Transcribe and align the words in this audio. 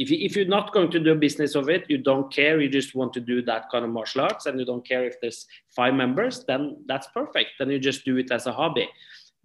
if, 0.00 0.10
you, 0.10 0.16
if 0.20 0.34
you're 0.34 0.46
not 0.46 0.72
going 0.72 0.90
to 0.92 0.98
do 0.98 1.12
a 1.12 1.14
business 1.14 1.54
of 1.54 1.68
it, 1.68 1.84
you 1.90 1.98
don't 1.98 2.32
care, 2.32 2.58
you 2.58 2.70
just 2.70 2.94
want 2.94 3.12
to 3.12 3.20
do 3.20 3.42
that 3.42 3.70
kind 3.70 3.84
of 3.84 3.90
martial 3.90 4.22
arts 4.22 4.46
and 4.46 4.58
you 4.58 4.64
don't 4.64 4.86
care 4.86 5.04
if 5.04 5.20
there's 5.20 5.46
five 5.76 5.92
members, 5.92 6.42
then 6.44 6.78
that's 6.86 7.08
perfect. 7.08 7.50
Then 7.58 7.68
you 7.68 7.78
just 7.78 8.04
do 8.06 8.16
it 8.16 8.30
as 8.30 8.46
a 8.46 8.52
hobby. 8.52 8.88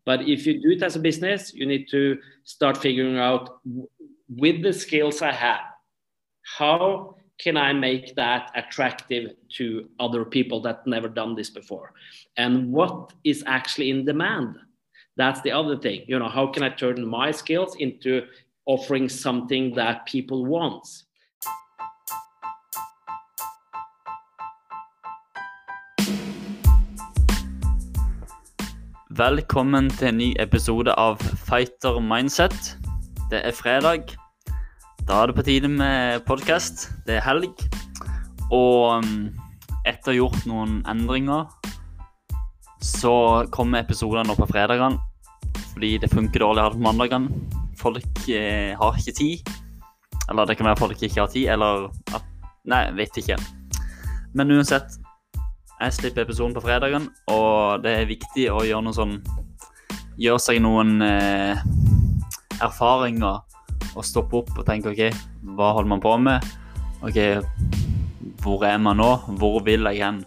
But 0.06 0.22
if 0.22 0.48
you 0.48 0.62
do 0.62 0.70
it 0.72 0.82
as 0.82 0.96
a 0.96 1.00
business, 1.00 1.54
you 1.54 1.66
need 1.66 1.90
to 1.90 2.18
start 2.46 2.78
figuring 2.78 3.18
out 3.18 3.60
with 4.30 4.64
the 4.64 4.72
skills 4.72 5.22
I 5.22 5.34
have, 5.34 5.60
how 6.58 7.16
can 7.38 7.58
I 7.58 7.74
make 7.74 8.16
that 8.16 8.52
attractive 8.56 9.34
to 9.58 9.90
other 10.00 10.24
people 10.24 10.62
that 10.62 10.88
never 10.88 11.10
done 11.10 11.36
this 11.36 11.50
before? 11.50 11.92
And 12.38 12.72
what 12.72 13.12
is 13.26 13.44
actually 13.46 13.90
in 13.90 14.06
demand? 14.06 14.56
That's 15.18 15.42
the 15.42 15.52
other 15.52 15.78
thing. 15.78 16.06
You 16.08 16.20
know, 16.20 16.30
how 16.30 16.48
can 16.48 16.64
I 16.64 16.70
turn 16.70 17.06
my 17.06 17.32
skills 17.32 17.76
into 17.76 18.28
offering 18.66 19.10
something 19.10 19.76
that 19.76 20.06
people 20.06 20.46
want? 20.46 21.06
Velkommen 29.16 29.88
til 29.96 30.10
en 30.10 30.18
ny 30.20 30.34
episode 30.44 30.92
av 31.00 31.22
Fighter 31.48 32.02
Mindset. 32.04 32.76
Det 33.32 33.40
er 33.46 33.56
fredag. 33.56 34.12
Da 35.08 35.22
er 35.22 35.30
det 35.32 35.38
på 35.38 35.46
tide 35.46 35.70
med 35.72 36.26
podkast. 36.28 36.90
Det 37.08 37.20
er 37.20 37.24
helg. 37.24 37.54
Og 38.52 38.98
um, 39.00 39.30
etter 39.86 40.10
å 40.10 40.12
ha 40.12 40.18
gjort 40.18 40.50
noen 40.50 40.82
endringer, 40.90 41.46
så 42.84 43.46
kommer 43.56 43.86
episodene 43.86 44.28
nå 44.28 44.36
på 44.36 44.50
fredagene. 44.52 45.00
Fordi 45.72 45.96
det 46.02 46.12
funker 46.12 46.44
dårlig 46.44 46.66
her 46.66 46.76
på 46.76 46.84
mandagene. 46.84 47.55
Folk 47.86 48.30
eh, 48.34 48.74
har 48.78 48.98
ikke 48.98 49.16
tid. 49.16 49.56
Eller 50.30 50.50
det 50.50 50.58
kan 50.58 50.72
være 50.72 50.82
folk 50.82 51.02
ikke 51.02 51.22
har 51.22 51.30
tid, 51.30 51.52
eller 51.54 51.90
at 52.16 52.32
Nei, 52.66 52.82
vet 52.98 53.14
ikke. 53.22 53.38
Men 54.34 54.50
uansett, 54.56 54.96
jeg 55.78 55.94
slipper 55.94 56.24
episoden 56.24 56.56
på 56.56 56.64
fredagen, 56.66 57.12
og 57.30 57.84
det 57.84 57.92
er 57.94 58.08
viktig 58.10 58.48
å 58.50 58.64
gjøre 58.66 58.88
noe 58.88 58.96
sånn 58.96 59.20
Gjøre 60.16 60.40
seg 60.40 60.62
noen 60.64 61.02
eh, 61.04 61.60
erfaringer 62.64 63.42
og 63.96 64.06
stoppe 64.08 64.38
opp 64.40 64.54
og 64.56 64.64
tenke 64.64 64.94
OK, 64.94 65.02
hva 65.58 65.74
holder 65.76 65.92
man 65.92 66.04
på 66.04 66.14
med? 66.24 66.46
OK, 67.04 67.20
hvor 68.40 68.64
er 68.64 68.80
man 68.80 68.96
nå? 69.02 69.10
Hvor 69.36 69.60
vil 69.68 69.84
jeg 69.92 70.00
hen? 70.00 70.22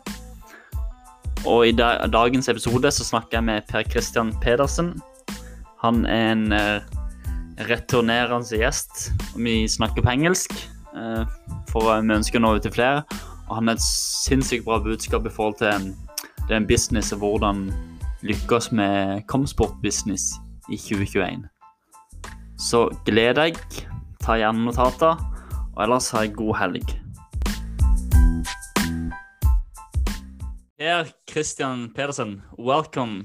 Og 1.49 1.71
i 1.71 1.73
dagens 1.73 2.53
episode 2.53 2.93
så 2.93 3.07
snakker 3.09 3.39
jeg 3.39 3.47
med 3.49 3.67
Per 3.73 3.89
Christian 3.89 4.35
Pedersen. 4.45 4.93
Han 5.81 6.05
er 6.05 6.35
en 6.35 6.53
eh, 6.53 6.98
returnerende 7.67 8.59
gjest. 8.59 9.11
Vi 9.37 9.69
snakker 9.69 10.03
på 10.03 10.11
engelsk, 10.11 10.53
eh, 10.95 11.25
for 11.71 11.91
vi 12.03 12.15
ønsker 12.15 12.39
å 12.39 12.43
nå 12.43 12.55
ut 12.57 12.63
til 12.63 12.73
flere. 12.73 13.03
Og 13.49 13.57
han 13.57 13.69
har 13.69 13.75
et 13.75 13.83
sinnssykt 13.83 14.65
bra 14.65 14.79
budskap 14.79 15.27
i 15.27 15.33
forhold 15.33 15.59
til 15.59 15.95
det 16.49 16.55
er 16.55 16.63
en 16.63 16.67
business 16.67 17.13
og 17.13 17.19
hvordan 17.19 17.73
lykkes 18.23 18.73
med 18.73 19.27
kampsportbusiness 19.29 20.39
i 20.71 20.77
2021. 20.77 21.49
Så 22.59 22.89
gled 23.05 23.35
deg, 23.37 23.59
ta 24.21 24.39
gjerne 24.39 24.65
notater, 24.65 25.19
og 25.75 25.83
ellers 25.85 26.11
ha 26.11 26.25
en 26.25 26.33
god 26.35 26.55
helg. 26.57 26.95
Per 30.79 31.13
Christian 31.31 31.91
Pedersen, 31.95 32.43
welcome. 32.59 33.25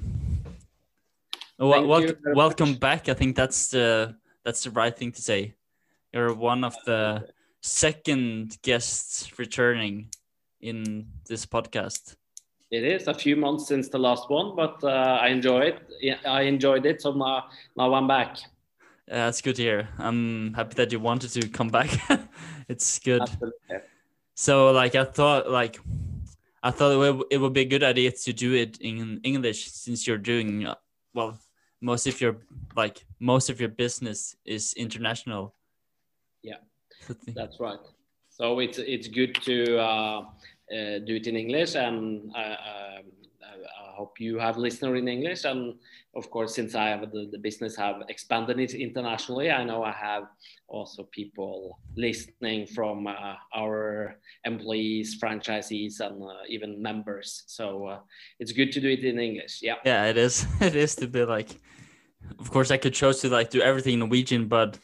Well, 1.60 1.88
wel 1.88 2.16
welcome 2.36 2.76
back. 2.76 3.08
I 3.08 3.14
think 3.14 3.38
that's 3.38 3.70
the 3.70 4.16
that's 4.44 4.64
the 4.64 4.72
right 4.72 4.96
thing 4.96 5.12
to 5.14 5.22
say. 5.22 5.56
You're 6.14 6.34
one 6.34 6.64
of 6.64 6.76
the 6.86 7.30
second 7.62 8.58
guests 8.62 9.40
returning 9.40 10.10
in 10.62 11.08
this 11.28 11.46
podcast. 11.46 12.16
It 12.72 12.84
is 12.84 13.08
a 13.08 13.14
few 13.14 13.36
months 13.36 13.68
since 13.68 13.90
the 13.90 14.00
last 14.00 14.30
one, 14.30 14.56
but 14.56 14.84
uh, 14.84 15.20
I 15.22 15.28
enjoy 15.28 15.60
it. 15.60 16.20
I 16.26 16.42
enjoyed 16.44 16.86
it, 16.86 17.02
so 17.02 17.12
now 17.14 17.46
now 17.78 17.94
I'm 17.94 18.08
back. 18.08 18.38
Yeah, 19.08 19.28
it's 19.28 19.42
good 19.42 19.56
to 19.58 19.62
hear. 19.62 19.90
I'm 20.00 20.54
happy 20.54 20.76
that 20.76 20.92
you 20.92 21.00
wanted 21.00 21.32
to 21.32 21.50
come 21.50 21.70
back. 21.70 21.90
it's 22.70 23.00
good. 23.00 23.22
Absolutely. 23.22 23.78
So, 24.34 24.72
like, 24.72 24.96
I 24.96 25.04
thought, 25.04 25.50
like, 25.50 25.80
I 26.64 26.72
thought 26.72 26.94
it 26.94 26.98
would, 26.98 27.26
it 27.30 27.38
would 27.38 27.54
be 27.54 27.62
a 27.62 27.66
good 27.66 27.84
idea 27.84 28.12
to 28.12 28.34
do 28.34 28.54
it 28.54 28.78
in 28.80 29.20
English 29.24 29.72
since 29.72 30.08
you're 30.08 30.18
doing 30.18 30.66
uh, 30.66 30.76
well. 31.14 31.38
Most 31.84 32.08
of 32.08 32.22
your 32.22 32.38
like 32.76 33.06
most 33.20 33.50
of 33.50 33.60
your 33.60 33.70
business 33.70 34.36
is 34.46 34.74
international. 34.74 35.54
Yeah. 36.42 36.62
That's 37.36 37.60
right. 37.60 37.84
So 38.30 38.60
it's 38.60 38.80
it's 38.80 39.08
good 39.08 39.36
to 39.44 39.78
uh, 39.78 40.20
uh, 40.72 41.00
do 41.06 41.16
it 41.20 41.28
in 41.28 41.36
English, 41.36 41.76
and 41.76 42.32
I, 42.36 42.42
I, 42.42 43.02
hope 43.94 44.20
you 44.20 44.40
have 44.40 44.58
listener 44.58 44.96
in 44.96 45.08
English. 45.08 45.46
And 45.46 45.76
of 46.16 46.30
course, 46.30 46.56
since 46.56 46.76
I 46.76 46.90
have 46.90 47.12
the, 47.12 47.30
the, 47.32 47.38
business 47.38 47.76
have 47.78 47.98
expanded 48.10 48.60
it 48.60 48.74
internationally, 48.74 49.52
I 49.52 49.64
know 49.64 49.84
I 49.84 49.92
have 49.92 50.24
also 50.68 51.04
people 51.12 51.80
listening 51.96 52.68
from 52.68 53.08
uh, 53.08 53.36
our 53.56 54.18
employees, 54.46 55.20
franchisees, 55.22 56.00
and 56.00 56.24
uh, 56.24 56.44
even 56.50 56.82
members. 56.82 57.44
So 57.48 57.86
uh, 57.86 58.00
it's 58.40 58.52
good 58.52 58.72
to 58.74 58.82
do 58.82 58.90
it 58.90 59.04
in 59.04 59.20
English. 59.20 59.60
Yeah. 59.62 59.76
Yeah, 59.86 60.06
it 60.06 60.18
is. 60.18 60.46
It 60.62 60.76
is 60.76 60.96
to 60.96 61.08
be 61.08 61.24
like. 61.24 61.50
Of 62.40 62.52
course, 62.52 62.72
I 62.72 62.78
could 62.78 62.94
choose 62.94 63.20
to 63.22 63.30
like 63.30 63.50
do 63.50 63.62
everything 63.62 63.94
in 63.94 64.00
Norwegian, 64.00 64.48
but 64.48 64.80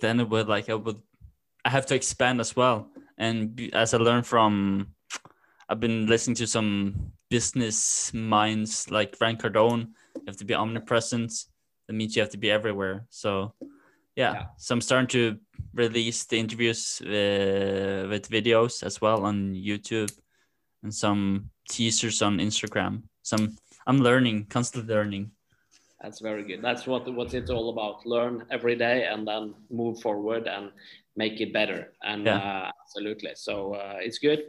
then 0.00 0.20
it 0.20 0.28
would 0.28 0.48
like 0.48 0.68
I 0.68 0.74
would 0.74 1.00
I 1.64 1.70
have 1.70 1.86
to 1.86 1.94
expand 1.94 2.40
as 2.40 2.56
well. 2.56 2.90
And 3.18 3.70
as 3.72 3.94
I 3.94 3.98
learned 3.98 4.26
from, 4.26 4.88
I've 5.68 5.80
been 5.80 6.06
listening 6.06 6.34
to 6.36 6.46
some 6.46 7.12
business 7.30 8.12
minds 8.12 8.90
like 8.90 9.18
Grant 9.18 9.40
Cardone. 9.40 9.88
You 10.16 10.22
have 10.26 10.36
to 10.38 10.44
be 10.44 10.54
omnipresent. 10.54 11.32
That 11.86 11.94
means 11.94 12.16
you 12.16 12.22
have 12.22 12.32
to 12.32 12.38
be 12.38 12.50
everywhere. 12.50 13.06
So, 13.10 13.54
yeah. 14.16 14.32
yeah. 14.32 14.44
So 14.58 14.74
I'm 14.74 14.80
starting 14.80 15.08
to 15.08 15.38
release 15.74 16.24
the 16.24 16.38
interviews 16.38 17.00
uh, 17.00 18.06
with 18.10 18.28
videos 18.28 18.82
as 18.82 19.00
well 19.00 19.24
on 19.24 19.54
YouTube 19.54 20.12
and 20.82 20.94
some 20.94 21.50
teasers 21.68 22.22
on 22.22 22.38
Instagram. 22.38 23.02
Some 23.22 23.56
I'm 23.86 23.98
learning, 23.98 24.46
constantly 24.46 24.94
learning. 24.94 25.30
That's 26.02 26.20
very 26.20 26.42
good. 26.42 26.62
That's 26.62 26.86
what 26.86 27.12
what 27.14 27.32
it's 27.32 27.50
all 27.50 27.70
about. 27.70 28.04
Learn 28.04 28.44
every 28.50 28.74
day 28.74 29.06
and 29.06 29.26
then 29.26 29.54
move 29.70 30.00
forward 30.00 30.48
and 30.48 30.72
make 31.16 31.40
it 31.40 31.52
better. 31.52 31.92
And 32.02 32.26
yeah. 32.26 32.38
uh, 32.38 32.70
absolutely, 32.82 33.30
so 33.36 33.74
uh, 33.74 33.98
it's 34.00 34.18
good. 34.18 34.42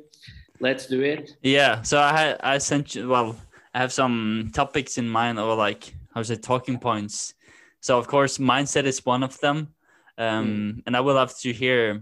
Let's 0.59 0.87
do 0.87 1.01
it. 1.01 1.37
Yeah. 1.43 1.83
So 1.83 1.99
I 1.99 2.17
had 2.17 2.37
I 2.41 2.57
sent 2.57 2.95
you. 2.95 3.07
Well, 3.07 3.35
I 3.73 3.79
have 3.79 3.93
some 3.93 4.49
topics 4.53 4.97
in 4.97 5.07
mind, 5.07 5.39
or 5.39 5.55
like 5.55 5.93
how's 6.13 6.31
it 6.31 6.41
talking 6.41 6.79
points. 6.79 7.35
So 7.81 7.99
of 7.99 8.07
course, 8.07 8.39
mindset 8.39 8.85
is 8.85 9.05
one 9.05 9.21
of 9.21 9.39
them, 9.39 9.73
um, 10.17 10.47
mm. 10.47 10.83
and 10.87 10.97
I 10.97 11.01
will 11.01 11.17
have 11.17 11.37
to 11.39 11.53
hear 11.53 12.01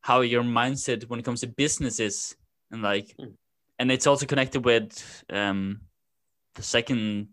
how 0.00 0.22
your 0.22 0.42
mindset 0.42 1.08
when 1.08 1.20
it 1.20 1.24
comes 1.24 1.42
to 1.42 1.46
businesses 1.46 2.34
and 2.72 2.82
like, 2.82 3.14
mm. 3.20 3.32
and 3.78 3.92
it's 3.92 4.06
also 4.06 4.26
connected 4.26 4.64
with 4.64 5.24
um, 5.30 5.82
the 6.54 6.62
second 6.62 7.28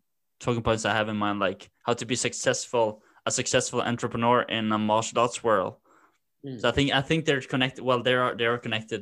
talking 0.45 0.61
points 0.61 0.85
I 0.85 0.93
have 0.93 1.09
in 1.09 1.17
mind, 1.17 1.39
like 1.39 1.69
how 1.83 1.93
to 1.93 2.05
be 2.05 2.15
successful, 2.15 3.01
a 3.25 3.31
successful 3.31 3.81
entrepreneur 3.81 4.43
in 4.43 4.71
a 4.71 4.77
martial 4.77 5.19
arts 5.19 5.43
world. 5.43 5.75
Mm. 6.45 6.61
So 6.61 6.69
I 6.69 6.71
think 6.71 6.93
I 6.93 7.01
think 7.01 7.25
they're 7.25 7.41
connected. 7.41 7.83
Well, 7.83 8.01
they 8.03 8.13
are 8.13 8.35
they 8.37 8.45
are 8.45 8.57
connected. 8.57 9.01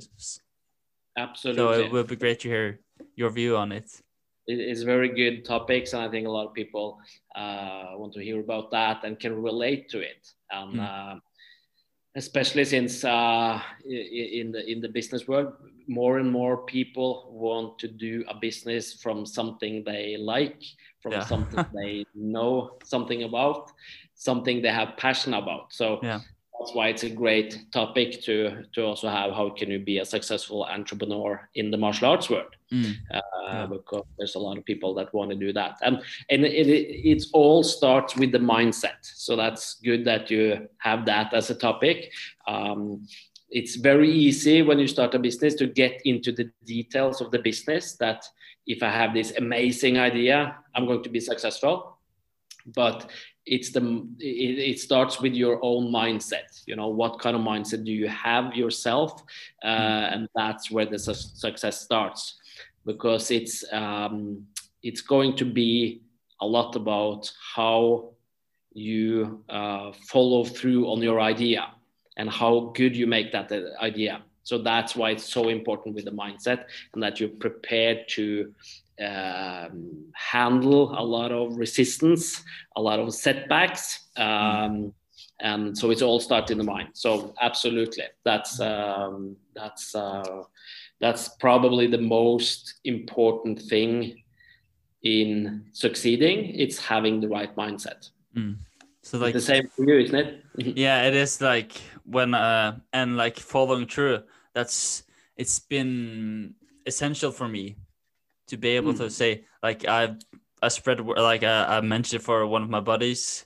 Absolutely. 1.18 1.62
So 1.62 1.72
it 1.84 1.92
would 1.92 2.08
be 2.08 2.16
great 2.16 2.40
to 2.42 2.48
hear 2.50 2.80
your 3.16 3.30
view 3.30 3.58
on 3.58 3.72
it. 3.72 3.90
It's 4.46 4.82
very 4.82 5.10
good 5.10 5.46
topics, 5.46 5.94
and 5.94 6.02
I 6.04 6.10
think 6.10 6.28
a 6.28 6.32
lot 6.38 6.48
of 6.48 6.54
people 6.54 7.00
uh, 7.36 7.92
want 7.96 8.14
to 8.14 8.22
hear 8.22 8.40
about 8.40 8.72
that 8.72 9.04
and 9.06 9.20
can 9.20 9.42
relate 9.42 9.90
to 9.90 10.00
it. 10.00 10.22
And 10.52 10.74
mm. 10.76 10.84
uh, 10.84 11.20
especially 12.16 12.66
since 12.66 13.04
uh, 13.04 13.62
in 13.86 14.52
the 14.52 14.62
in 14.72 14.82
the 14.82 14.90
business 14.90 15.28
world, 15.28 15.54
more 15.88 16.20
and 16.20 16.32
more 16.32 16.66
people 16.66 17.30
want 17.32 17.80
to 17.80 17.88
do 17.88 18.24
a 18.28 18.36
business 18.36 18.94
from 18.94 19.26
something 19.26 19.84
they 19.86 20.18
like, 20.18 20.62
from 21.04 21.12
yeah. 21.12 21.26
something 21.26 21.66
they 21.74 22.06
know 22.16 22.78
something 22.84 23.24
about, 23.24 23.72
something 24.16 24.62
they 24.64 24.72
have 24.72 24.98
passion 24.98 25.36
about. 25.36 25.74
So 25.74 26.00
yeah 26.02 26.22
that's 26.64 26.76
why 26.76 26.88
it's 26.88 27.04
a 27.04 27.10
great 27.10 27.66
topic 27.72 28.22
to 28.22 28.64
to 28.74 28.84
also 28.84 29.10
have 29.10 29.32
how 29.32 29.50
can 29.50 29.70
you 29.70 29.80
be 29.80 29.98
a 30.00 30.06
successful 30.06 30.64
entrepreneur 30.66 31.50
in 31.56 31.72
the 31.72 31.78
martial 31.78 32.10
arts 32.10 32.30
world 32.30 32.56
mm. 32.72 32.94
uh, 33.14 33.22
yeah. 33.48 33.66
because 33.66 34.04
there's 34.18 34.36
a 34.36 34.40
lot 34.40 34.58
of 34.58 34.64
people 34.66 34.94
that 34.94 35.14
want 35.14 35.30
to 35.30 35.36
do 35.36 35.52
that 35.52 35.78
and 35.82 36.02
and 36.30 36.46
it, 36.46 36.68
it, 36.68 37.24
all 37.34 37.64
starts 37.64 38.16
with 38.16 38.32
the 38.32 38.38
mindset 38.38 39.02
so 39.02 39.36
that's 39.36 39.76
good 39.84 40.06
that 40.06 40.30
you 40.30 40.68
have 40.78 41.06
that 41.06 41.34
as 41.34 41.50
a 41.50 41.56
topic 41.56 42.12
um, 42.48 43.06
it's 43.54 43.76
very 43.76 44.12
easy 44.12 44.64
when 44.64 44.80
you 44.80 44.88
start 44.88 45.14
a 45.14 45.20
business 45.20 45.54
to 45.56 45.68
get 45.68 46.02
into 46.06 46.32
the 46.32 46.50
details 46.66 47.22
of 47.22 47.30
the 47.30 47.40
business 47.40 47.94
that 47.98 48.26
if 48.66 48.82
i 48.82 48.90
have 48.90 49.14
this 49.14 49.34
amazing 49.38 50.00
idea 50.00 50.58
i'm 50.76 50.86
going 50.86 51.04
to 51.04 51.10
be 51.10 51.20
successful. 51.20 51.98
But 52.66 53.10
it's 53.46 53.72
the 53.72 54.08
it, 54.20 54.60
it, 54.72 54.80
starts 54.80 55.20
with 55.20 55.34
your 55.34 55.60
own 55.62 55.92
mindset. 55.92 56.64
You 56.66 56.78
know 56.78 56.88
what 56.88 57.20
kind 57.20 57.36
of 57.36 57.42
mindset 57.42 57.84
do 57.84 57.92
you 57.92 58.08
have 58.08 58.56
yourself? 58.56 59.22
Uh, 59.62 59.68
mm. 59.68 60.14
and 60.14 60.30
that's 60.34 60.72
where 60.72 60.86
the 60.86 60.98
su- 60.98 61.14
success 61.14 61.82
starts. 61.82 62.40
Because 62.86 63.32
it's 63.32 63.66
um, 63.74 64.46
it's 64.82 65.02
going 65.02 65.36
to 65.38 65.46
be 65.46 66.04
a 66.40 66.46
lot 66.46 66.76
about 66.78 67.30
how 67.56 68.12
you 68.74 69.44
uh, 69.50 69.92
follow 70.08 70.46
through 70.46 70.90
on 70.90 71.02
your 71.02 71.20
idea 71.20 71.68
and 72.18 72.30
how 72.30 72.72
good 72.76 72.96
you 72.96 73.08
make 73.08 73.32
that 73.32 73.52
uh, 73.52 73.62
idea 73.82 74.22
so 74.44 74.58
that's 74.58 74.96
why 74.96 75.12
it's 75.12 75.24
so 75.24 75.50
important 75.50 75.96
with 75.96 76.06
the 76.06 76.12
mindset 76.12 76.66
and 76.94 77.02
that 77.02 77.20
you're 77.20 77.30
prepared 77.30 78.08
to 78.10 78.54
um, 79.02 80.12
handle 80.14 80.94
a 80.98 81.04
lot 81.04 81.32
of 81.32 81.58
resistance, 81.58 82.44
a 82.76 82.82
lot 82.82 83.00
of 83.00 83.14
setbacks. 83.14 84.08
Um, 84.18 84.94
and 85.40 85.78
so 85.78 85.90
it's 85.92 86.02
all 86.02 86.20
starts 86.20 86.52
in 86.52 86.58
the 86.58 86.64
mind. 86.64 86.90
So 86.94 87.34
absolutely, 87.42 88.04
that's 88.24 88.60
um, 88.60 89.36
that's 89.56 89.96
uh, 89.96 90.44
that's 91.02 91.30
probably 91.30 91.88
the 91.88 91.98
most 91.98 92.76
important 92.86 93.62
thing 93.62 94.22
in 95.02 95.66
succeeding. 95.74 96.54
It's 96.56 96.78
having 96.78 97.20
the 97.20 97.28
right 97.28 97.54
mindset. 97.56 98.10
Mm. 98.38 98.58
So 99.04 99.18
like 99.18 99.36
it's 99.36 99.46
the 99.46 99.56
same 99.56 99.68
for 99.68 99.84
you, 99.84 100.00
isn't 100.00 100.16
it? 100.16 100.46
yeah, 100.78 101.04
it 101.04 101.14
is 101.14 101.42
like 101.42 101.74
when 102.06 102.34
uh 102.34 102.80
and 102.94 103.18
like 103.18 103.38
following 103.38 103.86
through. 103.86 104.24
That's 104.54 105.04
it's 105.36 105.60
been 105.60 106.56
essential 106.86 107.32
for 107.32 107.48
me 107.48 107.76
to 108.48 108.58
be 108.58 108.70
able 108.70 108.94
mm. 108.94 108.98
to 108.98 109.10
say 109.10 109.44
like 109.62 109.86
I 109.88 110.16
I 110.62 110.70
spread 110.70 111.02
like 111.02 111.44
I, 111.44 111.78
I 111.78 111.82
mentioned 111.82 112.24
for 112.24 112.48
one 112.48 112.64
of 112.64 112.70
my 112.70 112.80
buddies, 112.80 113.46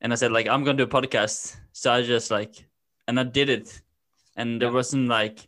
and 0.00 0.10
I 0.10 0.16
said 0.16 0.32
like 0.32 0.48
I'm 0.48 0.64
gonna 0.64 0.78
do 0.78 0.84
a 0.84 0.86
podcast. 0.86 1.56
So 1.72 1.92
I 1.92 2.02
just 2.02 2.30
like 2.30 2.64
and 3.06 3.20
I 3.20 3.24
did 3.24 3.50
it, 3.50 3.82
and 4.36 4.60
there 4.60 4.70
yeah. 4.70 4.74
wasn't 4.74 5.08
like 5.08 5.46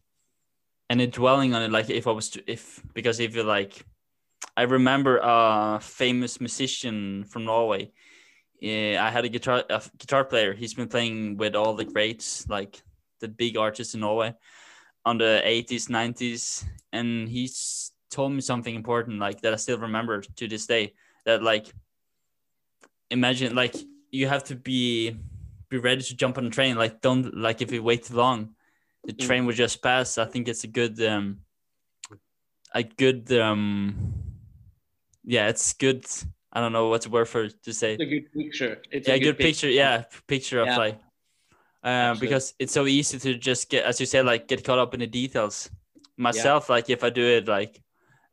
any 0.91 1.07
dwelling 1.07 1.55
on 1.55 1.63
it. 1.63 1.71
Like 1.73 1.89
if 1.89 2.07
I 2.07 2.11
was 2.11 2.29
to 2.31 2.45
if 2.47 2.83
because 2.93 3.21
if 3.21 3.35
you 3.35 3.43
like, 3.43 3.87
I 4.55 4.63
remember 4.63 5.19
a 5.23 5.81
famous 5.81 6.41
musician 6.41 7.25
from 7.25 7.47
Norway. 7.47 7.93
Yeah, 8.61 9.05
I 9.05 9.11
had 9.11 9.25
a 9.25 9.29
guitar 9.29 9.65
a 9.69 9.83
guitar 9.99 10.25
player. 10.25 10.55
He's 10.55 10.75
been 10.75 10.89
playing 10.89 11.37
with 11.37 11.55
all 11.55 11.75
the 11.75 11.85
greats, 11.85 12.49
like 12.49 12.83
the 13.21 13.29
big 13.29 13.57
artists 13.57 13.95
in 13.95 14.01
Norway, 14.01 14.35
on 15.05 15.19
the 15.19 15.43
80s, 15.45 15.89
90s, 15.89 16.65
and 16.93 17.29
he's 17.29 17.93
told 18.11 18.33
me 18.33 18.41
something 18.41 18.75
important 18.75 19.19
like 19.19 19.41
that 19.43 19.53
I 19.53 19.57
still 19.57 19.79
remember 19.79 20.21
to 20.21 20.49
this 20.49 20.67
day 20.67 20.95
that 21.25 21.43
like 21.43 21.73
imagine 23.11 23.55
like 23.55 23.75
you 24.11 24.29
have 24.29 24.45
to 24.45 24.57
be 24.57 25.17
be 25.69 25.79
ready 25.79 26.03
to 26.03 26.17
jump 26.17 26.39
on 26.39 26.47
a 26.47 26.51
train 26.51 26.77
like 26.77 27.01
don't 27.01 27.37
like 27.37 27.61
if 27.61 27.73
you 27.73 27.83
wait 27.83 28.05
too 28.05 28.15
long 28.15 28.55
the 29.05 29.13
mm. 29.13 29.27
train 29.27 29.45
will 29.45 29.53
just 29.53 29.83
pass 29.83 30.19
I 30.19 30.25
think 30.25 30.49
it's 30.49 30.65
a 30.65 30.69
good 30.69 31.03
um 31.03 31.41
a 32.73 32.83
good 32.83 33.31
um 33.33 34.15
yeah 35.25 35.49
it's 35.49 35.73
good 35.73 36.07
I 36.57 36.61
don't 36.61 36.73
know 36.73 36.89
what's 36.89 37.05
the 37.05 37.13
word 37.13 37.29
for 37.29 37.49
to 37.49 37.73
say 37.73 37.95
it's 37.95 38.03
a 38.03 38.07
good 38.07 38.33
picture 38.33 38.73
it's 38.91 39.07
yeah 39.07 39.15
a 39.15 39.19
good, 39.19 39.37
good 39.37 39.39
picture. 39.39 39.67
picture. 39.67 39.71
yeah 39.71 40.05
picture 40.27 40.61
of 40.61 40.69
yeah. 40.69 40.79
like 40.79 40.99
um, 41.85 42.19
because 42.19 42.55
it's 42.59 42.73
so 42.73 42.87
easy 42.87 43.19
to 43.19 43.39
just 43.39 43.69
get 43.71 43.85
as 43.85 44.01
you 44.01 44.07
said 44.07 44.25
like 44.27 44.49
get 44.49 44.65
caught 44.65 44.79
up 44.79 44.95
in 44.95 45.01
the 45.01 45.07
details 45.07 45.71
myself 46.17 46.67
yeah. 46.67 46.75
like 46.77 46.91
if 46.91 47.05
I 47.05 47.11
do 47.11 47.25
it 47.25 47.47
like 47.47 47.83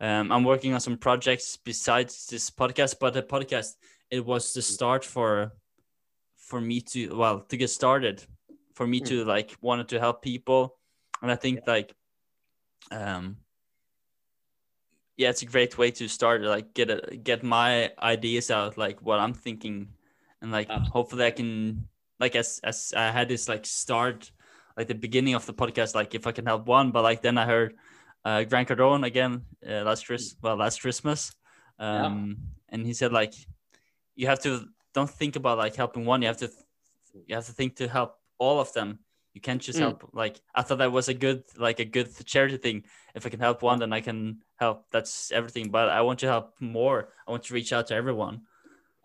um, 0.03 0.33
I'm 0.33 0.43
working 0.43 0.73
on 0.73 0.81
some 0.81 0.97
projects 0.97 1.55
besides 1.55 2.27
this 2.27 2.49
podcast, 2.49 2.95
but 2.99 3.13
the 3.13 3.23
podcast 3.23 3.75
it 4.11 4.25
was 4.25 4.51
the 4.51 4.61
start 4.61 5.05
for 5.05 5.53
for 6.35 6.59
me 6.59 6.81
to 6.81 7.15
well 7.15 7.39
to 7.39 7.55
get 7.55 7.69
started, 7.69 8.21
for 8.73 8.85
me 8.85 8.99
mm. 8.99 9.05
to 9.05 9.23
like 9.23 9.55
wanted 9.61 9.87
to 9.89 10.01
help 10.01 10.21
people, 10.21 10.77
and 11.21 11.31
I 11.31 11.35
think 11.35 11.61
yeah. 11.65 11.73
like, 11.73 11.95
um, 12.91 13.37
yeah, 15.17 15.29
it's 15.29 15.41
a 15.41 15.45
great 15.45 15.77
way 15.77 15.91
to 15.91 16.07
start 16.07 16.41
like 16.41 16.73
get 16.73 16.89
a 16.89 17.17
get 17.17 17.43
my 17.43 17.91
ideas 18.01 18.49
out, 18.49 18.77
like 18.77 19.01
what 19.01 19.19
I'm 19.19 19.33
thinking, 19.33 19.89
and 20.41 20.51
like 20.51 20.69
hopefully 20.69 21.25
I 21.25 21.31
can 21.31 21.87
like 22.19 22.35
as 22.35 22.59
as 22.63 22.93
I 22.95 23.11
had 23.11 23.29
this 23.29 23.47
like 23.47 23.65
start 23.65 24.31
like 24.75 24.87
the 24.87 24.95
beginning 24.95 25.35
of 25.35 25.45
the 25.45 25.53
podcast, 25.53 25.93
like 25.95 26.15
if 26.15 26.25
I 26.25 26.31
can 26.31 26.45
help 26.45 26.65
one, 26.65 26.91
but 26.91 27.03
like 27.03 27.21
then 27.21 27.37
I 27.37 27.45
heard 27.45 27.75
uh, 28.25 28.43
Grant 28.43 28.69
Cardone 28.69 29.05
again 29.05 29.43
uh, 29.67 29.83
last 29.83 30.07
Chris 30.07 30.35
well 30.41 30.55
last 30.55 30.81
Christmas, 30.81 31.31
um, 31.77 32.37
yeah. 32.37 32.75
and 32.75 32.85
he 32.85 32.93
said 32.93 33.13
like 33.13 33.33
you 34.15 34.27
have 34.27 34.39
to 34.41 34.65
don't 34.93 35.09
think 35.09 35.35
about 35.35 35.57
like 35.57 35.75
helping 35.75 36.05
one. 36.05 36.21
You 36.21 36.27
have 36.27 36.37
to 36.37 36.49
you 37.27 37.35
have 37.35 37.45
to 37.45 37.51
think 37.53 37.75
to 37.77 37.87
help 37.87 38.15
all 38.39 38.59
of 38.59 38.73
them. 38.73 38.99
You 39.33 39.41
can't 39.41 39.61
just 39.61 39.77
mm. 39.77 39.81
help 39.81 40.09
like 40.13 40.39
I 40.55 40.63
thought 40.63 40.79
that 40.79 40.91
was 40.91 41.07
a 41.07 41.13
good 41.13 41.43
like 41.57 41.79
a 41.79 41.85
good 41.85 42.09
charity 42.25 42.57
thing. 42.57 42.83
If 43.15 43.25
I 43.25 43.29
can 43.29 43.39
help 43.39 43.61
one, 43.61 43.79
then 43.79 43.93
I 43.93 44.01
can 44.01 44.41
help. 44.55 44.85
That's 44.91 45.31
everything. 45.31 45.69
But 45.69 45.89
I 45.89 46.01
want 46.01 46.19
to 46.19 46.27
help 46.27 46.55
more. 46.59 47.09
I 47.27 47.31
want 47.31 47.43
to 47.43 47.53
reach 47.53 47.71
out 47.73 47.87
to 47.87 47.95
everyone. 47.95 48.41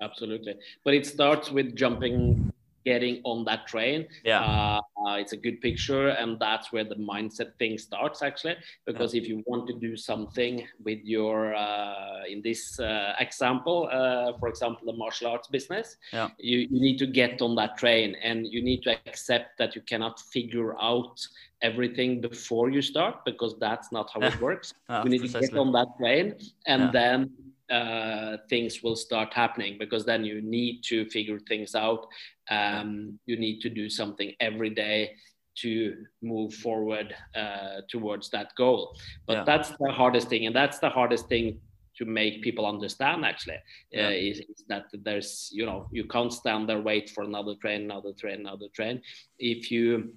Absolutely, 0.00 0.54
but 0.84 0.94
it 0.94 1.06
starts 1.06 1.50
with 1.50 1.74
jumping 1.74 2.52
getting 2.84 3.20
on 3.24 3.44
that 3.44 3.66
train. 3.66 4.06
Yeah, 4.24 4.40
uh, 4.40 4.80
uh, 5.04 5.16
it's 5.22 5.32
a 5.32 5.36
good 5.36 5.60
picture, 5.60 6.08
and 6.08 6.38
that's 6.38 6.72
where 6.72 6.84
the 6.84 6.96
mindset 6.96 7.50
thing 7.58 7.76
starts 7.78 8.22
actually. 8.22 8.56
Because 8.86 9.14
yeah. 9.14 9.20
if 9.20 9.28
you 9.28 9.42
want 9.46 9.66
to 9.68 9.74
do 9.74 9.96
something 9.96 10.66
with 10.84 11.00
your, 11.04 11.54
uh, 11.54 12.24
in 12.28 12.40
this 12.42 12.80
uh, 12.80 13.14
example, 13.18 13.88
uh, 13.92 14.38
for 14.38 14.48
example, 14.48 14.82
the 14.86 14.96
martial 14.96 15.28
arts 15.32 15.48
business, 15.48 15.96
yeah. 16.12 16.28
you, 16.38 16.58
you 16.70 16.80
need 16.80 16.98
to 16.98 17.06
get 17.06 17.42
on 17.42 17.54
that 17.56 17.76
train, 17.76 18.16
and 18.22 18.46
you 18.46 18.62
need 18.62 18.82
to 18.82 18.90
accept 19.06 19.58
that 19.58 19.74
you 19.76 19.82
cannot 19.82 20.20
figure 20.20 20.72
out 20.80 21.16
everything 21.62 22.20
before 22.20 22.70
you 22.70 22.82
start 22.82 23.24
because 23.24 23.56
that's 23.58 23.90
not 23.92 24.10
how 24.12 24.20
it 24.20 24.40
works. 24.48 24.74
you 25.04 25.10
need 25.10 25.20
precisely. 25.20 25.48
to 25.48 25.52
get 25.54 25.60
on 25.60 25.72
that 25.72 25.88
train, 25.98 26.34
and 26.66 26.82
yeah. 26.82 26.90
then 26.92 27.30
uh, 27.70 28.36
things 28.48 28.82
will 28.82 28.96
start 28.96 29.32
happening 29.34 29.76
because 29.78 30.04
then 30.04 30.24
you 30.24 30.40
need 30.40 30.82
to 30.84 31.04
figure 31.06 31.38
things 31.48 31.74
out. 31.74 32.06
Um, 32.50 33.18
you 33.26 33.36
need 33.36 33.60
to 33.60 33.68
do 33.68 33.90
something 33.90 34.32
every 34.40 34.70
day 34.70 35.12
to 35.56 36.04
move 36.22 36.54
forward 36.54 37.14
uh, 37.34 37.80
towards 37.88 38.30
that 38.30 38.54
goal. 38.56 38.96
But 39.26 39.38
yeah. 39.38 39.44
that's 39.44 39.70
the 39.70 39.92
hardest 39.92 40.28
thing, 40.28 40.46
and 40.46 40.54
that's 40.54 40.78
the 40.78 40.88
hardest 40.88 41.28
thing 41.28 41.60
to 41.96 42.04
make 42.04 42.42
people 42.42 42.64
understand 42.64 43.24
actually 43.24 43.56
uh, 43.56 43.58
yeah. 43.90 44.06
uh, 44.06 44.10
is, 44.10 44.38
is, 44.38 44.64
that 44.68 44.84
there's 45.02 45.50
you 45.52 45.66
know 45.66 45.88
you 45.90 46.04
can't 46.04 46.32
stand 46.32 46.68
there 46.68 46.80
wait 46.80 47.10
for 47.10 47.24
another 47.24 47.54
train 47.60 47.82
another 47.82 48.12
train 48.12 48.40
another 48.40 48.68
train 48.72 49.02
if 49.40 49.70
you 49.72 50.12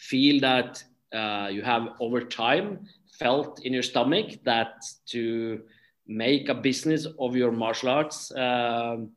feel 0.00 0.40
that 0.40 0.82
uh, 1.14 1.48
you 1.50 1.62
have 1.62 1.88
over 2.00 2.20
time 2.20 2.86
felt 3.18 3.64
in 3.64 3.72
your 3.72 3.82
stomach 3.82 4.42
that 4.44 4.82
to 5.06 5.60
make 6.06 6.48
a 6.48 6.54
business 6.54 7.06
of 7.18 7.36
your 7.36 7.52
martial 7.52 7.88
arts 7.88 8.32
um, 8.36 9.10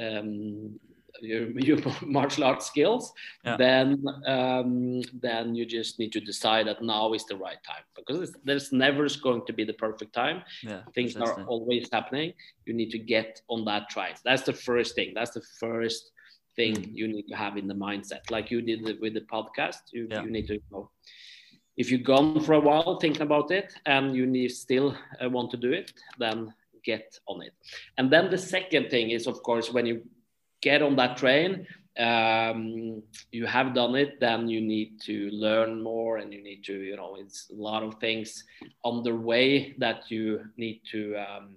um, 0.00 0.78
your, 1.20 1.50
your, 1.60 1.78
martial 2.02 2.44
arts 2.44 2.66
skills 2.66 3.12
yeah. 3.44 3.56
then 3.56 4.04
um, 4.26 5.02
then 5.20 5.54
you 5.54 5.66
just 5.66 5.98
need 5.98 6.12
to 6.12 6.20
decide 6.20 6.66
that 6.66 6.82
now 6.82 7.12
is 7.12 7.24
the 7.26 7.36
right 7.36 7.62
time. 7.66 7.82
Because 7.96 8.34
there's 8.44 8.72
never 8.72 9.06
going 9.22 9.44
to 9.46 9.52
be 9.52 9.64
the 9.64 9.72
perfect 9.74 10.12
time. 10.12 10.42
Yeah, 10.62 10.82
things 10.94 11.16
are 11.16 11.42
always 11.44 11.88
happening. 11.92 12.32
You 12.66 12.74
need 12.74 12.90
to 12.90 12.98
get 12.98 13.42
on 13.48 13.64
that 13.64 13.88
track 13.88 14.18
that's 14.24 14.42
the 14.42 14.52
first 14.52 14.94
thing. 14.94 15.12
That's 15.14 15.32
the 15.32 15.42
first 15.60 16.12
thing 16.58 16.74
mm. 16.74 16.90
you 16.98 17.06
need 17.14 17.26
to 17.32 17.36
have 17.44 17.56
in 17.62 17.66
the 17.72 17.78
mindset 17.86 18.22
like 18.36 18.50
you 18.52 18.60
did 18.70 18.80
with 19.02 19.14
the 19.18 19.26
podcast 19.34 19.82
you, 19.92 20.02
yeah. 20.10 20.22
you 20.24 20.30
need 20.36 20.46
to 20.50 20.54
you 20.54 20.70
know 20.74 20.90
if 21.78 21.92
you've 21.92 22.02
gone 22.02 22.40
for 22.40 22.54
a 22.54 22.60
while 22.60 22.98
thinking 22.98 23.22
about 23.22 23.52
it 23.52 23.72
and 23.86 24.14
you 24.14 24.26
need 24.26 24.50
still 24.50 24.96
uh, 25.24 25.30
want 25.30 25.48
to 25.52 25.56
do 25.56 25.72
it, 25.72 25.92
then 26.18 26.52
get 26.84 27.16
on 27.28 27.40
it. 27.40 27.54
And 27.96 28.10
then 28.12 28.30
the 28.30 28.36
second 28.36 28.90
thing 28.90 29.10
is, 29.10 29.28
of 29.28 29.42
course, 29.44 29.72
when 29.72 29.86
you 29.86 30.02
get 30.60 30.82
on 30.82 30.96
that 30.96 31.16
train, 31.16 31.66
um, 31.96 33.02
you 33.30 33.46
have 33.46 33.74
done 33.74 33.94
it, 33.94 34.18
then 34.18 34.48
you 34.48 34.60
need 34.60 35.00
to 35.02 35.30
learn 35.30 35.80
more 35.80 36.18
and 36.18 36.32
you 36.32 36.42
need 36.42 36.64
to, 36.64 36.74
you 36.74 36.96
know, 36.96 37.16
it's 37.18 37.48
a 37.50 37.54
lot 37.54 37.84
of 37.84 37.94
things 38.00 38.42
on 38.84 39.04
the 39.04 39.14
way 39.14 39.74
that 39.78 40.10
you 40.10 40.44
need 40.56 40.80
to 40.90 41.14
um, 41.16 41.56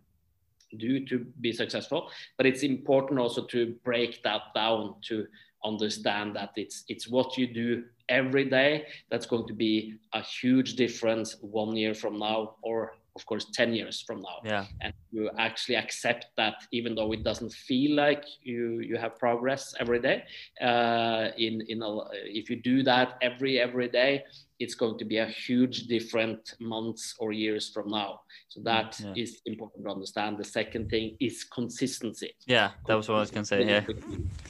do 0.78 1.06
to 1.06 1.20
be 1.42 1.52
successful. 1.52 2.10
But 2.38 2.46
it's 2.46 2.64
important 2.64 3.20
also 3.20 3.46
to 3.48 3.76
break 3.84 4.22
that 4.24 4.42
down 4.56 4.96
to 5.10 5.28
understand 5.64 6.36
that 6.36 6.52
it's 6.56 6.84
it's 6.88 7.08
what 7.08 7.38
you 7.38 7.48
do 7.48 7.84
every 8.10 8.46
day 8.46 8.86
that's 9.10 9.26
going 9.26 9.48
to 9.48 9.54
be 9.54 9.96
a 10.14 10.22
huge 10.22 10.76
difference 10.76 11.38
one 11.42 11.76
year 11.76 11.94
from 11.94 12.18
now 12.20 12.56
or 12.62 12.94
of 13.16 13.26
course 13.26 13.46
10 13.54 13.74
years 13.74 14.02
from 14.02 14.22
now. 14.22 14.40
Yeah. 14.44 14.66
And 14.82 14.94
you 15.12 15.30
actually 15.38 15.76
accept 15.76 16.28
that 16.38 16.56
even 16.72 16.96
though 16.96 17.12
it 17.12 17.24
doesn't 17.24 17.52
feel 17.52 17.96
like 17.96 18.24
you 18.42 18.80
you 18.80 18.98
have 18.98 19.18
progress 19.20 19.74
every 19.80 20.00
day 20.00 20.24
uh, 20.62 21.30
in 21.38 21.62
in 21.68 21.82
a, 21.82 21.90
if 22.24 22.50
you 22.50 22.56
do 22.62 22.84
that 22.84 23.18
every 23.22 23.60
every 23.60 23.90
day 23.90 24.24
it's 24.60 24.76
going 24.76 24.98
to 25.00 25.06
be 25.06 25.18
a 25.18 25.26
huge 25.26 25.88
different 25.88 26.54
months 26.60 27.16
or 27.18 27.32
years 27.32 27.70
from 27.70 27.90
now. 27.90 28.22
So 28.48 28.62
that 28.64 29.00
yeah. 29.00 29.24
is 29.24 29.42
important 29.46 29.84
to 29.86 29.90
understand. 29.90 30.38
The 30.38 30.44
second 30.44 30.90
thing 30.90 31.18
is 31.20 31.44
consistency. 31.44 32.34
Yeah 32.46 32.72
that 32.86 32.96
was 32.96 33.10
what 33.10 33.18
i 33.18 33.20
was 33.20 33.32
going 33.32 33.44
to 33.44 33.48
say 33.48 33.66
yeah. 33.66 33.86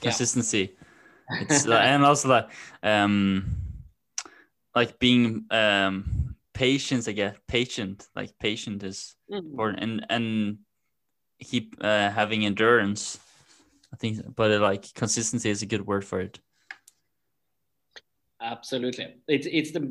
Consistency. 0.01 0.75
It's 1.50 1.65
like, 1.65 1.82
and 1.82 2.03
also 2.03 2.27
like 2.27 2.50
um 2.84 3.46
like 4.75 5.00
being 5.00 5.46
um 5.50 6.31
patience 6.62 7.08
i 7.08 7.13
guess 7.20 7.36
patient 7.48 8.08
like 8.15 8.32
patient 8.39 8.84
is 8.84 9.15
Mhm. 9.30 9.51
important 9.51 9.80
and 9.84 10.06
and 10.15 10.58
keep 11.51 11.75
uh, 11.82 12.10
having 12.20 12.46
endurance 12.46 13.20
i 13.94 13.96
think 14.01 14.13
but 14.36 14.51
uh, 14.51 14.60
like 14.70 14.94
consistency 14.94 15.50
is 15.50 15.62
a 15.63 15.72
good 15.74 15.86
word 15.91 16.06
for 16.06 16.20
it 16.27 16.39
Absolutely. 18.41 19.08
It's 19.27 19.48
it's 19.60 19.72
the 19.72 19.84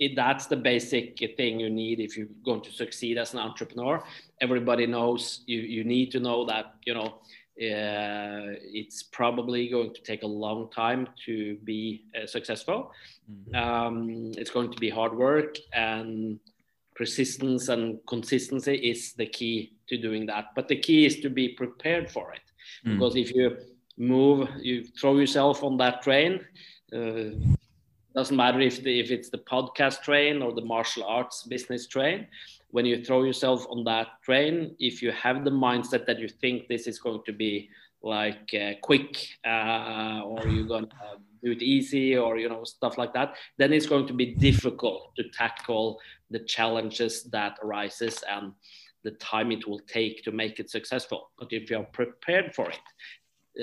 it, 0.00 0.16
that's 0.16 0.46
the 0.46 0.56
basic 0.56 1.18
thing 1.36 1.60
you 1.60 1.70
need 1.70 2.00
if 2.00 2.16
you're 2.16 2.34
going 2.44 2.60
to 2.62 2.72
succeed 2.72 3.18
as 3.18 3.34
an 3.34 3.40
entrepreneur. 3.40 4.02
Everybody 4.40 4.86
knows 4.86 5.44
you 5.46 5.60
you 5.60 5.84
need 5.84 6.10
to 6.10 6.20
know 6.20 6.44
that 6.46 6.74
you 6.86 6.94
know 6.94 7.08
uh, 7.56 8.58
it's 8.80 9.02
probably 9.02 9.68
going 9.68 9.94
to 9.94 10.02
take 10.02 10.22
a 10.22 10.26
long 10.26 10.70
time 10.70 11.08
to 11.26 11.56
be 11.64 12.04
uh, 12.20 12.26
successful. 12.26 12.90
Um, 13.54 14.32
it's 14.36 14.50
going 14.50 14.72
to 14.72 14.78
be 14.78 14.90
hard 14.90 15.16
work 15.16 15.56
and 15.72 16.40
persistence 16.96 17.68
and 17.68 17.98
consistency 18.06 18.74
is 18.74 19.14
the 19.14 19.26
key 19.26 19.74
to 19.88 19.96
doing 19.96 20.26
that. 20.26 20.46
But 20.54 20.68
the 20.68 20.76
key 20.76 21.06
is 21.06 21.20
to 21.20 21.30
be 21.30 21.48
prepared 21.50 22.10
for 22.10 22.32
it 22.32 22.40
Mm. 22.86 22.94
because 22.94 23.14
if 23.16 23.34
you 23.34 23.56
move, 23.98 24.48
you 24.60 24.84
throw 24.98 25.18
yourself 25.18 25.62
on 25.62 25.76
that 25.78 26.02
train. 26.02 26.40
Uh, 26.92 27.30
doesn't 28.14 28.36
matter 28.36 28.60
if 28.60 28.82
the, 28.82 29.00
if 29.00 29.10
it's 29.10 29.28
the 29.28 29.38
podcast 29.38 30.02
train 30.02 30.40
or 30.42 30.52
the 30.52 30.64
martial 30.64 31.04
arts 31.04 31.42
business 31.42 31.86
train. 31.86 32.26
When 32.74 32.86
you 32.86 33.04
throw 33.04 33.22
yourself 33.22 33.68
on 33.70 33.84
that 33.84 34.08
train, 34.24 34.74
if 34.80 35.00
you 35.00 35.12
have 35.12 35.44
the 35.44 35.50
mindset 35.52 36.06
that 36.06 36.18
you 36.18 36.26
think 36.26 36.66
this 36.66 36.88
is 36.88 36.98
going 36.98 37.22
to 37.24 37.32
be 37.32 37.70
like 38.02 38.52
uh, 38.52 38.72
quick 38.82 39.28
uh, 39.46 40.22
or 40.24 40.48
you're 40.48 40.66
going 40.66 40.88
to 40.88 40.96
do 41.44 41.52
it 41.52 41.62
easy 41.62 42.16
or 42.16 42.36
you 42.36 42.48
know 42.48 42.64
stuff 42.64 42.98
like 42.98 43.14
that 43.14 43.36
then 43.58 43.72
it's 43.72 43.86
going 43.86 44.08
to 44.08 44.12
be 44.12 44.34
difficult 44.34 45.14
to 45.14 45.22
tackle 45.30 46.00
the 46.30 46.40
challenges 46.40 47.22
that 47.36 47.56
arises 47.62 48.24
and 48.28 48.52
the 49.04 49.12
time 49.12 49.52
it 49.52 49.68
will 49.68 49.80
take 49.86 50.24
to 50.24 50.32
make 50.32 50.58
it 50.58 50.68
successful. 50.68 51.30
But 51.38 51.52
if 51.52 51.70
you're 51.70 51.84
prepared 52.00 52.56
for 52.56 52.68
it 52.70 52.86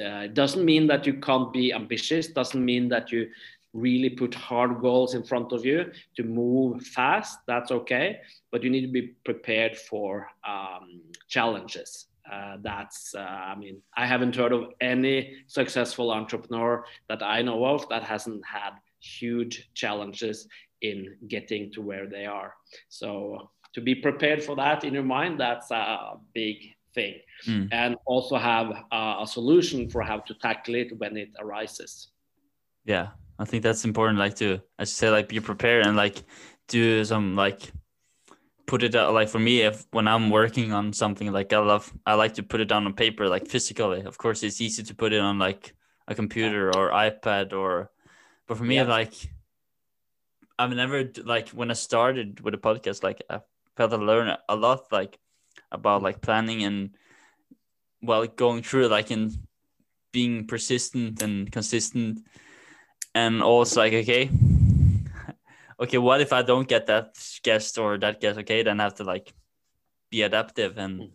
uh, 0.01 0.23
it 0.27 0.33
doesn't 0.35 0.63
mean 0.63 0.87
that 0.87 1.05
you 1.05 1.15
can't 1.15 1.51
be 1.51 1.73
ambitious 1.73 2.27
doesn't 2.27 2.63
mean 2.63 2.87
that 2.87 3.11
you 3.11 3.29
really 3.73 4.09
put 4.09 4.33
hard 4.33 4.81
goals 4.81 5.13
in 5.13 5.23
front 5.23 5.51
of 5.51 5.65
you 5.65 5.91
to 6.15 6.23
move 6.23 6.81
fast 6.87 7.39
that's 7.47 7.71
okay 7.71 8.19
but 8.51 8.63
you 8.63 8.69
need 8.69 8.81
to 8.81 8.91
be 8.91 9.13
prepared 9.23 9.77
for 9.77 10.27
um, 10.47 11.01
challenges. 11.29 12.07
Uh, 12.31 12.57
that's 12.61 13.15
uh, 13.15 13.19
i 13.19 13.55
mean 13.55 13.81
i 13.97 14.05
haven't 14.05 14.35
heard 14.35 14.53
of 14.53 14.67
any 14.79 15.35
successful 15.47 16.11
entrepreneur 16.11 16.85
that 17.09 17.23
i 17.23 17.41
know 17.41 17.65
of 17.65 17.89
that 17.89 18.03
hasn't 18.03 18.45
had 18.45 18.73
huge 19.01 19.69
challenges 19.73 20.47
in 20.81 21.15
getting 21.27 21.71
to 21.71 21.81
where 21.81 22.07
they 22.07 22.25
are. 22.25 22.55
So 22.89 23.51
to 23.73 23.81
be 23.81 23.95
prepared 23.95 24.43
for 24.43 24.55
that 24.55 24.83
in 24.83 24.93
your 24.93 25.03
mind 25.03 25.39
that's 25.39 25.71
a 25.71 26.13
big 26.33 26.57
thing. 26.93 27.15
Mm. 27.47 27.69
and 27.71 27.95
also 28.05 28.35
have 28.35 28.69
uh, 28.91 29.15
a 29.21 29.27
solution 29.27 29.89
for 29.89 30.01
how 30.01 30.19
to 30.19 30.33
tackle 30.35 30.75
it 30.75 30.97
when 30.99 31.17
it 31.17 31.29
arises. 31.39 32.09
Yeah 32.85 33.07
i 33.41 33.45
think 33.45 33.63
that's 33.63 33.85
important 33.85 34.19
like 34.19 34.35
to 34.35 34.59
as 34.79 34.89
you 34.89 34.95
say 34.95 35.09
like 35.09 35.27
be 35.27 35.39
prepared 35.39 35.85
and 35.85 35.97
like 35.97 36.23
do 36.67 37.03
some 37.03 37.35
like 37.35 37.71
put 38.67 38.83
it 38.83 38.95
out 38.95 39.13
like 39.13 39.27
for 39.29 39.39
me 39.39 39.61
if 39.61 39.85
when 39.91 40.07
i'm 40.07 40.29
working 40.29 40.71
on 40.71 40.93
something 40.93 41.31
like 41.31 41.51
i 41.51 41.57
love 41.57 41.91
i 42.05 42.13
like 42.13 42.33
to 42.33 42.43
put 42.43 42.61
it 42.61 42.69
down 42.69 42.85
on 42.85 42.93
paper 42.93 43.27
like 43.27 43.47
physically 43.47 44.01
of 44.03 44.17
course 44.17 44.43
it's 44.43 44.61
easy 44.61 44.83
to 44.83 44.95
put 44.95 45.11
it 45.11 45.19
on 45.19 45.37
like 45.39 45.73
a 46.07 46.15
computer 46.15 46.69
or 46.77 46.91
ipad 46.91 47.51
or 47.53 47.91
but 48.47 48.57
for 48.57 48.63
me 48.63 48.75
Yeah. 48.75 48.83
like 48.83 49.13
i've 50.59 50.71
never 50.75 51.09
like 51.25 51.49
when 51.49 51.69
i 51.71 51.73
started 51.73 52.39
with 52.41 52.53
a 52.53 52.57
podcast 52.57 53.03
like 53.03 53.21
i 53.29 53.39
felt 53.75 53.93
i 53.93 53.95
learned 53.97 54.37
a 54.47 54.55
lot 54.55 54.91
like 54.91 55.19
about 55.71 56.01
like 56.03 56.21
planning 56.21 56.63
and 56.63 56.91
well 58.01 58.25
going 58.27 58.61
through 58.63 58.87
like 58.87 59.11
in 59.11 59.31
being 60.11 60.45
persistent 60.47 61.21
and 61.21 61.51
consistent 61.51 62.19
and 63.13 63.41
also 63.43 63.81
like 63.81 63.93
okay 63.93 64.29
okay 65.79 65.97
what 65.97 66.21
if 66.21 66.33
i 66.33 66.41
don't 66.41 66.67
get 66.67 66.85
that 66.87 67.15
guest 67.43 67.77
or 67.77 67.97
that 67.97 68.21
guest 68.21 68.39
okay 68.39 68.63
then 68.63 68.79
i 68.79 68.83
have 68.83 68.95
to 68.95 69.03
like 69.03 69.33
be 70.09 70.21
adaptive 70.21 70.77
and 70.77 71.09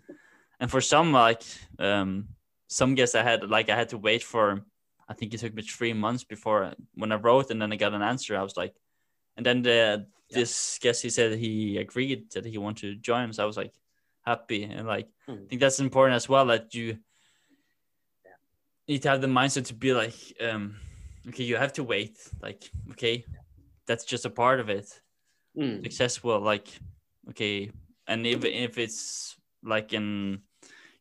and 0.61 0.71
for 0.71 0.81
some 0.81 1.13
like 1.13 1.43
um 1.79 2.29
some 2.69 2.95
guests 2.95 3.15
i 3.15 3.23
had 3.23 3.49
like 3.49 3.69
i 3.69 3.77
had 3.77 3.89
to 3.89 3.99
wait 3.99 4.23
for 4.23 4.65
i 5.09 5.15
think 5.15 5.33
it 5.33 5.39
took 5.41 5.55
me 5.55 5.63
three 5.63 5.93
months 5.93 6.25
before 6.25 6.73
when 6.95 7.13
i 7.13 7.17
wrote 7.17 7.51
and 7.51 7.61
then 7.61 7.73
i 7.73 7.77
got 7.77 7.95
an 7.95 8.03
answer 8.03 8.37
i 8.37 8.43
was 8.43 8.57
like 8.57 8.75
and 9.37 9.45
then 9.45 9.63
the 9.63 10.07
Yeah. 10.29 10.39
this 10.39 10.79
guest 10.83 11.03
he 11.03 11.11
said 11.11 11.39
he 11.39 11.79
agreed 11.79 12.33
that 12.33 12.45
he 12.45 12.59
wanted 12.59 12.81
to 12.81 12.95
join 12.97 13.33
so 13.33 13.43
i 13.43 13.47
was 13.47 13.57
like 13.57 13.73
happy 14.25 14.65
and 14.65 14.87
like 14.87 15.07
i 15.29 15.33
Mm. 15.33 15.49
think 15.49 15.61
that's 15.61 15.79
important 15.79 16.17
as 16.17 16.29
well 16.29 16.47
that 16.47 16.75
you 16.75 16.99
need 18.89 19.03
to 19.03 19.09
have 19.09 19.21
the 19.21 19.27
mindset 19.29 19.67
to 19.67 19.75
be 19.75 19.93
like 19.93 20.15
um 20.41 20.77
okay 21.29 21.45
you 21.45 21.57
have 21.57 21.73
to 21.73 21.85
wait 21.85 22.19
like 22.43 22.71
okay 22.91 23.25
that's 23.87 24.05
just 24.05 24.25
a 24.25 24.31
part 24.31 24.61
of 24.61 24.69
it 24.69 25.01
Mm. 25.57 25.83
successful 25.83 26.39
like 26.39 26.69
okay 27.31 27.71
and 28.07 28.27
if 28.27 28.45
if 28.45 28.77
it's 28.77 29.37
like 29.63 29.95
in 29.95 30.43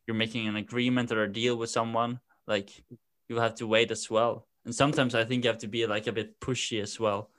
you're 0.06 0.16
making 0.16 0.48
an 0.48 0.56
agreement 0.56 1.12
or 1.12 1.24
a 1.24 1.32
deal 1.32 1.56
with 1.56 1.68
someone 1.68 2.20
like 2.46 2.70
you 3.28 3.36
have 3.36 3.54
to 3.56 3.66
wait 3.66 3.90
as 3.90 4.08
well 4.08 4.46
and 4.64 4.74
sometimes 4.74 5.14
i 5.14 5.24
think 5.24 5.44
you 5.44 5.50
have 5.50 5.58
to 5.60 5.68
be 5.68 5.86
like 5.86 6.06
a 6.06 6.12
bit 6.12 6.40
pushy 6.40 6.80
as 6.82 6.98
well 6.98 7.30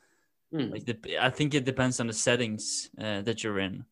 Mm. 0.54 0.72
like 0.72 0.86
the, 0.86 0.96
i 1.20 1.30
think 1.30 1.54
it 1.54 1.66
depends 1.66 2.00
on 2.00 2.08
the 2.08 2.14
settings 2.14 2.90
uh, 3.02 3.22
that 3.24 3.44
you're 3.44 3.60
in 3.60 3.84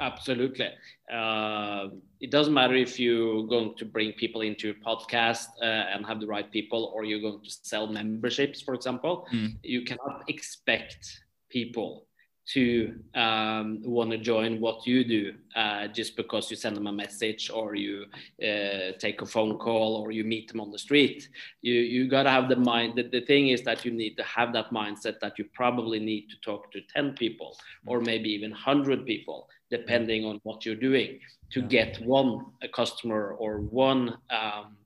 Absolutely. 0.00 0.68
Uh, 1.12 1.88
it 2.20 2.30
doesn't 2.30 2.52
matter 2.52 2.74
if 2.74 2.98
you're 3.00 3.46
going 3.46 3.74
to 3.76 3.84
bring 3.84 4.12
people 4.12 4.42
into 4.42 4.66
your 4.68 4.76
podcast 4.76 5.46
uh, 5.62 5.64
and 5.64 6.04
have 6.06 6.20
the 6.20 6.26
right 6.26 6.50
people, 6.50 6.92
or 6.94 7.04
you're 7.04 7.20
going 7.20 7.42
to 7.42 7.50
sell 7.50 7.86
memberships, 7.86 8.60
for 8.60 8.74
example. 8.74 9.26
Mm. 9.32 9.56
You 9.62 9.82
cannot 9.82 10.24
expect 10.28 11.22
people 11.48 12.06
to 12.46 13.00
um, 13.14 13.80
want 13.82 14.10
to 14.10 14.18
join 14.18 14.60
what 14.60 14.86
you 14.86 15.04
do 15.04 15.34
uh, 15.56 15.88
just 15.88 16.16
because 16.16 16.50
you 16.50 16.56
send 16.56 16.76
them 16.76 16.86
a 16.86 16.92
message 16.92 17.50
or 17.50 17.74
you 17.74 18.04
uh, 18.42 18.92
take 18.98 19.22
a 19.22 19.26
phone 19.26 19.56
call 19.58 19.96
or 19.96 20.10
you 20.12 20.24
meet 20.24 20.48
them 20.48 20.60
on 20.60 20.70
the 20.70 20.78
street. 20.78 21.28
You 21.62 21.74
you 21.74 22.08
gotta 22.08 22.30
have 22.30 22.48
the 22.48 22.56
mind. 22.56 22.96
The, 22.96 23.04
the 23.08 23.22
thing 23.22 23.48
is 23.48 23.62
that 23.62 23.84
you 23.84 23.90
need 23.92 24.16
to 24.16 24.22
have 24.24 24.52
that 24.52 24.70
mindset 24.70 25.20
that 25.20 25.38
you 25.38 25.46
probably 25.54 25.98
need 26.00 26.28
to 26.30 26.36
talk 26.40 26.70
to 26.72 26.80
ten 26.94 27.14
people 27.14 27.56
or 27.86 28.00
maybe 28.00 28.30
even 28.30 28.50
100 28.50 29.06
people, 29.06 29.48
depending 29.70 30.24
on 30.24 30.40
what 30.42 30.64
you're 30.66 30.74
doing, 30.90 31.20
to 31.50 31.60
Yeah. 31.60 31.66
get 31.68 31.98
one 32.00 32.46
a 32.62 32.68
customer 32.68 33.32
or 33.34 33.60
one 33.60 34.18
um, 34.30 34.76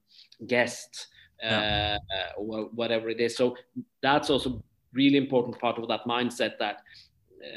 guest, 0.47 1.09
uh, 1.43 1.47
uh, 1.47 1.99
whatever 2.39 3.09
it 3.09 3.21
is. 3.21 3.37
So 3.37 3.57
that's 4.03 4.31
also 4.31 4.63
really 4.93 5.17
important 5.19 5.59
part 5.61 5.79
of 5.79 5.87
that 5.89 6.05
mindset 6.05 6.59
that 6.59 6.83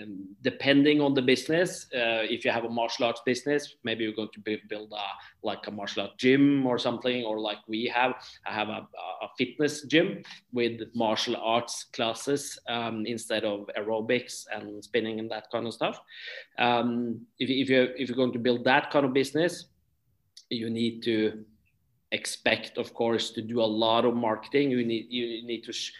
um, 0.01 0.35
depending 0.41 1.01
on 1.01 1.13
the 1.13 1.21
business, 1.21 1.88
uh, 1.93 2.23
if 2.29 2.45
you 2.45 2.51
have 2.51 2.65
a 2.65 2.69
martial 2.69 3.05
arts 3.05 3.21
business, 3.25 3.75
maybe 3.83 4.03
you're 4.03 4.13
going 4.13 4.29
to 4.33 4.57
build 4.69 4.91
a 4.91 5.05
like 5.43 5.65
a 5.67 5.71
martial 5.71 6.03
art 6.03 6.17
gym 6.17 6.65
or 6.67 6.77
something, 6.77 7.23
or 7.23 7.39
like 7.39 7.57
we 7.67 7.85
have, 7.93 8.13
I 8.45 8.53
have 8.53 8.69
a, 8.69 8.88
a 9.21 9.29
fitness 9.38 9.83
gym 9.83 10.23
with 10.53 10.81
martial 10.93 11.35
arts 11.38 11.85
classes 11.93 12.59
um, 12.67 13.05
instead 13.05 13.43
of 13.43 13.69
aerobics 13.77 14.45
and 14.53 14.83
spinning 14.83 15.19
and 15.19 15.31
that 15.31 15.50
kind 15.51 15.65
of 15.65 15.73
stuff. 15.73 16.00
Um, 16.59 17.21
if, 17.39 17.50
if 17.50 17.69
you 17.69 17.89
if 17.97 18.07
you're 18.07 18.15
going 18.15 18.33
to 18.33 18.39
build 18.39 18.63
that 18.65 18.91
kind 18.91 19.05
of 19.05 19.13
business, 19.13 19.65
you 20.50 20.69
need 20.69 21.01
to 21.03 21.43
expect, 22.11 22.77
of 22.77 22.93
course, 22.93 23.31
to 23.31 23.41
do 23.41 23.61
a 23.61 23.63
lot 23.85 24.05
of 24.05 24.15
marketing. 24.15 24.71
You 24.71 24.85
need 24.85 25.07
you 25.09 25.45
need 25.45 25.63
to. 25.63 25.73
Sh- 25.73 25.93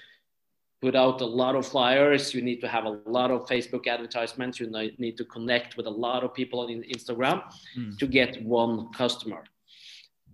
put 0.82 0.96
out 0.96 1.22
a 1.22 1.26
lot 1.26 1.56
of 1.56 1.66
flyers. 1.68 2.34
You 2.34 2.42
need 2.42 2.60
to 2.62 2.68
have 2.68 2.86
a 2.86 3.00
lot 3.06 3.30
of 3.32 3.48
Facebook 3.48 3.88
advertisements. 3.88 4.60
You 4.60 4.68
need 4.98 5.18
to 5.18 5.26
connect 5.26 5.78
with 5.78 5.86
a 5.86 5.96
lot 6.08 6.24
of 6.24 6.34
people 6.34 6.60
on 6.62 6.70
Instagram 6.70 7.44
Mm. 7.78 7.98
to 8.00 8.08
get 8.08 8.44
one 8.44 8.92
customer. 8.94 9.44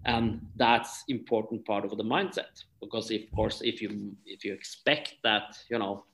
And 0.05 0.39
that's 0.55 1.03
important 1.09 1.65
part 1.65 1.83
of 1.83 1.97
the 1.97 2.03
mindset 2.03 2.63
because, 2.79 3.11
of 3.11 3.21
course, 3.35 3.61
if 3.61 3.81
you 3.81 4.15
if 4.25 4.45
you 4.45 4.53
expect 4.53 5.15
that 5.23 5.57
you 5.69 5.77
know 5.79 6.05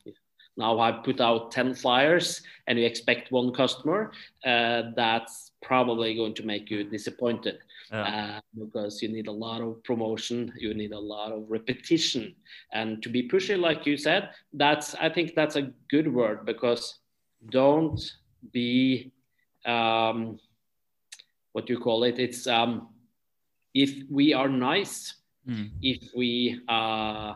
now 0.58 0.80
I 0.80 0.92
put 0.92 1.20
out 1.22 1.52
10 1.52 1.76
flyers 1.76 2.42
and 2.68 2.80
you 2.80 2.86
expect 2.86 3.32
one 3.32 3.52
customer, 3.54 4.12
uh, 4.46 4.84
that's 4.96 5.52
probably 5.62 6.16
going 6.16 6.34
to 6.36 6.44
make 6.44 6.70
you 6.72 6.84
disappointed 6.84 7.58
yeah. 7.94 8.02
uh, 8.02 8.42
because 8.60 9.02
you 9.02 9.10
need 9.10 9.28
a 9.28 9.32
lot 9.32 9.62
of 9.62 9.84
promotion, 9.84 10.52
you 10.58 10.74
need 10.74 10.92
a 10.92 11.00
lot 11.00 11.32
of 11.32 11.46
repetition. 11.48 12.36
And 12.74 13.02
to 13.04 13.10
be 13.10 13.30
pushy, 13.30 13.60
like 13.60 13.86
you 13.86 13.98
said, 13.98 14.32
that's, 14.54 14.96
I 14.96 15.10
think 15.10 15.36
that's 15.36 15.56
a 15.56 15.70
good 15.90 16.12
word 16.12 16.46
because 16.46 17.00
don't 17.50 18.02
be, 18.52 19.12
um, 19.66 20.40
what 21.52 21.68
do 21.68 21.74
you 21.74 21.80
call 21.80 22.04
it? 22.04 22.18
It's, 22.18 22.48
um, 22.48 22.90
if 23.76 24.04
we 24.10 24.34
are 24.34 24.50
nice, 24.50 25.16
mm. 25.48 25.70
if 25.82 26.10
we 26.16 26.62
uh, 26.68 27.34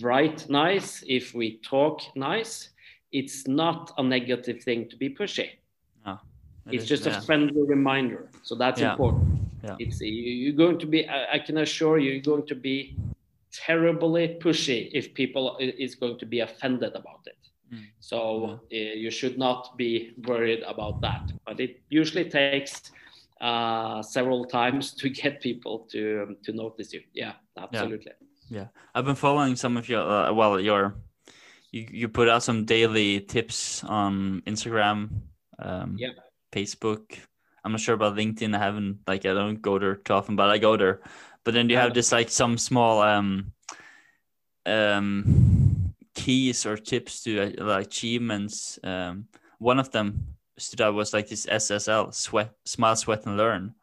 write 0.00 0.48
nice, 0.48 1.04
if 1.08 1.34
we 1.34 1.58
talk 1.58 2.00
nice, 2.14 2.70
it's 3.12 3.46
not 3.48 3.92
a 3.98 4.02
negative 4.02 4.62
thing 4.62 4.88
to 4.88 4.96
be 4.96 5.08
pushy. 5.10 5.50
Oh, 6.04 6.18
it's 6.70 6.84
is, 6.84 6.88
just 6.88 7.06
yeah. 7.06 7.18
a 7.18 7.20
friendly 7.22 7.62
reminder. 7.62 8.28
So 8.42 8.54
that's 8.54 8.80
yeah. 8.80 8.92
important. 8.92 9.45
Yeah. 9.66 9.76
It's 9.78 10.00
you're 10.00 10.52
going 10.52 10.78
to 10.78 10.86
be. 10.86 11.08
I 11.08 11.38
can 11.38 11.58
assure 11.58 11.98
you, 11.98 12.12
you're 12.12 12.22
going 12.22 12.46
to 12.46 12.54
be 12.54 12.96
terribly 13.52 14.38
pushy 14.40 14.90
if 14.92 15.14
people 15.14 15.56
is 15.60 15.94
going 15.94 16.18
to 16.18 16.26
be 16.26 16.40
offended 16.40 16.94
about 16.94 17.26
it. 17.26 17.38
Mm. 17.72 17.86
So 18.00 18.60
yeah. 18.70 18.92
you 18.94 19.10
should 19.10 19.38
not 19.38 19.76
be 19.76 20.14
worried 20.26 20.62
about 20.66 21.00
that. 21.00 21.32
But 21.44 21.60
it 21.60 21.80
usually 21.88 22.28
takes 22.28 22.92
uh, 23.40 24.02
several 24.02 24.44
times 24.44 24.92
to 24.94 25.08
get 25.08 25.40
people 25.40 25.86
to 25.92 26.36
to 26.44 26.52
notice 26.52 26.92
you. 26.92 27.02
Yeah, 27.12 27.34
absolutely. 27.58 28.12
Yeah, 28.48 28.58
yeah. 28.58 28.66
I've 28.94 29.04
been 29.04 29.16
following 29.16 29.56
some 29.56 29.76
of 29.76 29.88
your 29.88 30.02
uh, 30.02 30.32
well 30.32 30.60
your 30.60 30.94
you 31.72 31.86
you 31.90 32.08
put 32.08 32.28
out 32.28 32.42
some 32.42 32.64
daily 32.64 33.20
tips 33.20 33.84
on 33.84 34.42
Instagram, 34.46 35.10
um, 35.58 35.96
yeah, 35.98 36.10
Facebook. 36.52 37.18
I'm 37.66 37.72
not 37.72 37.80
sure 37.80 37.96
about 37.96 38.14
LinkedIn. 38.14 38.54
I 38.54 38.60
haven't 38.60 39.00
like 39.08 39.26
I 39.26 39.34
don't 39.34 39.60
go 39.60 39.76
there 39.76 39.96
too 39.96 40.12
often, 40.12 40.36
but 40.36 40.50
I 40.50 40.58
go 40.58 40.76
there. 40.76 41.00
But 41.42 41.52
then 41.52 41.68
you 41.68 41.76
have 41.76 41.94
just 41.94 42.12
like 42.12 42.30
some 42.30 42.58
small 42.58 43.02
um 43.02 43.52
um 44.64 45.92
keys 46.14 46.64
or 46.64 46.76
tips 46.76 47.24
to 47.24 47.58
uh, 47.58 47.78
achievements. 47.78 48.78
Um, 48.84 49.26
one 49.58 49.80
of 49.80 49.90
them 49.90 50.36
stood 50.56 50.80
out 50.80 50.94
was 50.94 51.12
like 51.12 51.28
this 51.28 51.46
SSL 51.46 52.14
sweat, 52.14 52.52
smile, 52.64 52.94
sweat, 52.94 53.26
and 53.26 53.36
learn. 53.36 53.74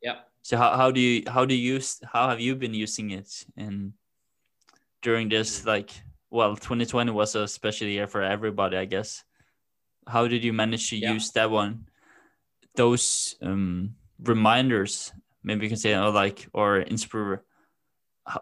Yeah. 0.00 0.20
So 0.40 0.56
how, 0.56 0.74
how 0.74 0.90
do 0.90 1.00
you 1.00 1.24
how 1.28 1.44
do 1.44 1.54
you 1.54 1.74
use 1.74 2.00
how 2.10 2.30
have 2.30 2.40
you 2.40 2.56
been 2.56 2.72
using 2.72 3.10
it 3.10 3.44
in 3.54 3.92
during 5.02 5.28
this 5.28 5.60
mm. 5.60 5.66
like 5.66 5.90
well 6.30 6.56
2020 6.56 7.12
was 7.12 7.34
a 7.34 7.46
special 7.46 7.86
year 7.86 8.06
for 8.06 8.22
everybody 8.22 8.78
I 8.78 8.86
guess. 8.86 9.24
How 10.08 10.26
did 10.26 10.42
you 10.42 10.54
manage 10.54 10.88
to 10.88 10.96
yeah. 10.96 11.12
use 11.12 11.32
that 11.32 11.50
one? 11.50 11.84
Those 12.76 13.36
um, 13.42 13.94
reminders, 14.22 15.12
maybe 15.42 15.64
you 15.64 15.70
can 15.70 15.78
say, 15.78 15.94
or 15.94 16.10
like, 16.10 16.48
or 16.52 16.78
inspire. 16.78 17.42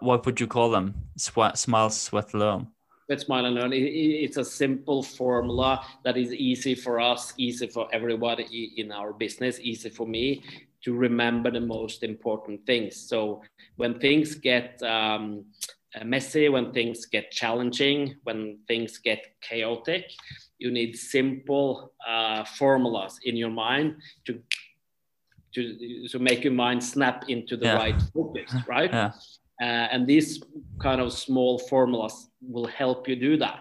What 0.00 0.24
would 0.26 0.40
you 0.40 0.46
call 0.46 0.70
them? 0.70 0.94
Sweat, 1.16 1.58
smile, 1.58 1.90
sweat, 1.90 2.34
learn. 2.34 2.68
Let's 3.08 3.26
smile 3.26 3.44
and 3.44 3.54
learn. 3.54 3.72
It's 3.74 4.38
a 4.38 4.44
simple 4.44 5.02
formula 5.02 5.84
that 6.04 6.16
is 6.16 6.32
easy 6.32 6.74
for 6.74 7.00
us, 7.00 7.34
easy 7.36 7.66
for 7.66 7.86
everybody 7.92 8.72
in 8.78 8.90
our 8.90 9.12
business, 9.12 9.60
easy 9.60 9.90
for 9.90 10.06
me 10.06 10.42
to 10.84 10.94
remember 10.94 11.50
the 11.50 11.60
most 11.60 12.02
important 12.02 12.64
things. 12.66 12.96
So 12.96 13.42
when 13.76 13.98
things 13.98 14.34
get 14.34 14.82
um, 14.82 15.44
messy, 16.02 16.48
when 16.48 16.72
things 16.72 17.06
get 17.06 17.30
challenging, 17.30 18.16
when 18.24 18.58
things 18.66 18.98
get 18.98 19.26
chaotic, 19.40 20.10
you 20.58 20.70
need 20.70 20.96
simple 20.96 21.92
uh, 22.08 22.44
formulas 22.44 23.18
in 23.24 23.36
your 23.36 23.50
mind 23.50 23.96
to 24.26 24.40
to 25.54 26.08
to 26.08 26.18
make 26.18 26.42
your 26.42 26.52
mind 26.52 26.82
snap 26.82 27.24
into 27.28 27.56
the 27.56 27.66
yeah. 27.66 27.76
right 27.76 28.02
focus, 28.12 28.54
right? 28.66 28.90
Yeah. 28.90 29.12
Uh, 29.62 29.86
and 29.92 30.06
these 30.06 30.42
kind 30.80 31.00
of 31.00 31.12
small 31.12 31.58
formulas 31.58 32.28
will 32.40 32.66
help 32.66 33.08
you 33.08 33.16
do 33.16 33.36
that. 33.36 33.60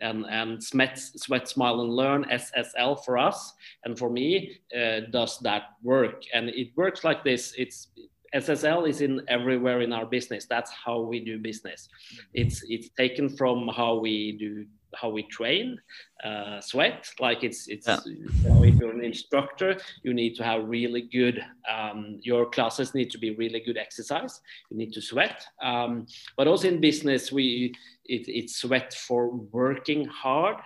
And, 0.00 0.24
and 0.26 0.62
sweat, 0.62 0.98
sweat, 0.98 1.48
smile, 1.48 1.80
and 1.80 1.90
learn 1.90 2.24
SSL 2.24 3.04
for 3.04 3.18
us 3.18 3.52
and 3.84 3.98
for 3.98 4.10
me 4.10 4.58
uh, 4.76 5.00
does 5.10 5.38
that 5.40 5.62
work. 5.82 6.22
And 6.32 6.48
it 6.48 6.68
works 6.76 7.04
like 7.04 7.24
this. 7.24 7.54
It's 7.58 7.88
SSL 8.34 8.88
is 8.88 9.00
in 9.00 9.22
everywhere 9.28 9.80
in 9.80 9.92
our 9.92 10.06
business. 10.06 10.46
That's 10.46 10.70
how 10.72 11.00
we 11.00 11.20
do 11.20 11.38
business. 11.38 11.88
It's 12.32 12.62
it's 12.68 12.88
taken 12.90 13.28
from 13.28 13.68
how 13.68 13.94
we 13.96 14.32
do 14.32 14.66
how 14.96 15.08
we 15.08 15.22
train 15.24 15.78
uh, 16.24 16.60
sweat 16.60 17.10
like 17.20 17.42
it's 17.42 17.68
it's 17.68 17.86
yeah. 17.86 17.98
you 18.06 18.28
know, 18.44 18.62
if 18.62 18.74
you're 18.76 18.92
an 18.92 19.04
instructor 19.04 19.76
you 20.02 20.14
need 20.14 20.34
to 20.36 20.44
have 20.44 20.64
really 20.68 21.02
good 21.02 21.44
um, 21.68 22.18
your 22.22 22.46
classes 22.46 22.94
need 22.94 23.10
to 23.10 23.18
be 23.18 23.34
really 23.34 23.60
good 23.60 23.76
exercise 23.76 24.40
you 24.70 24.76
need 24.76 24.92
to 24.92 25.02
sweat 25.02 25.44
um, 25.62 26.06
but 26.36 26.46
also 26.46 26.68
in 26.68 26.80
business 26.80 27.32
we 27.32 27.74
it, 28.04 28.28
it's 28.28 28.56
sweat 28.56 28.94
for 28.94 29.30
working 29.52 30.04
hard 30.06 30.56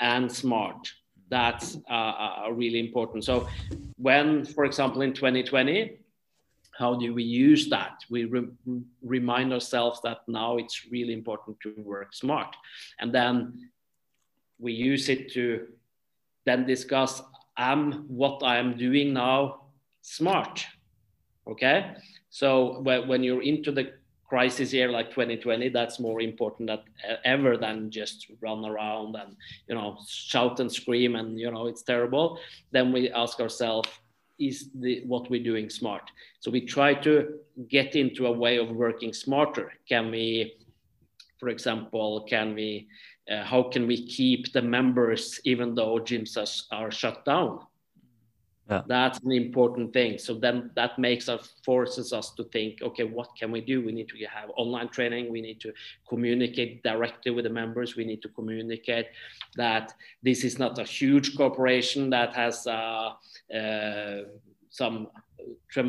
and 0.00 0.30
smart 0.30 0.90
that's 1.28 1.78
uh, 1.90 1.92
uh 1.92 2.48
really 2.52 2.80
important 2.80 3.24
so 3.24 3.46
when 3.96 4.44
for 4.44 4.64
example 4.64 5.02
in 5.02 5.12
2020 5.12 5.98
how 6.82 6.94
do 6.94 7.14
we 7.14 7.22
use 7.22 7.68
that? 7.70 7.94
We 8.10 8.24
re 8.24 8.42
remind 9.16 9.52
ourselves 9.52 10.00
that 10.02 10.18
now 10.26 10.50
it's 10.62 10.78
really 10.90 11.14
important 11.20 11.56
to 11.60 11.74
work 11.78 12.12
smart. 12.12 12.56
And 13.00 13.14
then 13.18 13.70
we 14.58 14.72
use 14.72 15.08
it 15.08 15.32
to 15.34 15.68
then 16.44 16.66
discuss 16.66 17.22
am 17.56 18.04
what 18.22 18.42
I 18.42 18.54
am 18.58 18.76
doing 18.76 19.12
now 19.12 19.66
smart? 20.00 20.66
Okay. 21.46 21.94
So 22.30 22.80
when 22.80 23.22
you're 23.22 23.42
into 23.52 23.70
the 23.72 23.92
crisis 24.32 24.72
year 24.72 24.90
like 24.90 25.10
2020, 25.10 25.68
that's 25.68 26.00
more 26.00 26.20
important 26.20 26.68
than 26.70 26.80
ever 27.24 27.58
than 27.58 27.90
just 27.90 28.26
run 28.40 28.64
around 28.64 29.14
and 29.14 29.36
you 29.68 29.74
know 29.74 29.98
shout 30.08 30.58
and 30.60 30.72
scream 30.72 31.16
and 31.16 31.38
you 31.38 31.50
know 31.50 31.66
it's 31.66 31.82
terrible. 31.82 32.38
Then 32.70 32.92
we 32.92 33.10
ask 33.10 33.40
ourselves, 33.40 33.88
is 34.38 34.70
the, 34.74 35.02
what 35.06 35.30
we're 35.30 35.42
doing 35.42 35.70
smart. 35.70 36.10
So 36.40 36.50
we 36.50 36.62
try 36.62 36.94
to 36.94 37.38
get 37.68 37.94
into 37.96 38.26
a 38.26 38.32
way 38.32 38.58
of 38.58 38.70
working 38.70 39.12
smarter. 39.12 39.72
Can 39.88 40.10
we, 40.10 40.54
for 41.38 41.48
example, 41.48 42.26
can 42.28 42.54
we, 42.54 42.88
uh, 43.30 43.44
how 43.44 43.64
can 43.64 43.86
we 43.86 44.06
keep 44.06 44.52
the 44.52 44.62
members 44.62 45.40
even 45.44 45.74
though 45.74 45.98
gyms 45.98 46.36
are, 46.36 46.84
are 46.84 46.90
shut 46.90 47.24
down? 47.24 47.60
Yeah. 48.70 48.82
That's 48.86 49.18
an 49.20 49.32
important 49.32 49.92
thing. 49.92 50.18
So 50.18 50.34
then 50.34 50.70
that 50.76 50.98
makes 50.98 51.28
us 51.28 51.54
forces 51.64 52.12
us 52.12 52.30
to 52.34 52.44
think, 52.44 52.80
okay, 52.80 53.04
what 53.04 53.28
can 53.38 53.50
we 53.50 53.60
do? 53.60 53.84
We 53.84 53.92
need 53.92 54.08
to 54.08 54.24
have 54.26 54.50
online 54.56 54.88
training. 54.88 55.32
We 55.32 55.40
need 55.40 55.60
to 55.62 55.72
communicate 56.08 56.82
directly 56.82 57.32
with 57.32 57.44
the 57.44 57.50
members. 57.50 57.96
We 57.96 58.04
need 58.04 58.22
to 58.22 58.28
communicate 58.28 59.06
that 59.56 59.94
this 60.22 60.44
is 60.44 60.58
not 60.58 60.78
a 60.78 60.84
huge 60.84 61.36
corporation 61.36 62.08
that 62.10 62.34
has 62.34 62.66
uh, 62.66 63.12
uh, 63.52 64.22
some 64.70 65.08
uh, 65.76 65.82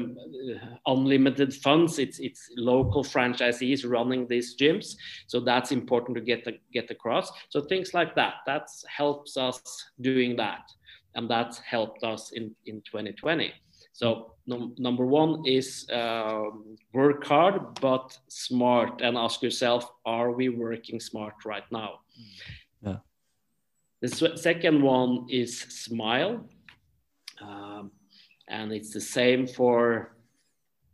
unlimited 0.87 1.53
funds. 1.53 1.99
It's 1.99 2.19
it's 2.19 2.49
local 2.57 3.03
franchisees 3.03 3.87
running 3.87 4.27
these 4.27 4.57
gyms, 4.57 4.95
so 5.27 5.39
that's 5.39 5.71
important 5.71 6.15
to 6.17 6.21
get 6.21 6.43
the, 6.43 6.57
get 6.73 6.89
across. 6.89 7.31
So 7.49 7.61
things 7.61 7.93
like 7.93 8.15
that 8.15 8.35
that 8.47 8.67
helps 8.87 9.37
us 9.37 9.61
doing 10.01 10.35
that 10.37 10.71
and 11.15 11.29
that 11.29 11.59
helped 11.65 12.03
us 12.03 12.31
in, 12.31 12.55
in 12.65 12.81
2020. 12.81 13.53
So 13.93 14.33
num 14.47 14.73
number 14.77 15.05
one 15.05 15.43
is 15.45 15.87
uh, 15.89 16.45
work 16.93 17.23
hard 17.25 17.79
but 17.79 18.17
smart, 18.27 19.01
and 19.01 19.17
ask 19.17 19.41
yourself: 19.43 19.89
Are 20.05 20.31
we 20.31 20.49
working 20.49 20.99
smart 20.99 21.35
right 21.45 21.69
now? 21.71 21.99
Yeah. 22.81 22.97
The 24.01 24.37
second 24.37 24.81
one 24.81 25.27
is 25.29 25.59
smile, 25.59 26.49
um, 27.39 27.91
and 28.47 28.71
it's 28.71 28.91
the 28.93 29.01
same 29.01 29.47
for 29.47 30.12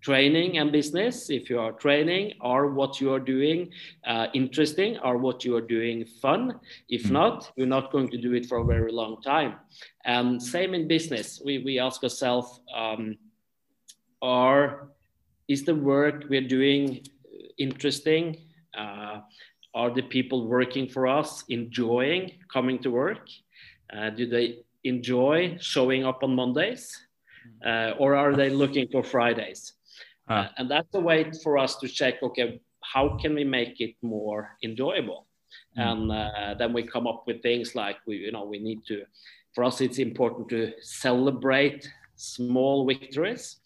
training 0.01 0.57
and 0.57 0.71
business 0.71 1.29
if 1.29 1.49
you 1.49 1.59
are 1.59 1.71
training 1.73 2.33
or 2.41 2.71
what 2.71 3.01
you 3.01 3.11
are 3.13 3.19
doing 3.19 3.69
uh, 4.07 4.27
interesting 4.33 4.97
or 4.99 5.17
what 5.17 5.43
you 5.43 5.55
are 5.55 5.61
doing 5.61 6.05
fun. 6.21 6.59
If 6.87 7.03
mm. 7.03 7.11
not 7.11 7.51
you're 7.55 7.67
not 7.67 7.91
going 7.91 8.09
to 8.09 8.17
do 8.17 8.33
it 8.33 8.45
for 8.45 8.59
a 8.59 8.65
very 8.65 8.91
long 8.91 9.21
time. 9.21 9.55
And 10.05 10.41
same 10.41 10.73
in 10.73 10.87
business. 10.87 11.41
We, 11.43 11.59
we 11.59 11.79
ask 11.79 12.03
ourselves 12.03 12.61
um, 12.73 13.17
are 14.21 14.89
is 15.47 15.63
the 15.63 15.75
work 15.75 16.25
we're 16.29 16.47
doing 16.47 17.05
interesting? 17.57 18.37
Uh, 18.77 19.21
are 19.73 19.89
the 19.91 20.03
people 20.03 20.47
working 20.47 20.87
for 20.87 21.07
us 21.07 21.43
enjoying 21.49 22.31
coming 22.51 22.79
to 22.79 22.91
work? 22.91 23.27
Uh, 23.91 24.09
do 24.11 24.27
they 24.27 24.59
enjoy 24.83 25.57
showing 25.59 26.05
up 26.05 26.23
on 26.23 26.35
mondays? 26.35 26.95
Mm. 27.63 27.93
uh, 27.93 27.97
or 27.97 28.15
are 28.15 28.35
they 28.35 28.49
looking 28.49 28.87
for 28.91 29.01
fridays 29.01 29.73
uh, 30.29 30.47
and 30.57 30.69
that's 30.69 30.93
a 30.95 30.99
way 30.99 31.29
for 31.43 31.57
us 31.57 31.77
to 31.77 31.87
check 31.87 32.21
okay 32.23 32.59
how 32.83 33.17
can 33.17 33.33
we 33.33 33.43
make 33.43 33.79
it 33.81 33.95
more 34.01 34.55
enjoyable 34.63 35.27
mm. 35.77 35.91
and 35.91 36.11
uh, 36.11 36.53
then 36.57 36.73
we 36.73 36.83
come 36.83 37.07
up 37.07 37.23
with 37.27 37.41
things 37.41 37.75
like 37.75 37.97
we 38.07 38.17
you 38.17 38.31
know 38.31 38.45
we 38.45 38.59
need 38.59 38.83
to 38.85 39.03
for 39.53 39.63
us 39.63 39.81
it's 39.81 39.99
important 39.99 40.47
to 40.49 40.71
celebrate 40.81 41.89
small 42.15 42.85
victories 42.85 43.59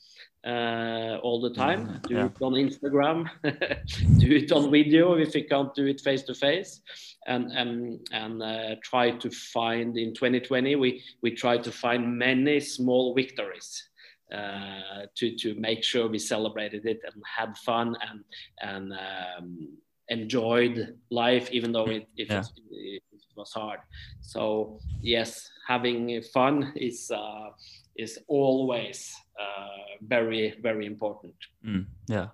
uh, 0.45 1.19
all 1.23 1.39
the 1.39 1.49
time. 1.49 1.87
Mm, 1.87 2.01
do 2.07 2.13
yeah. 2.15 2.25
it 2.25 2.41
on 2.41 2.53
Instagram, 2.53 3.29
do 4.19 4.35
it 4.35 4.51
on 4.51 4.71
video 4.71 5.13
if 5.15 5.33
you 5.35 5.45
can't 5.45 5.73
do 5.73 5.85
it 5.85 6.01
face 6.01 6.23
to 6.23 6.33
face, 6.33 6.81
and 7.27 7.51
and 7.51 7.99
and 8.11 8.43
uh, 8.43 8.75
try 8.83 9.11
to 9.11 9.29
find 9.29 9.97
in 9.97 10.13
2020 10.13 10.75
we 10.75 11.01
we 11.21 11.31
try 11.31 11.57
to 11.57 11.71
find 11.71 12.17
many 12.17 12.59
small 12.59 13.13
victories. 13.15 13.89
Uh, 14.33 15.05
to 15.15 15.35
to 15.35 15.53
make 15.55 15.83
sure 15.83 16.07
we 16.07 16.17
celebrated 16.17 16.85
it 16.85 16.99
and 17.05 17.21
had 17.23 17.55
fun 17.57 17.95
and 18.09 18.23
and 18.61 18.93
um, 18.93 19.69
enjoyed 20.09 20.97
life 21.11 21.49
even 21.51 21.71
though 21.71 21.85
it, 21.85 22.07
it, 22.17 22.27
yeah. 22.29 22.39
it, 22.71 23.03
it, 23.11 23.21
was 23.35 23.51
hard 23.53 23.79
so 24.21 24.79
yes 25.01 25.49
having 25.67 26.21
fun 26.33 26.73
is 26.75 27.11
uh, 27.11 27.49
is 27.95 28.19
always 28.27 29.15
uh, 29.39 29.97
very 30.01 30.55
very 30.61 30.85
important. 30.85 31.35
Mm, 31.65 31.85
yeah. 32.07 32.27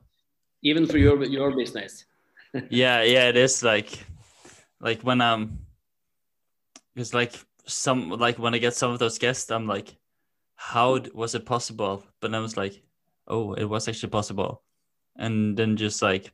Even 0.63 0.85
for 0.87 0.97
your 0.97 1.23
your 1.23 1.55
business. 1.55 2.05
yeah, 2.69 3.03
yeah, 3.03 3.29
it 3.29 3.37
is 3.37 3.63
like 3.63 4.05
like 4.79 5.01
when 5.01 5.21
I'm 5.21 5.59
because 6.93 7.13
like 7.13 7.33
some 7.65 8.09
like 8.09 8.39
when 8.39 8.53
I 8.53 8.57
get 8.57 8.73
some 8.73 8.91
of 8.91 8.99
those 8.99 9.17
guests, 9.17 9.51
I'm 9.51 9.67
like, 9.67 9.95
how 10.59 10.99
was 11.13 11.35
it 11.35 11.45
possible? 11.45 12.03
But 12.19 12.35
I 12.35 12.39
was 12.39 12.57
like, 12.57 12.83
oh, 13.27 13.53
it 13.53 13.63
was 13.63 13.87
actually 13.87 14.09
possible, 14.09 14.61
and 15.15 15.55
then 15.55 15.77
just 15.77 16.01
like 16.01 16.33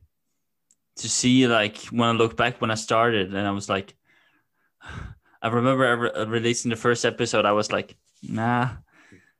to 0.98 1.08
see 1.08 1.46
like 1.48 1.78
when 1.94 2.10
I 2.10 2.14
look 2.14 2.36
back 2.36 2.60
when 2.60 2.72
I 2.72 2.76
started, 2.76 3.36
and 3.36 3.48
I 3.48 3.52
was 3.52 3.70
like, 3.70 3.96
I 5.42 5.48
remember 5.48 6.18
uh, 6.18 6.26
releasing 6.26 6.72
the 6.72 6.76
first 6.76 7.06
episode, 7.06 7.46
I 7.46 7.52
was 7.52 7.72
like, 7.72 7.96
nah, 8.24 8.70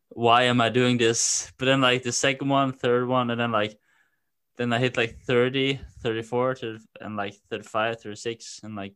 why 0.10 0.44
am 0.44 0.62
I 0.62 0.70
doing 0.70 1.00
this? 1.00 1.52
But 1.58 1.66
then 1.66 1.82
like 1.82 2.04
the 2.04 2.12
second 2.12 2.50
one, 2.50 2.72
third 2.72 3.08
one, 3.08 3.32
and 3.32 3.42
then 3.42 3.52
like 3.52 3.80
then 4.58 4.72
I 4.72 4.78
hit 4.78 4.98
like 4.98 5.18
30, 5.26 5.80
34 6.04 6.56
to, 6.56 6.78
and 7.02 7.18
like 7.18 7.34
35, 7.50 8.02
36 8.02 8.62
and 8.64 8.76
like 8.76 8.94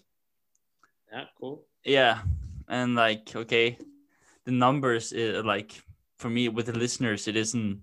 yeah, 1.12 1.26
cool. 1.40 1.66
Yeah. 1.84 2.20
And 2.68 2.94
like 2.94 3.36
okay, 3.36 3.80
the 4.50 4.56
numbers 4.56 5.12
is, 5.12 5.44
like 5.46 5.82
for 6.18 6.30
me 6.30 6.50
with 6.50 6.66
the 6.66 6.78
listeners 6.78 7.28
it 7.28 7.36
isn't 7.36 7.82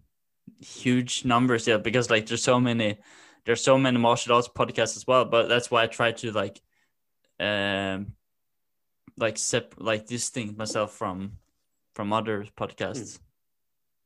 huge 0.61 1.25
numbers 1.25 1.67
yet 1.67 1.83
because 1.83 2.11
like 2.11 2.27
there's 2.27 2.43
so 2.43 2.61
many 2.61 2.99
there's 3.45 3.63
so 3.63 3.79
many 3.79 3.99
martial 3.99 4.35
arts 4.35 4.49
podcasts 4.49 4.97
as 4.97 5.07
well, 5.07 5.25
but 5.25 5.49
that's 5.49 5.71
why 5.71 5.85
I 5.85 5.87
try 5.87 6.13
to 6.13 6.33
like 6.33 6.61
um 7.39 8.13
like 9.17 9.39
sep 9.39 9.75
like 9.79 10.07
distinct 10.07 10.59
myself 10.59 10.93
from 10.93 11.39
from 11.95 12.13
other 12.13 12.45
podcasts. 12.57 13.19
Mm 13.19 13.21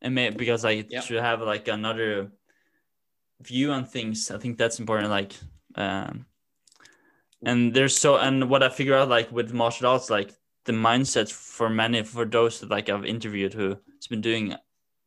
and 0.02 0.14
may, 0.14 0.30
because 0.30 0.64
I 0.64 0.84
should 1.02 1.20
have 1.20 1.42
like 1.42 1.68
another 1.68 2.32
view 3.40 3.72
on 3.72 3.84
things. 3.84 4.30
I 4.30 4.38
think 4.38 4.58
that's 4.58 4.80
important. 4.80 5.10
Like, 5.10 5.34
um, 5.74 6.26
and 7.44 7.74
there's 7.74 7.96
so 7.96 8.16
and 8.16 8.48
what 8.48 8.62
I 8.62 8.68
figure 8.68 8.96
out 8.96 9.08
like 9.08 9.30
with 9.30 9.52
martial 9.52 9.88
arts, 9.88 10.10
like 10.10 10.32
the 10.64 10.72
mindset 10.72 11.32
for 11.32 11.70
many 11.70 12.02
for 12.02 12.24
those 12.24 12.60
that 12.60 12.70
like 12.70 12.88
I've 12.88 13.04
interviewed 13.04 13.54
who 13.54 13.68
has 13.68 14.06
been 14.08 14.20
doing 14.20 14.54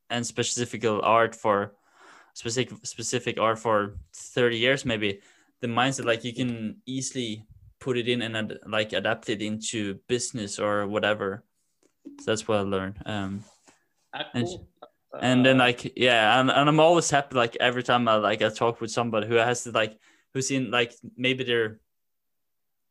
and 0.10 0.26
specific 0.26 0.86
art 0.86 1.36
for 1.36 1.74
specific 2.34 2.74
specific 2.84 3.40
art 3.40 3.60
for 3.60 3.96
30 4.14 4.58
years 4.58 4.86
maybe 4.86 5.22
the 5.62 5.68
mindset 5.68 6.06
like 6.06 6.24
you 6.24 6.34
can 6.34 6.78
easily 6.86 7.46
put 7.80 7.98
it 7.98 8.08
in 8.08 8.22
and 8.22 8.36
ad, 8.36 8.60
like 8.68 8.94
adapt 8.94 9.30
it 9.30 9.42
into 9.42 10.00
business 10.08 10.60
or 10.60 10.88
whatever 10.88 11.44
so 12.20 12.32
that's 12.32 12.48
what 12.48 12.58
i 12.58 12.62
learned 12.62 12.98
um 13.06 13.44
Ah, 14.14 14.30
cool. 14.32 14.68
and, 15.14 15.24
and 15.24 15.46
then 15.46 15.58
like 15.58 15.94
yeah, 15.98 16.40
and, 16.40 16.52
and 16.52 16.70
I'm 16.70 16.80
always 16.80 17.10
happy 17.10 17.36
like 17.36 17.58
every 17.60 17.84
time 17.84 18.08
I 18.08 18.16
like 18.16 18.42
I 18.42 18.50
talk 18.50 18.80
with 18.80 18.92
somebody 18.92 19.28
who 19.28 19.36
has 19.36 19.64
to 19.64 19.72
like 19.72 19.98
who's 20.34 20.52
in 20.52 20.72
like 20.72 20.94
maybe 21.18 21.44
they're 21.44 21.80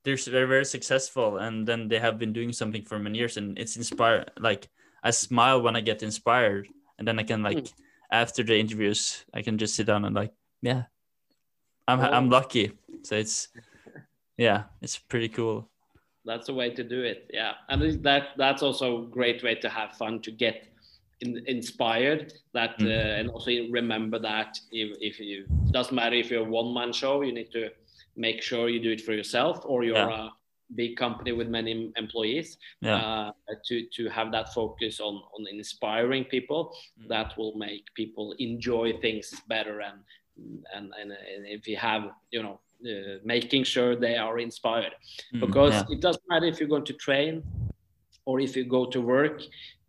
they're 0.04 0.16
very 0.16 0.46
very 0.46 0.64
successful 0.64 1.38
and 1.38 1.66
then 1.66 1.88
they 1.88 1.98
have 1.98 2.18
been 2.18 2.32
doing 2.32 2.52
something 2.52 2.82
for 2.84 2.98
many 2.98 3.18
years 3.18 3.36
and 3.36 3.58
it's 3.58 3.76
inspired 3.76 4.30
like 4.38 4.68
I 5.02 5.10
smile 5.10 5.62
when 5.62 5.76
I 5.76 5.80
get 5.80 6.02
inspired 6.02 6.68
and 6.98 7.06
then 7.06 7.18
I 7.18 7.22
can 7.22 7.42
like 7.42 7.58
mm. 7.58 7.72
after 8.10 8.42
the 8.42 8.58
interviews 8.58 9.24
I 9.32 9.42
can 9.42 9.58
just 9.58 9.74
sit 9.74 9.86
down 9.86 10.04
and 10.04 10.14
like 10.14 10.32
yeah 10.60 10.84
I'm 11.86 12.00
oh. 12.00 12.10
I'm 12.10 12.30
lucky 12.30 12.72
so 13.02 13.16
it's 13.16 13.48
yeah 14.36 14.64
it's 14.80 14.98
pretty 14.98 15.28
cool 15.28 15.68
that's 16.24 16.48
a 16.48 16.54
way 16.54 16.70
to 16.70 16.84
do 16.84 17.02
it 17.02 17.30
yeah 17.32 17.54
and 17.68 18.02
that 18.02 18.28
that's 18.36 18.62
also 18.62 19.02
a 19.02 19.06
great 19.06 19.42
way 19.42 19.54
to 19.56 19.68
have 19.68 19.92
fun 19.96 20.20
to 20.22 20.30
get 20.30 20.68
in, 21.20 21.42
inspired 21.46 22.32
that 22.54 22.78
mm. 22.78 22.86
uh, 22.86 23.18
and 23.18 23.30
also 23.30 23.50
remember 23.70 24.18
that 24.18 24.58
if, 24.72 24.96
if 25.00 25.20
you 25.20 25.46
doesn't 25.70 25.94
matter 25.94 26.16
if 26.16 26.30
you're 26.30 26.46
a 26.46 26.50
one-man 26.50 26.92
show 26.92 27.22
you 27.22 27.32
need 27.32 27.50
to 27.52 27.70
make 28.16 28.42
sure 28.42 28.68
you 28.68 28.80
do 28.80 28.90
it 28.90 29.00
for 29.00 29.12
yourself 29.12 29.60
or 29.64 29.84
you're 29.84 29.96
yeah. 29.96 30.26
a 30.26 30.30
big 30.74 30.96
company 30.96 31.32
with 31.32 31.48
many 31.48 31.92
employees 31.96 32.58
yeah. 32.80 32.96
uh, 32.96 33.32
to 33.66 33.86
to 33.94 34.08
have 34.08 34.32
that 34.32 34.52
focus 34.52 35.00
on 35.00 35.14
on 35.34 35.46
inspiring 35.50 36.24
people 36.24 36.74
mm. 37.00 37.08
that 37.08 37.36
will 37.36 37.54
make 37.56 37.84
people 37.94 38.34
enjoy 38.38 38.92
things 39.00 39.34
better 39.48 39.80
and 39.80 39.98
and 40.74 40.92
and, 41.00 41.12
and 41.12 41.46
if 41.46 41.68
you 41.68 41.76
have 41.76 42.10
you 42.30 42.42
know 42.42 42.60
uh, 42.84 43.18
making 43.24 43.64
sure 43.64 43.94
they 43.94 44.16
are 44.16 44.38
inspired 44.38 44.94
mm, 45.34 45.40
because 45.40 45.72
yeah. 45.72 45.84
it 45.90 46.00
doesn't 46.00 46.24
matter 46.28 46.46
if 46.46 46.58
you're 46.58 46.68
going 46.68 46.84
to 46.84 46.94
train 46.94 47.42
or 48.24 48.40
if 48.40 48.56
you 48.56 48.64
go 48.64 48.86
to 48.86 49.00
work 49.00 49.42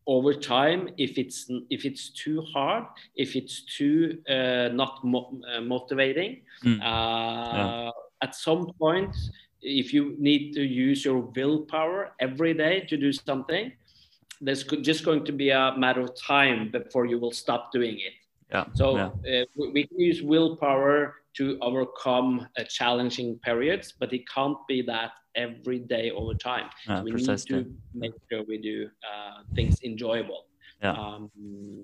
over 0.05 0.33
time 0.33 0.89
if 0.97 1.17
it's 1.17 1.49
if 1.69 1.86
it's 1.86 2.09
too 2.09 2.41
hard 2.53 2.83
if 3.15 3.36
it's 3.36 3.63
too 3.77 4.19
uh, 4.29 4.67
not 4.73 5.03
mo- 5.03 5.39
uh, 5.55 5.62
motivating 5.62 6.41
mm. 6.63 6.79
uh, 6.81 6.83
yeah. 6.83 7.91
At 8.25 8.31
some 8.47 8.63
point 8.83 9.15
if 9.62 9.93
you 9.95 10.03
need 10.19 10.53
to 10.53 10.63
use 10.63 10.99
your 11.07 11.19
willpower 11.38 11.99
every 12.19 12.53
day 12.53 12.75
to 12.89 12.95
do 13.05 13.12
something 13.29 13.71
there's 14.41 14.63
just 14.89 15.05
going 15.05 15.23
to 15.29 15.31
be 15.43 15.49
a 15.51 15.73
matter 15.77 16.01
of 16.01 16.12
time 16.33 16.59
before 16.71 17.05
you 17.05 17.17
will 17.23 17.36
stop 17.43 17.71
doing 17.71 17.95
it 18.07 18.15
yeah. 18.51 18.65
so 18.79 18.86
yeah. 18.95 19.41
Uh, 19.41 19.45
we 19.75 19.81
can 19.88 19.99
use 19.99 20.21
willpower 20.21 20.95
to 21.38 21.57
overcome 21.62 22.47
challenging 22.79 23.29
periods 23.47 23.93
but 23.99 24.12
it 24.17 24.23
can't 24.36 24.57
be 24.67 24.81
that 24.81 25.12
every 25.36 25.79
day 25.79 26.12
all 26.12 26.27
the 26.27 26.36
time. 26.36 26.69
Yeah, 26.88 26.97
so 26.97 27.03
we 27.03 27.12
precisely. 27.12 27.57
need 27.57 27.63
to 27.63 27.71
make 27.93 28.12
sure 28.29 28.43
we 28.47 28.57
do 28.57 28.89
uh, 29.03 29.43
things 29.55 29.81
enjoyable. 29.83 30.45
Yeah. 30.84 30.91
Um, 30.91 31.32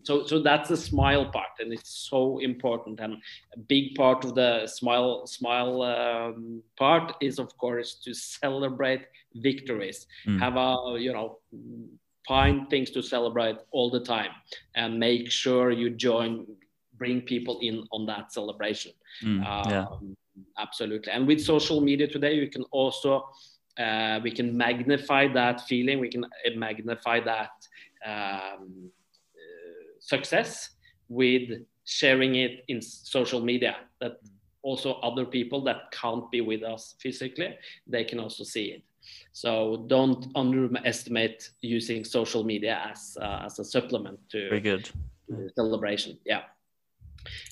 so, 0.04 0.26
so 0.26 0.40
that's 0.42 0.70
the 0.70 0.78
smile 0.78 1.26
part, 1.26 1.50
and 1.60 1.72
it's 1.72 1.90
so 2.10 2.40
important. 2.40 3.00
And 3.00 3.14
a 3.54 3.60
big 3.60 3.96
part 3.96 4.26
of 4.26 4.36
the 4.36 4.68
smile, 4.68 5.26
smile 5.26 5.82
um, 5.82 6.62
part 6.78 7.16
is, 7.22 7.40
of 7.40 7.58
course, 7.58 7.96
to 8.04 8.14
celebrate 8.14 9.06
victories. 9.36 10.06
Mm. 10.28 10.40
Have 10.40 10.58
a, 10.58 11.00
you 11.00 11.14
know, 11.14 11.40
find 12.28 12.70
things 12.70 12.92
to 12.92 13.02
celebrate 13.02 13.58
all 13.72 13.90
the 13.90 14.02
time, 14.02 14.32
and 14.76 15.00
make 15.00 15.32
sure 15.32 15.72
you 15.72 15.90
join, 15.90 16.46
bring 16.98 17.22
people 17.22 17.60
in 17.62 17.88
on 17.92 18.06
that 18.08 18.34
celebration. 18.34 18.92
Mm. 19.24 19.46
Um, 19.46 19.72
yeah 19.72 19.86
absolutely 20.58 21.12
and 21.12 21.28
with 21.28 21.42
social 21.42 21.82
media 21.82 22.08
today 22.08 22.40
we 22.40 22.48
can 22.48 22.64
also 22.72 23.30
uh, 23.78 24.20
we 24.24 24.32
can 24.32 24.56
magnify 24.56 25.28
that 25.28 25.62
feeling 25.68 26.00
we 26.00 26.10
can 26.10 26.24
uh, 26.24 26.56
magnify 26.56 27.20
that 27.20 27.52
um, 28.06 28.92
uh, 29.36 30.00
success 30.00 30.72
with 31.08 31.50
sharing 31.86 32.36
it 32.36 32.64
in 32.68 32.82
social 32.82 33.42
media 33.42 33.78
that 34.00 34.18
also 34.62 34.94
other 34.96 35.26
people 35.26 35.64
that 35.64 35.92
can't 35.92 36.30
be 36.32 36.42
with 36.42 36.64
us 36.64 36.96
physically 37.00 37.58
they 37.88 38.04
can 38.04 38.20
also 38.20 38.44
see 38.44 38.66
it. 38.66 38.84
So 39.32 39.86
don't 39.88 40.28
underestimate 40.36 41.50
using 41.62 42.04
social 42.04 42.44
media 42.44 42.82
as 42.92 43.18
uh, 43.22 43.46
as 43.46 43.58
a 43.60 43.66
supplement 43.66 44.20
to 44.32 44.50
very 44.50 44.62
good. 44.62 44.90
celebration. 45.56 46.18
Yeah 46.26 46.44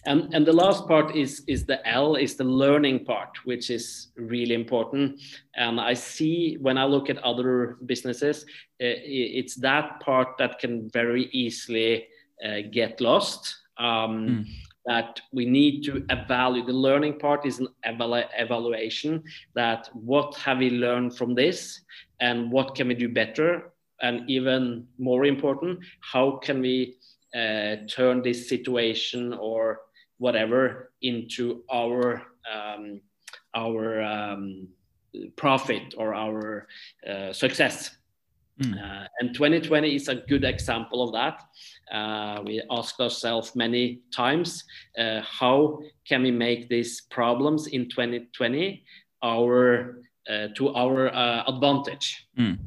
and, 0.05 0.33
and 0.33 0.45
the 0.45 0.53
last 0.53 0.87
part 0.87 1.15
is, 1.15 1.43
is 1.47 1.65
the 1.65 1.85
L, 1.87 2.15
is 2.15 2.35
the 2.35 2.43
learning 2.43 3.05
part, 3.05 3.29
which 3.45 3.69
is 3.69 4.07
really 4.15 4.53
important. 4.53 5.21
And 5.55 5.79
I 5.79 5.93
see 5.93 6.57
when 6.61 6.77
I 6.77 6.85
look 6.85 7.09
at 7.09 7.17
other 7.19 7.77
businesses, 7.85 8.43
uh, 8.43 8.97
it's 9.03 9.55
that 9.55 9.99
part 9.99 10.37
that 10.37 10.59
can 10.59 10.89
very 10.89 11.25
easily 11.31 12.07
uh, 12.45 12.61
get 12.71 13.01
lost. 13.01 13.55
Um, 13.77 14.27
mm. 14.27 14.45
That 14.85 15.19
we 15.33 15.45
need 15.45 15.83
to 15.83 16.05
evaluate. 16.09 16.65
The 16.65 16.71
learning 16.71 17.19
part 17.19 17.45
is 17.45 17.59
an 17.59 17.67
evalu 17.85 18.23
evaluation. 18.37 19.21
That 19.53 19.89
what 19.93 20.35
have 20.35 20.59
we 20.59 20.69
learned 20.69 21.17
from 21.17 21.35
this, 21.35 21.81
and 22.21 22.49
what 22.49 22.73
can 22.73 22.87
we 22.87 22.93
do 22.93 23.09
better, 23.09 23.73
and 24.01 24.29
even 24.29 24.87
more 24.97 25.25
important, 25.25 25.79
how 25.99 26.37
can 26.37 26.61
we 26.61 26.95
uh, 27.35 27.75
turn 27.87 28.21
this 28.21 28.47
situation 28.49 29.33
or 29.33 29.81
whatever 30.17 30.91
into 31.01 31.63
our 31.71 32.23
um, 32.51 33.01
our 33.55 34.01
um, 34.01 34.67
profit 35.35 35.93
or 35.97 36.13
our 36.13 36.67
uh, 37.09 37.33
success. 37.33 37.97
Mm. 38.61 38.73
Uh, 38.73 39.07
and 39.19 39.33
2020 39.35 39.95
is 39.95 40.07
a 40.07 40.15
good 40.15 40.43
example 40.43 41.03
of 41.03 41.13
that. 41.13 41.41
Uh, 41.91 42.41
we 42.43 42.61
asked 42.71 42.99
ourselves 42.99 43.55
many 43.55 44.01
times, 44.13 44.63
uh, 44.97 45.21
how 45.21 45.79
can 46.07 46.23
we 46.23 46.31
make 46.31 46.67
these 46.67 47.01
problems 47.01 47.67
in 47.67 47.87
2020 47.89 48.83
our 49.23 50.01
uh, 50.29 50.47
to 50.55 50.73
our 50.75 51.13
uh, 51.13 51.43
advantage? 51.47 52.27
Mm. 52.37 52.57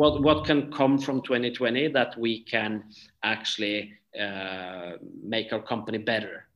What 0.00 0.22
what 0.22 0.46
can 0.46 0.72
come 0.72 0.98
from 0.98 1.20
2020 1.20 1.88
that 1.88 2.18
we 2.18 2.42
can 2.44 2.84
actually 3.22 3.92
uh, 4.18 4.92
make 5.22 5.52
our 5.52 5.60
company 5.72 5.98
better? 5.98 6.46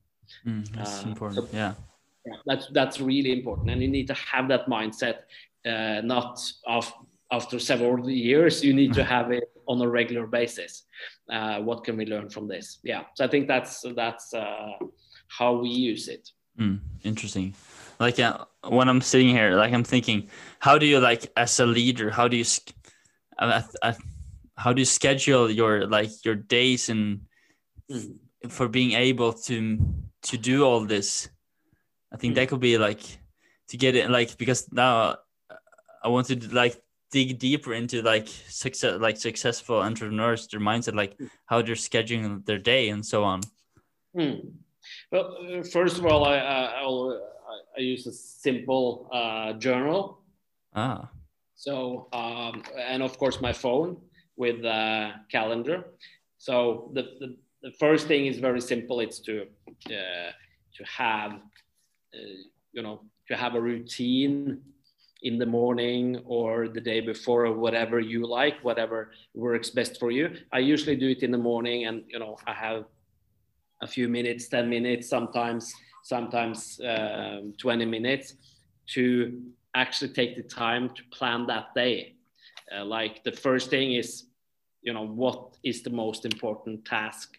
Mm, 0.47 0.65
that's 0.75 1.03
important. 1.05 1.51
So, 1.51 1.57
yeah. 1.57 1.75
yeah. 2.27 2.37
That's 2.47 2.67
that's 2.79 3.01
really 3.01 3.33
important, 3.39 3.69
and 3.71 3.83
you 3.83 3.89
need 3.89 4.07
to 4.07 4.15
have 4.15 4.49
that 4.49 4.65
mindset, 4.67 5.17
not 6.13 6.41
of 6.67 6.91
after 7.31 7.59
several 7.59 8.09
years, 8.09 8.65
you 8.65 8.73
need 8.73 8.95
to 8.95 9.01
mm-hmm. 9.01 9.15
have 9.15 9.31
it 9.31 9.45
on 9.67 9.81
a 9.83 9.89
regular 9.89 10.27
basis. 10.27 10.85
Uh, 11.31 11.59
what 11.61 11.85
can 11.85 11.97
we 11.97 12.07
learn 12.07 12.31
from 12.31 12.49
this? 12.49 12.79
Yeah, 12.83 13.03
so 13.15 13.25
I 13.27 13.29
think 13.29 13.47
that's 13.47 13.85
that's 13.95 14.33
uh, 14.33 14.73
how 15.29 15.57
we 15.57 15.69
use 15.69 16.09
it. 16.09 16.31
Mm, 16.59 16.79
interesting. 17.03 17.55
Like 18.01 18.19
uh, 18.19 18.45
when 18.69 18.89
I'm 18.89 19.01
sitting 19.01 19.29
here, 19.29 19.55
like 19.55 19.73
I'm 19.73 19.85
thinking, 19.85 20.29
how 20.61 20.79
do 20.79 20.87
you 20.87 20.99
like 20.99 21.31
as 21.37 21.61
a 21.61 21.67
leader? 21.67 22.11
How 22.11 22.29
do 22.29 22.37
you, 22.37 22.45
how 24.57 24.73
do 24.73 24.81
you 24.81 24.87
schedule 24.87 25.51
your 25.51 25.87
like 25.87 26.11
your 26.25 26.35
days 26.35 26.89
and 26.89 27.21
mm. 27.91 28.15
for 28.49 28.69
being 28.69 28.93
able 28.93 29.33
to 29.33 29.79
to 30.23 30.37
do 30.37 30.65
all 30.65 30.85
this? 30.85 31.29
I 32.13 32.17
think 32.17 32.33
mm. 32.33 32.37
that 32.37 32.49
could 32.49 32.61
be 32.61 32.79
like 32.79 33.03
to 33.69 33.77
get 33.77 33.97
it 33.97 34.11
like 34.11 34.37
because 34.39 34.71
now 34.73 35.17
I 36.03 36.09
want 36.09 36.27
to 36.29 36.37
like 36.55 36.81
dig 37.15 37.39
deeper 37.39 37.73
into 37.75 38.03
like 38.03 38.29
success 38.49 39.01
like 39.01 39.17
successful 39.17 39.79
entrepreneurs 39.81 40.49
their 40.49 40.59
mindset 40.59 40.97
like 40.97 41.17
hmm. 41.17 41.27
how 41.47 41.63
they're 41.63 41.77
scheduling 41.77 42.45
their 42.45 42.59
day 42.59 42.89
and 42.89 43.07
so 43.07 43.23
on 43.23 43.41
hmm. 44.17 44.35
well 45.13 45.27
first 45.73 45.97
of 45.99 46.07
all 46.07 46.25
i 46.25 46.37
i, 46.37 46.83
I 47.77 47.81
use 47.81 48.09
a 48.09 48.13
simple 48.13 49.09
uh, 49.13 49.53
journal 49.53 50.23
ah 50.75 51.09
so 51.55 52.09
um, 52.13 52.63
and 52.79 53.03
of 53.03 53.19
course 53.19 53.41
my 53.41 53.53
phone 53.53 53.97
with 54.37 54.65
a 54.65 55.13
calendar. 55.31 55.85
So 56.39 56.91
the, 56.95 57.03
the, 57.21 57.37
the 57.63 57.73
first 57.79 58.07
thing 58.09 58.27
is 58.27 58.39
very 58.39 58.61
simple. 58.61 59.01
It's 59.01 59.21
to 59.21 59.43
uh, 59.87 60.31
to 60.77 60.85
have 60.85 61.33
uh, 61.33 62.35
you 62.73 62.83
know 62.83 63.03
to 63.29 63.37
have 63.37 63.55
a 63.55 63.61
routine 63.61 64.61
in 65.23 65.39
the 65.39 65.47
morning 65.47 66.21
or 66.27 66.69
the 66.69 66.81
day 66.81 67.01
before 67.01 67.47
or 67.47 67.53
whatever 67.57 67.99
you 67.99 68.27
like 68.27 68.63
whatever 68.63 69.13
works 69.35 69.71
best 69.71 69.99
for 69.99 70.11
you. 70.11 70.31
I 70.53 70.59
usually 70.59 70.97
do 70.97 71.09
it 71.09 71.23
in 71.23 71.31
the 71.31 71.39
morning 71.39 71.87
and 71.87 72.05
you 72.09 72.19
know 72.19 72.37
i 72.47 72.53
have 72.53 72.85
a 73.83 73.87
few 73.87 74.09
minutes 74.09 74.49
10 74.49 74.69
minutes 74.69 75.09
sometimes 75.09 75.73
sometimes 76.03 76.81
um, 76.87 77.55
20 77.59 77.85
minutes 77.87 78.35
to 78.95 79.41
actually 79.75 80.13
take 80.13 80.37
the 80.37 80.43
time 80.43 80.89
to 80.91 81.03
plan 81.11 81.47
that 81.47 81.75
day 81.75 82.15
uh, 82.75 82.85
like 82.85 83.23
the 83.25 83.33
first 83.33 83.71
thing 83.71 83.95
is 83.95 84.25
you 84.83 84.93
know 84.93 85.07
what 85.07 85.57
is 85.65 85.83
the 85.83 85.91
most 85.91 86.25
important 86.25 86.85
task 86.85 87.39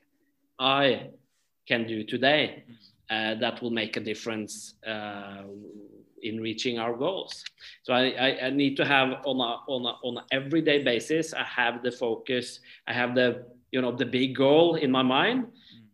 i 0.59 1.09
can 1.67 1.87
do 1.87 2.03
today 2.03 2.63
uh, 3.09 3.35
that 3.35 3.61
will 3.61 3.71
make 3.71 3.97
a 3.97 3.99
difference 3.99 4.75
uh, 4.87 5.43
in 6.25 6.41
reaching 6.41 6.79
our 6.79 6.95
goals. 6.95 7.43
So 7.83 7.93
I, 7.93 8.09
I, 8.09 8.45
I, 8.47 8.49
need 8.49 8.75
to 8.77 8.85
have 8.85 9.21
on 9.25 9.37
a 9.39 9.71
on 9.71 9.85
a 9.85 9.93
on 10.03 10.17
an 10.17 10.23
everyday 10.31 10.83
basis. 10.83 11.33
I 11.33 11.43
have 11.43 11.83
the 11.83 11.91
focus. 11.91 12.59
I 12.87 12.93
have 12.93 13.13
the 13.13 13.45
you 13.71 13.81
know 13.81 13.91
the 13.91 14.05
big 14.05 14.35
goal 14.35 14.75
in 14.75 14.89
my 14.91 15.03
mind, 15.03 15.47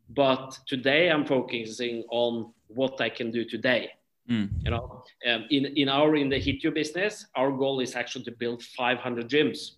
but 0.10 0.58
today 0.68 1.10
I'm 1.10 1.26
focusing 1.26 2.04
on 2.10 2.54
what 2.68 3.02
I 3.02 3.10
can 3.10 3.30
do 3.32 3.44
today. 3.44 3.92
Mm. 4.32 4.50
You 4.64 4.72
know, 4.72 5.04
um, 5.28 5.46
in 5.50 5.66
in 5.66 5.90
our 5.90 6.16
in 6.16 6.30
the 6.30 6.38
HitYou 6.38 6.74
business, 6.74 7.26
our 7.36 7.52
goal 7.52 7.82
is 7.82 7.96
actually 7.96 8.24
to 8.26 8.32
build 8.32 8.64
500 8.64 9.30
gyms. 9.30 9.72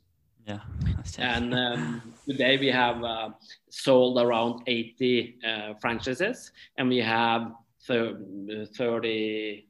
Yeah. 0.46 0.60
And 1.18 1.54
um, 1.54 2.14
today 2.28 2.58
we 2.58 2.68
have 2.68 3.04
uh, 3.04 3.30
sold 3.70 4.20
around 4.20 4.64
80 4.68 5.40
uh, 5.46 5.74
franchises, 5.82 6.52
and 6.78 6.90
we 6.90 7.00
have 7.00 7.52
30 7.88 9.68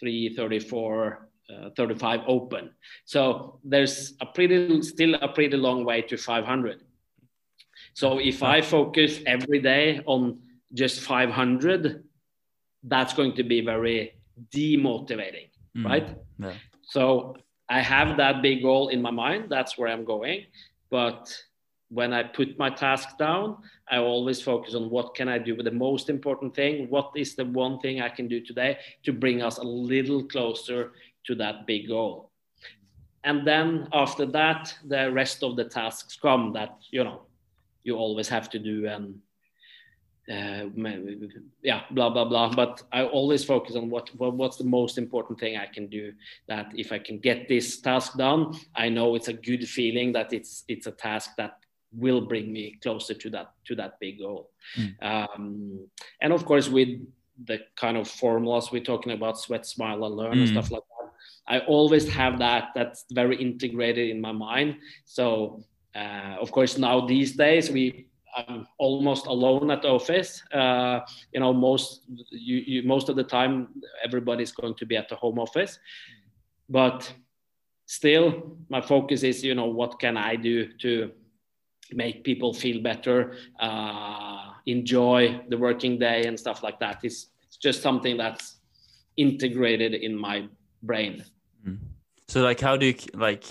33, 0.00 0.34
34, 0.36 1.28
uh, 1.50 1.70
35 1.76 2.20
open. 2.26 2.70
So 3.04 3.58
there's 3.64 4.14
a 4.20 4.26
pretty, 4.26 4.82
still 4.82 5.14
a 5.14 5.28
pretty 5.28 5.56
long 5.56 5.84
way 5.84 6.02
to 6.02 6.16
500. 6.16 6.82
So 7.94 8.18
if 8.18 8.42
I 8.42 8.60
focus 8.60 9.20
every 9.26 9.60
day 9.60 10.00
on 10.06 10.38
just 10.72 11.00
500, 11.00 12.04
that's 12.82 13.12
going 13.12 13.34
to 13.34 13.42
be 13.42 13.60
very 13.60 14.14
demotivating, 14.54 15.48
mm. 15.76 15.84
right? 15.84 16.16
Yeah. 16.38 16.54
So 16.82 17.36
I 17.68 17.80
have 17.80 18.16
that 18.16 18.42
big 18.42 18.62
goal 18.62 18.88
in 18.88 19.02
my 19.02 19.10
mind. 19.10 19.46
That's 19.48 19.76
where 19.76 19.88
I'm 19.88 20.04
going. 20.04 20.46
But 20.90 21.36
when 21.90 22.12
I 22.12 22.22
put 22.22 22.58
my 22.58 22.70
task 22.70 23.18
down, 23.18 23.58
I 23.90 23.98
always 23.98 24.40
focus 24.40 24.74
on 24.74 24.90
what 24.90 25.14
can 25.14 25.28
I 25.28 25.38
do 25.38 25.54
with 25.56 25.64
the 25.64 25.72
most 25.72 26.10
important 26.10 26.54
thing? 26.54 26.88
What 26.88 27.12
is 27.16 27.34
the 27.34 27.44
one 27.44 27.78
thing 27.80 28.00
I 28.00 28.08
can 28.08 28.28
do 28.28 28.40
today 28.40 28.78
to 29.04 29.12
bring 29.12 29.42
us 29.42 29.58
a 29.58 29.62
little 29.64 30.24
closer 30.24 30.92
to 31.26 31.34
that 31.36 31.66
big 31.66 31.88
goal? 31.88 32.30
And 33.24 33.46
then 33.46 33.88
after 33.92 34.26
that, 34.26 34.74
the 34.86 35.10
rest 35.10 35.42
of 35.42 35.56
the 35.56 35.64
tasks 35.64 36.16
come 36.20 36.52
that, 36.52 36.78
you 36.90 37.04
know, 37.04 37.22
you 37.82 37.96
always 37.96 38.28
have 38.28 38.48
to 38.50 38.58
do 38.58 38.86
and 38.86 39.18
yeah, 40.28 41.82
blah 41.90 42.10
blah 42.10 42.24
blah. 42.24 42.54
But 42.54 42.82
I 42.92 43.04
always 43.04 43.44
focus 43.44 43.76
on 43.76 43.88
what, 43.88 44.10
what 44.16 44.34
what's 44.34 44.56
the 44.56 44.64
most 44.64 44.98
important 44.98 45.40
thing 45.40 45.56
I 45.56 45.66
can 45.66 45.86
do. 45.86 46.12
That 46.48 46.72
if 46.74 46.92
I 46.92 46.98
can 46.98 47.18
get 47.18 47.48
this 47.48 47.80
task 47.80 48.16
done, 48.16 48.54
I 48.74 48.88
know 48.88 49.14
it's 49.14 49.28
a 49.28 49.32
good 49.32 49.66
feeling 49.68 50.12
that 50.12 50.32
it's 50.32 50.64
it's 50.68 50.86
a 50.86 50.92
task 50.92 51.30
that 51.38 51.58
will 51.92 52.20
bring 52.20 52.52
me 52.52 52.76
closer 52.82 53.14
to 53.14 53.30
that 53.30 53.52
to 53.66 53.74
that 53.76 53.98
big 54.00 54.18
goal. 54.18 54.50
Mm. 54.76 55.02
Um, 55.02 55.86
and 56.20 56.32
of 56.32 56.44
course, 56.44 56.68
with 56.68 56.88
the 57.46 57.60
kind 57.76 57.96
of 57.96 58.08
formulas 58.08 58.70
we're 58.70 58.82
talking 58.82 59.12
about, 59.12 59.38
sweat, 59.38 59.64
smile, 59.64 60.04
and 60.04 60.14
learn, 60.16 60.34
mm. 60.34 60.40
and 60.40 60.48
stuff 60.48 60.70
like 60.70 60.82
that. 60.82 61.10
I 61.46 61.60
always 61.60 62.06
have 62.10 62.38
that. 62.40 62.70
That's 62.74 63.06
very 63.10 63.36
integrated 63.40 64.10
in 64.10 64.20
my 64.20 64.32
mind. 64.32 64.76
So 65.06 65.64
uh, 65.94 66.36
of 66.40 66.52
course, 66.52 66.78
now 66.78 67.06
these 67.06 67.34
days 67.34 67.70
we 67.70 68.07
I'm 68.38 68.66
almost 68.78 69.26
alone 69.26 69.70
at 69.70 69.82
the 69.82 69.88
office. 69.88 70.42
Uh, 70.52 71.00
you 71.32 71.40
know, 71.40 71.52
most 71.52 72.02
you, 72.30 72.56
you, 72.56 72.82
most 72.82 73.08
of 73.08 73.16
the 73.16 73.24
time 73.24 73.68
everybody's 74.04 74.52
going 74.52 74.74
to 74.76 74.86
be 74.86 74.96
at 74.96 75.08
the 75.08 75.16
home 75.16 75.38
office, 75.38 75.78
but 76.68 77.12
still 77.86 78.56
my 78.68 78.80
focus 78.80 79.22
is 79.22 79.42
you 79.42 79.54
know 79.54 79.66
what 79.66 79.98
can 79.98 80.16
I 80.16 80.36
do 80.36 80.72
to 80.84 81.10
make 81.92 82.24
people 82.24 82.52
feel 82.52 82.82
better, 82.82 83.36
uh, 83.60 84.52
enjoy 84.66 85.40
the 85.48 85.56
working 85.56 85.98
day 85.98 86.26
and 86.26 86.38
stuff 86.38 86.62
like 86.62 86.78
that. 86.80 87.00
It's, 87.02 87.28
it's 87.46 87.56
just 87.56 87.82
something 87.82 88.16
that's 88.16 88.56
integrated 89.16 89.94
in 89.94 90.16
my 90.16 90.48
brain. 90.82 91.24
Mm. 91.66 91.78
So 92.28 92.42
like, 92.42 92.60
how 92.60 92.76
do 92.76 92.86
you 92.86 92.94
like, 93.14 93.44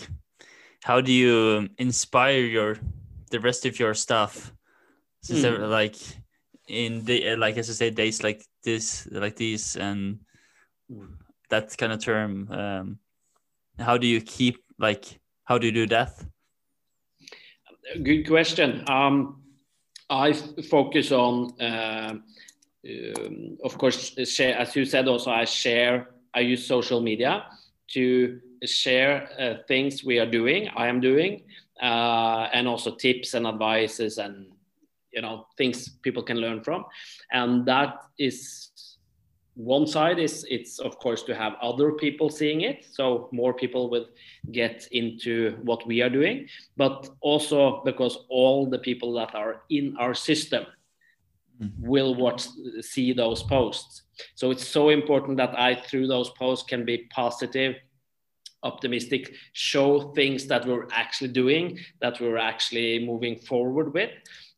how 0.83 1.01
do 1.01 1.11
you 1.11 1.67
inspire 1.77 2.41
your, 2.41 2.77
the 3.31 3.39
rest 3.39 3.65
of 3.65 3.79
your 3.79 3.93
staff? 3.93 4.53
Is 5.29 5.39
mm. 5.39 5.41
there 5.41 5.67
like 5.67 5.95
in 6.67 7.03
the, 7.05 7.35
like, 7.35 7.57
as 7.57 7.69
I 7.69 7.73
say, 7.73 7.89
days 7.89 8.23
like 8.23 8.43
this, 8.63 9.07
like 9.11 9.35
these 9.35 9.75
and 9.75 10.19
that 11.49 11.77
kind 11.77 11.93
of 11.93 12.03
term, 12.03 12.51
um, 12.51 12.99
how 13.79 13.97
do 13.97 14.07
you 14.07 14.21
keep 14.21 14.63
like, 14.79 15.19
how 15.45 15.57
do 15.57 15.67
you 15.67 15.73
do 15.73 15.87
that? 15.87 16.11
Good 18.03 18.27
question. 18.27 18.83
Um, 18.89 19.41
I 20.09 20.33
focus 20.33 21.11
on, 21.11 21.59
uh, 21.61 22.15
um, 22.85 23.57
of 23.63 23.77
course, 23.77 24.13
share, 24.29 24.57
as 24.57 24.75
you 24.75 24.85
said, 24.85 25.07
also 25.07 25.31
I 25.31 25.45
share, 25.45 26.09
I 26.33 26.41
use 26.41 26.65
social 26.65 27.01
media 27.01 27.45
to 27.93 28.41
share 28.65 29.29
uh, 29.39 29.63
things 29.67 30.03
we 30.03 30.19
are 30.19 30.29
doing, 30.29 30.69
I 30.75 30.87
am 30.87 30.99
doing, 30.99 31.43
uh, 31.81 32.49
and 32.53 32.67
also 32.67 32.95
tips 32.95 33.33
and 33.33 33.47
advices 33.47 34.17
and 34.17 34.47
you 35.13 35.21
know 35.21 35.47
things 35.57 35.89
people 36.01 36.23
can 36.23 36.37
learn 36.37 36.63
from, 36.63 36.85
and 37.31 37.65
that 37.65 38.03
is 38.17 38.71
one 39.57 39.87
side 39.87 40.19
is 40.19 40.45
it's 40.49 40.77
of 40.77 40.99
course 40.99 41.23
to 41.23 41.33
have 41.33 41.55
other 41.63 41.91
people 41.91 42.29
seeing 42.29 42.61
it. 42.61 42.85
So 42.91 43.27
more 43.31 43.53
people 43.53 43.89
will 43.89 44.05
get 44.51 44.87
into 44.91 45.57
what 45.63 45.85
we 45.87 46.01
are 46.01 46.11
doing 46.11 46.47
but 46.77 47.09
also 47.21 47.81
because 47.83 48.25
all 48.29 48.69
the 48.69 48.77
people 48.77 49.11
that 49.13 49.33
are 49.33 49.63
in 49.69 49.95
our 49.97 50.13
system 50.13 50.65
mm. 51.59 51.71
will 51.79 52.13
watch 52.13 52.47
see 52.81 53.13
those 53.13 53.41
posts. 53.41 54.03
So 54.35 54.51
it's 54.51 54.67
so 54.67 54.89
important 54.89 55.37
that 55.37 55.57
i 55.57 55.73
through 55.73 56.07
those 56.07 56.29
posts 56.31 56.69
can 56.69 56.85
be 56.85 57.07
positive 57.09 57.75
optimistic 58.63 59.33
show 59.53 60.11
things 60.13 60.47
that 60.47 60.65
we're 60.65 60.87
actually 60.91 61.29
doing 61.29 61.79
that 62.01 62.19
we're 62.19 62.37
actually 62.37 63.05
moving 63.05 63.37
forward 63.37 63.93
with 63.93 64.09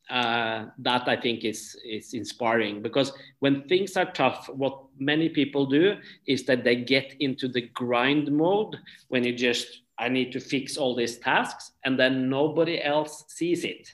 uh, 0.10 0.66
that 0.80 1.08
I 1.08 1.16
think 1.16 1.44
is 1.44 1.78
is 1.86 2.14
inspiring 2.14 2.82
because 2.82 3.14
when 3.40 3.68
things 3.68 3.96
are 3.96 4.12
tough, 4.12 4.50
what 4.50 4.86
many 4.98 5.30
people 5.30 5.66
do 5.66 5.98
is 6.26 6.44
that 6.46 6.64
they 6.64 6.78
get 6.78 7.16
into 7.20 7.48
the 7.48 7.62
grind 7.62 8.32
mode 8.32 8.76
when 9.10 9.24
you 9.24 9.34
just 9.34 9.82
I 9.98 10.10
need 10.10 10.32
to 10.32 10.40
fix 10.40 10.78
all 10.78 10.96
these 10.96 11.18
tasks 11.20 11.74
and 11.86 12.00
then 12.00 12.30
nobody 12.30 12.82
else 12.82 13.26
sees 13.28 13.64
it. 13.66 13.94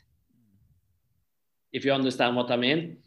If 1.74 1.84
you 1.84 1.92
understand 1.92 2.36
what 2.36 2.52
I 2.52 2.56
mean, 2.56 2.98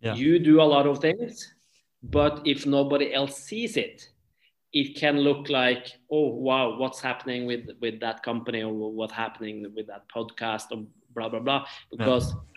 yeah. 0.00 0.14
you 0.14 0.38
do 0.38 0.60
a 0.60 0.64
lot 0.64 0.86
of 0.86 0.98
things, 0.98 1.54
but 2.02 2.42
if 2.44 2.66
nobody 2.66 3.14
else 3.14 3.36
sees 3.36 3.76
it, 3.76 4.08
it 4.72 4.96
can 4.96 5.18
look 5.18 5.48
like 5.48 5.86
oh 6.10 6.28
wow 6.34 6.76
what's 6.76 7.00
happening 7.00 7.46
with 7.46 7.68
with 7.80 8.00
that 8.00 8.22
company 8.22 8.62
or 8.62 8.72
what's 8.72 9.12
happening 9.12 9.72
with 9.74 9.86
that 9.86 10.04
podcast 10.14 10.64
or 10.70 10.84
blah 11.14 11.28
blah 11.28 11.40
blah 11.40 11.64
because 11.90 12.32
yeah. 12.32 12.55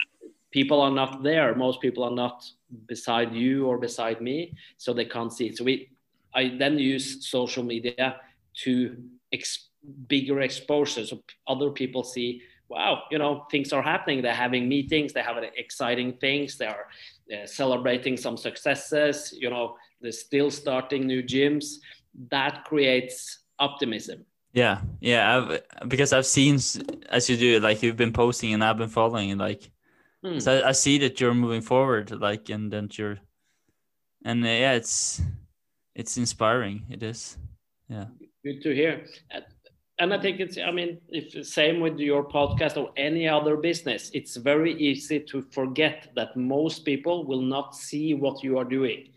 People 0.52 0.82
are 0.82 0.92
not 0.92 1.24
there. 1.24 1.56
Most 1.56 1.82
people 1.82 2.04
are 2.04 2.12
not 2.12 2.46
beside 2.88 3.34
you 3.34 3.66
or 3.68 3.78
beside 3.78 4.22
me 4.22 4.56
so 4.78 4.94
they 4.94 5.06
can't 5.06 5.34
see. 5.34 5.48
It 5.48 5.58
so 5.58 5.64
we 5.64 5.90
i 6.36 6.56
then 6.60 6.78
use 6.78 7.28
social 7.28 7.64
media 7.64 8.18
to 8.54 8.96
ex- 9.34 9.70
bigger 10.08 10.42
exposure 10.42 11.04
so 11.04 11.24
other 11.48 11.72
people 11.72 12.04
see 12.04 12.44
wow 12.68 13.02
you 13.10 13.18
know 13.18 13.46
things 13.50 13.74
are 13.74 13.82
happening. 13.82 14.22
They're 14.22 14.34
having 14.34 14.70
meetings 14.70 15.14
they 15.14 15.24
have 15.24 15.38
exciting 15.58 16.14
things 16.18 16.58
they 16.58 16.68
are 16.68 16.86
uh, 17.34 17.48
celebrating 17.48 18.16
some 18.18 18.38
successes 18.38 19.34
you 19.36 19.50
know 19.50 19.76
they're 20.02 20.12
still 20.12 20.52
starting 20.52 21.06
new 21.06 21.22
gyms. 21.24 21.76
That 22.30 22.66
creates 22.66 23.40
optimism. 23.60 24.26
Yeah, 24.54 24.82
yeah, 25.00 25.38
I've, 25.38 25.90
because 25.90 26.12
I've 26.12 26.26
seen 26.26 26.60
as 27.10 27.30
you 27.30 27.38
do, 27.38 27.60
like 27.60 27.84
you've 27.84 27.98
been 27.98 28.14
posting 28.14 28.54
and 28.54 28.64
I've 28.64 28.78
been 28.78 28.90
following, 28.90 29.38
like, 29.38 29.70
hmm. 30.24 30.40
so 30.40 30.60
I, 30.60 30.70
I, 30.70 30.72
see 30.72 30.98
that 31.00 31.20
you're 31.20 31.34
moving 31.34 31.62
forward, 31.62 32.12
like, 32.12 32.50
and 32.50 32.72
then 32.72 32.90
you're, 32.92 33.18
and 34.26 34.44
uh, 34.44 34.48
yeah, 34.48 34.74
it's 34.74 35.22
it's 35.96 36.18
inspiring. 36.18 36.86
It 36.90 37.04
is, 37.04 37.38
yeah. 37.88 38.06
Good 38.44 38.62
to 38.64 38.74
hear, 38.74 39.06
and 40.00 40.14
I 40.14 40.20
think 40.20 40.40
it's. 40.40 40.58
I 40.58 40.72
mean, 40.72 41.00
if 41.10 41.46
same 41.46 41.80
with 41.80 42.00
your 42.00 42.28
podcast 42.28 42.78
or 42.78 42.92
any 42.96 43.28
other 43.28 43.58
business, 43.58 44.12
it's 44.14 44.38
very 44.38 44.74
easy 44.74 45.20
to 45.22 45.42
forget 45.52 46.10
that 46.16 46.36
most 46.38 46.86
people 46.86 47.26
will 47.26 47.42
not 47.42 47.76
see 47.76 48.14
what 48.14 48.44
you 48.44 48.58
are 48.58 48.66
doing 48.66 49.10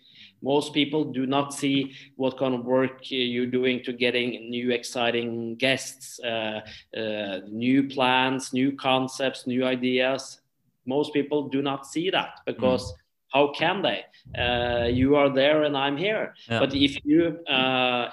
most 0.43 0.75
people 0.75 1.05
do 1.05 1.25
not 1.25 1.55
see 1.55 1.95
what 2.17 2.37
kind 2.37 2.55
of 2.55 2.65
work 2.65 2.99
you're 3.11 3.47
doing 3.47 3.83
to 3.85 3.93
getting 3.93 4.51
new 4.51 4.71
exciting 4.71 5.55
guests 5.57 6.21
uh, 6.21 6.61
uh, 6.97 7.39
new 7.49 7.89
plans 7.89 8.53
new 8.53 8.73
concepts 8.73 9.47
new 9.47 9.65
ideas 9.65 10.41
most 10.87 11.13
people 11.13 11.49
do 11.49 11.63
not 11.63 11.87
see 11.87 12.11
that 12.11 12.41
because 12.47 12.85
mm. 12.85 12.97
how 13.29 13.53
can 13.53 13.83
they 13.83 14.05
uh, 14.39 14.87
you 14.87 15.17
are 15.17 15.31
there 15.31 15.65
and 15.65 15.77
i'm 15.77 15.97
here 15.97 16.35
yeah. 16.49 16.59
but 16.59 16.75
if 16.75 16.99
you 17.05 17.39
uh, 17.47 18.09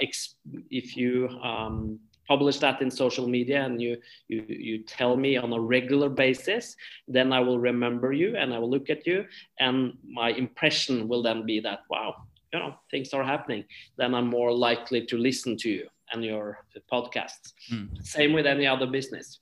if 0.72 0.96
you 0.96 1.28
um, 1.44 2.00
publish 2.28 2.60
that 2.60 2.80
in 2.82 2.92
social 2.92 3.28
media 3.28 3.66
and 3.66 3.82
you, 3.82 3.98
you 4.28 4.46
you 4.48 4.84
tell 4.84 5.18
me 5.18 5.36
on 5.36 5.52
a 5.54 5.60
regular 5.60 6.10
basis 6.10 6.76
then 7.08 7.34
i 7.34 7.40
will 7.40 7.60
remember 7.60 8.14
you 8.14 8.36
and 8.38 8.54
i 8.54 8.60
will 8.60 8.70
look 8.70 8.90
at 8.90 9.06
you 9.08 9.26
and 9.60 9.98
my 10.04 10.30
impression 10.30 11.08
will 11.08 11.24
then 11.24 11.46
be 11.46 11.60
that 11.60 11.80
wow 11.90 12.16
you 12.54 12.60
know 12.60 12.74
things 12.92 13.14
are 13.14 13.24
happening 13.24 13.64
then 13.98 14.14
i'm 14.14 14.28
more 14.28 14.54
likely 14.54 15.06
to 15.06 15.18
listen 15.18 15.58
to 15.58 15.70
you 15.70 15.88
and 16.12 16.24
your 16.24 16.60
podcasts 16.92 17.54
mm. 17.72 17.88
same 18.04 18.32
with 18.34 18.46
any 18.46 18.68
other 18.68 18.88
business 18.88 19.40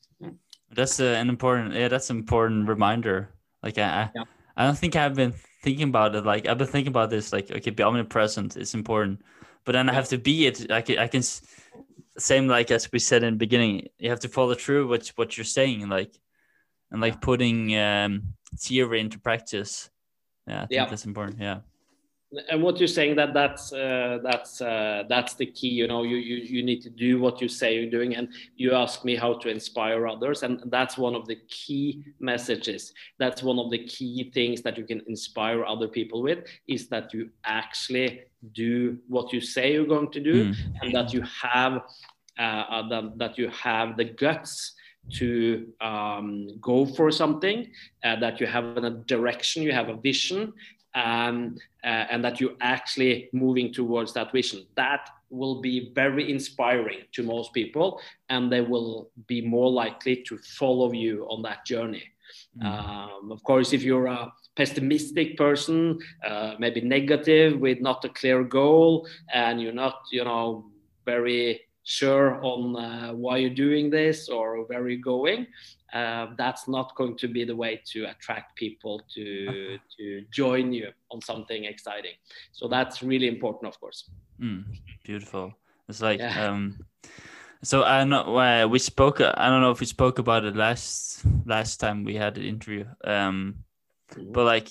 that's 0.71 0.99
an 0.99 1.29
important 1.29 1.73
yeah 1.73 1.87
that's 1.87 2.09
an 2.09 2.17
important 2.17 2.67
reminder. 2.67 3.29
Like 3.63 3.77
i 3.77 4.09
yeah. 4.15 4.23
i 4.55 4.65
don't 4.65 4.77
think 4.77 4.95
i've 4.95 5.15
been 5.15 5.33
thinking 5.63 5.89
about 5.89 6.15
it 6.15 6.25
like 6.25 6.47
i've 6.47 6.57
been 6.57 6.67
thinking 6.67 6.89
about 6.89 7.09
this 7.09 7.33
like 7.33 7.51
okay 7.51 7.71
be 7.71 7.83
omnipresent 7.83 8.55
it's 8.55 8.75
important 8.75 9.21
but 9.65 9.71
then 9.71 9.89
i 9.89 9.93
have 9.93 10.07
to 10.09 10.17
be 10.17 10.45
it 10.45 10.71
i 10.71 10.81
can, 10.81 10.99
I 10.99 11.07
can 11.07 11.23
same 12.17 12.47
like 12.47 12.71
as 12.71 12.91
we 12.91 12.99
said 12.99 13.23
in 13.23 13.33
the 13.33 13.37
beginning 13.37 13.87
you 13.97 14.09
have 14.09 14.19
to 14.21 14.29
follow 14.29 14.53
through 14.53 14.87
what 14.87 15.07
what 15.15 15.37
you're 15.37 15.43
saying 15.45 15.89
like 15.89 16.13
and 16.91 17.01
like 17.01 17.19
putting 17.19 17.77
um 17.77 18.33
theory 18.57 19.01
into 19.01 19.19
practice. 19.19 19.89
Yeah 20.47 20.57
i 20.57 20.59
think 20.59 20.71
yeah. 20.71 20.85
that's 20.85 21.05
important 21.05 21.41
yeah 21.41 21.59
and 22.49 22.61
what 22.61 22.77
you're 22.77 22.87
saying 22.87 23.15
that 23.15 23.33
that's 23.33 23.71
uh, 23.71 24.19
that's 24.21 24.59
uh, 24.59 25.03
that's 25.07 25.35
the 25.35 25.45
key 25.45 25.69
you 25.69 25.87
know 25.87 26.03
you, 26.03 26.17
you 26.17 26.37
you 26.37 26.63
need 26.63 26.81
to 26.81 26.89
do 26.89 27.19
what 27.19 27.41
you 27.41 27.47
say 27.47 27.75
you're 27.75 27.89
doing. 27.89 28.15
And 28.15 28.29
you 28.55 28.73
ask 28.73 29.05
me 29.05 29.15
how 29.15 29.35
to 29.35 29.49
inspire 29.49 30.07
others. 30.07 30.43
And 30.43 30.61
that's 30.65 30.97
one 30.97 31.15
of 31.15 31.25
the 31.25 31.37
key 31.47 32.03
messages. 32.19 32.93
That's 33.17 33.43
one 33.43 33.59
of 33.59 33.71
the 33.71 33.85
key 33.85 34.31
things 34.33 34.61
that 34.63 34.77
you 34.77 34.83
can 34.83 35.01
inspire 35.07 35.63
other 35.63 35.87
people 35.87 36.21
with 36.21 36.39
is 36.67 36.89
that 36.89 37.13
you 37.13 37.29
actually 37.45 38.21
do 38.53 38.97
what 39.07 39.31
you 39.31 39.41
say 39.41 39.73
you're 39.73 39.85
going 39.85 40.11
to 40.11 40.19
do. 40.19 40.37
Mm. 40.47 40.55
and 40.81 40.95
that 40.95 41.13
you 41.13 41.23
have 41.41 41.81
uh, 42.39 42.65
uh, 42.69 42.87
that, 42.89 43.17
that 43.17 43.37
you 43.37 43.49
have 43.49 43.97
the 43.97 44.05
guts 44.05 44.73
to 45.13 45.67
um, 45.81 46.49
go 46.59 46.85
for 46.85 47.09
something, 47.09 47.71
uh, 48.03 48.15
that 48.17 48.39
you 48.39 48.45
have 48.45 48.77
a 48.77 48.89
direction, 49.07 49.63
you 49.63 49.71
have 49.71 49.89
a 49.89 49.95
vision, 49.95 50.53
um, 50.93 51.55
uh, 51.87 52.05
and 52.11 52.19
that 52.25 52.41
you're 52.41 52.59
actually 52.59 53.29
moving 53.31 53.71
towards 53.71 54.11
that 54.13 54.31
vision. 54.33 54.59
That 54.75 55.09
will 55.29 55.61
be 55.61 55.91
very 55.95 56.29
inspiring 56.29 56.99
to 57.13 57.23
most 57.23 57.53
people, 57.53 58.01
and 58.27 58.51
they 58.51 58.61
will 58.61 59.09
be 59.25 59.39
more 59.41 59.71
likely 59.71 60.17
to 60.27 60.37
follow 60.59 60.91
you 60.91 61.25
on 61.29 61.41
that 61.43 61.65
journey. 61.65 62.03
Mm. 62.61 62.65
Um, 62.65 63.31
of 63.31 63.41
course, 63.43 63.71
if 63.71 63.83
you're 63.83 64.07
a 64.07 64.31
pessimistic 64.57 65.37
person, 65.37 65.99
uh, 66.27 66.55
maybe 66.59 66.81
negative 66.81 67.57
with 67.57 67.79
not 67.79 68.03
a 68.03 68.09
clear 68.09 68.43
goal, 68.43 69.07
and 69.33 69.61
you're 69.61 69.79
not, 69.85 70.01
you 70.11 70.25
know, 70.25 70.69
very 71.05 71.61
sure 71.87 72.37
on 72.43 72.75
uh, 72.75 73.13
why 73.13 73.37
you're 73.37 73.49
doing 73.49 73.89
this 73.89 74.27
or 74.27 74.65
where 74.65 74.89
you're 74.89 74.99
going, 74.99 75.47
uh, 75.93 76.27
that's 76.37 76.67
not 76.67 76.93
going 76.95 77.15
to 77.15 77.29
be 77.29 77.45
the 77.45 77.55
way 77.55 77.81
to 77.85 78.03
attract 78.05 78.55
people 78.55 79.01
to 79.15 79.79
to 79.97 80.21
join 80.29 80.73
you 80.73 80.89
on 81.11 81.21
something 81.21 81.63
exciting. 81.63 82.11
So 82.51 82.67
that's 82.67 83.01
really 83.01 83.27
important, 83.27 83.69
of 83.71 83.79
course. 83.79 84.09
Mm, 84.39 84.65
beautiful. 85.03 85.53
It's 85.87 86.01
like 86.01 86.19
yeah. 86.19 86.45
um, 86.45 86.77
so 87.63 87.83
I 87.83 88.03
know 88.03 88.37
uh, 88.37 88.67
we 88.67 88.79
spoke. 88.79 89.21
I 89.21 89.47
don't 89.47 89.61
know 89.61 89.71
if 89.71 89.79
we 89.79 89.85
spoke 89.85 90.19
about 90.19 90.43
it 90.43 90.57
last 90.57 91.23
last 91.45 91.79
time 91.79 92.03
we 92.03 92.15
had 92.15 92.37
an 92.37 92.43
interview. 92.43 92.83
Um, 93.05 93.63
mm-hmm. 94.11 94.33
but 94.33 94.43
like 94.43 94.67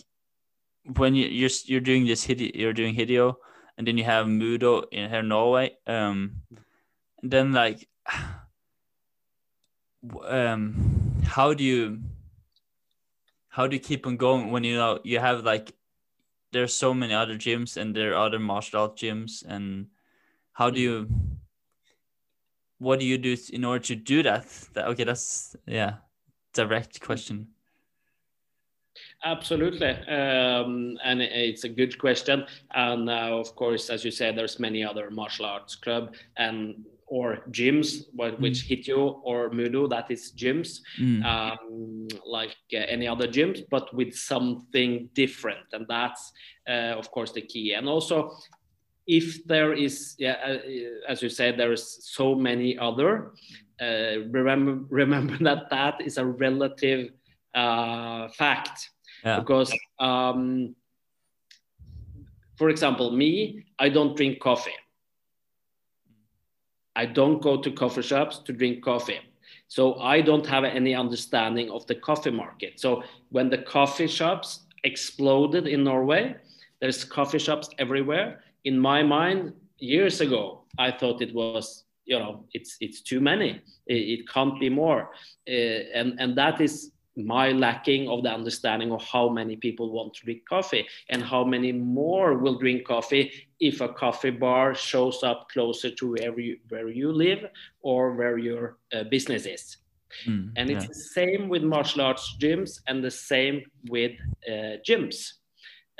when 0.96 1.14
you, 1.14 1.26
you're 1.28 1.50
you're 1.64 1.80
doing 1.80 2.06
this 2.06 2.28
you're 2.28 2.74
doing 2.74 2.94
Hitio, 2.94 3.36
and 3.78 3.86
then 3.86 3.96
you 3.96 4.04
have 4.04 4.26
Mudo 4.26 4.84
in 4.92 5.08
here 5.08 5.20
in 5.20 5.28
Norway. 5.28 5.72
Um, 5.86 6.42
and 7.22 7.30
then 7.30 7.52
like 7.52 7.88
um 10.26 11.14
how 11.24 11.52
do 11.54 11.64
you 11.64 12.00
how 13.48 13.66
do 13.66 13.74
you 13.74 13.80
keep 13.80 14.06
on 14.06 14.16
going 14.16 14.50
when 14.50 14.64
you 14.64 14.76
know 14.76 15.00
you 15.02 15.18
have 15.18 15.44
like 15.44 15.72
there's 16.52 16.74
so 16.74 16.94
many 16.94 17.12
other 17.12 17.34
gyms 17.36 17.76
and 17.76 17.94
there 17.94 18.12
are 18.12 18.26
other 18.26 18.38
martial 18.38 18.80
art 18.80 18.96
gyms 18.96 19.44
and 19.46 19.86
how 20.52 20.70
do 20.70 20.80
you 20.80 21.08
what 22.78 23.00
do 23.00 23.06
you 23.06 23.18
do 23.18 23.36
in 23.52 23.64
order 23.64 23.82
to 23.84 23.96
do 23.96 24.22
that, 24.22 24.46
that 24.74 24.86
okay 24.86 25.04
that's 25.04 25.56
yeah 25.66 25.94
direct 26.52 27.00
question. 27.00 27.48
Absolutely, 29.24 29.90
um, 30.08 30.96
and 31.04 31.20
it's 31.20 31.64
a 31.64 31.68
good 31.68 31.98
question. 31.98 32.44
And 32.74 33.10
uh, 33.10 33.38
of 33.38 33.54
course, 33.54 33.90
as 33.90 34.04
you 34.04 34.10
said, 34.10 34.36
there's 34.36 34.58
many 34.58 34.82
other 34.84 35.10
martial 35.10 35.44
arts 35.44 35.74
club, 35.74 36.14
and 36.36 36.84
or 37.06 37.38
gyms, 37.50 38.04
which 38.40 38.68
mm. 38.68 38.86
you 38.86 39.20
or 39.22 39.50
Mudo, 39.50 39.88
that 39.88 40.10
is 40.10 40.32
gyms, 40.36 40.80
mm. 41.00 41.24
um, 41.24 42.08
like 42.26 42.56
uh, 42.74 42.78
any 42.78 43.06
other 43.06 43.28
gyms, 43.28 43.62
but 43.70 43.94
with 43.94 44.14
something 44.14 45.08
different. 45.14 45.66
And 45.72 45.86
that's, 45.88 46.32
uh, 46.68 46.98
of 46.98 47.10
course, 47.10 47.32
the 47.32 47.42
key. 47.42 47.74
And 47.74 47.88
also, 47.88 48.32
if 49.06 49.44
there 49.46 49.72
is, 49.72 50.16
yeah, 50.18 50.36
uh, 50.44 50.58
as 51.08 51.22
you 51.22 51.28
said, 51.28 51.56
there 51.56 51.72
is 51.72 52.04
so 52.04 52.34
many 52.34 52.76
other, 52.76 53.32
uh, 53.80 54.20
remember, 54.30 54.84
remember 54.88 55.38
that 55.44 55.70
that 55.70 56.00
is 56.00 56.18
a 56.18 56.24
relative 56.24 57.10
uh, 57.54 58.28
fact. 58.30 58.90
Yeah. 59.24 59.38
Because, 59.38 59.72
um, 60.00 60.74
for 62.56 62.68
example, 62.68 63.12
me, 63.12 63.64
I 63.78 63.90
don't 63.90 64.16
drink 64.16 64.40
coffee 64.40 64.74
I 66.96 67.06
don't 67.06 67.40
go 67.40 67.60
to 67.60 67.70
coffee 67.70 68.02
shops 68.02 68.38
to 68.38 68.52
drink 68.52 68.82
coffee. 68.82 69.20
So 69.68 70.00
I 70.00 70.20
don't 70.20 70.46
have 70.46 70.64
any 70.64 70.94
understanding 70.94 71.70
of 71.70 71.86
the 71.86 71.96
coffee 71.96 72.30
market. 72.30 72.80
So 72.80 73.02
when 73.30 73.50
the 73.50 73.58
coffee 73.58 74.06
shops 74.06 74.66
exploded 74.86 75.66
in 75.66 75.84
Norway. 75.84 76.36
There's 76.80 77.04
coffee 77.04 77.38
shops 77.38 77.68
everywhere. 77.78 78.40
In 78.64 78.78
my 78.78 79.02
mind, 79.02 79.52
years 79.78 80.20
ago, 80.20 80.62
I 80.78 80.90
thought 80.90 81.20
it 81.20 81.34
was 81.34 81.84
you 82.04 82.18
know 82.18 82.44
it's 82.52 82.76
it's 82.80 83.00
too 83.00 83.20
many. 83.20 83.60
It, 83.86 84.02
it 84.14 84.28
can't 84.28 84.58
be 84.60 84.70
more, 84.70 85.10
uh, 85.48 85.80
and 85.98 86.08
and 86.20 86.38
that 86.38 86.60
is 86.60 86.92
my 87.16 87.50
lacking 87.50 88.08
of 88.08 88.22
the 88.22 88.30
understanding 88.30 88.92
of 88.92 89.02
how 89.02 89.28
many 89.28 89.56
people 89.56 89.90
want 89.90 90.12
to 90.14 90.24
drink 90.24 90.42
coffee 90.48 90.86
and 91.08 91.22
how 91.22 91.42
many 91.44 91.72
more 91.72 92.34
will 92.34 92.58
drink 92.58 92.86
coffee 92.86 93.32
if 93.58 93.80
a 93.80 93.88
coffee 93.88 94.30
bar 94.30 94.74
shows 94.74 95.22
up 95.22 95.48
closer 95.48 95.90
to 95.90 96.12
where 96.12 96.38
you, 96.38 96.58
where 96.68 96.88
you 96.88 97.10
live 97.10 97.46
or 97.80 98.12
where 98.12 98.36
your 98.36 98.76
uh, 98.92 99.04
business 99.04 99.46
is. 99.46 99.78
Mm, 100.26 100.52
and 100.56 100.70
it's 100.70 100.84
yeah. 100.84 100.88
the 100.88 100.94
same 100.94 101.48
with 101.48 101.62
martial 101.62 102.02
arts 102.02 102.36
gyms 102.38 102.80
and 102.86 103.02
the 103.02 103.10
same 103.10 103.62
with 103.88 104.12
uh, 104.48 104.76
gyms. 104.86 105.32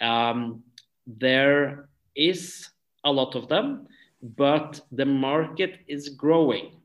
Um, 0.00 0.62
there 1.06 1.88
is 2.14 2.68
a 3.04 3.10
lot 3.10 3.34
of 3.34 3.48
them, 3.48 3.86
but 4.22 4.80
the 4.92 5.06
market 5.06 5.78
is 5.88 6.10
growing 6.10 6.76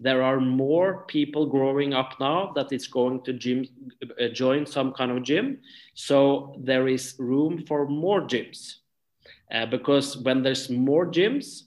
there 0.00 0.22
are 0.22 0.40
more 0.40 1.04
people 1.06 1.46
growing 1.46 1.94
up 1.94 2.14
now 2.18 2.52
that 2.54 2.72
is 2.72 2.88
going 2.88 3.22
to 3.22 3.32
gym, 3.32 3.66
uh, 4.20 4.28
join 4.28 4.66
some 4.66 4.92
kind 4.92 5.10
of 5.10 5.22
gym. 5.22 5.58
So 5.94 6.56
there 6.58 6.88
is 6.88 7.14
room 7.18 7.64
for 7.66 7.86
more 7.86 8.22
gyms. 8.22 8.76
Uh, 9.52 9.66
because 9.66 10.18
when 10.18 10.42
there's 10.42 10.68
more 10.68 11.06
gyms, 11.06 11.64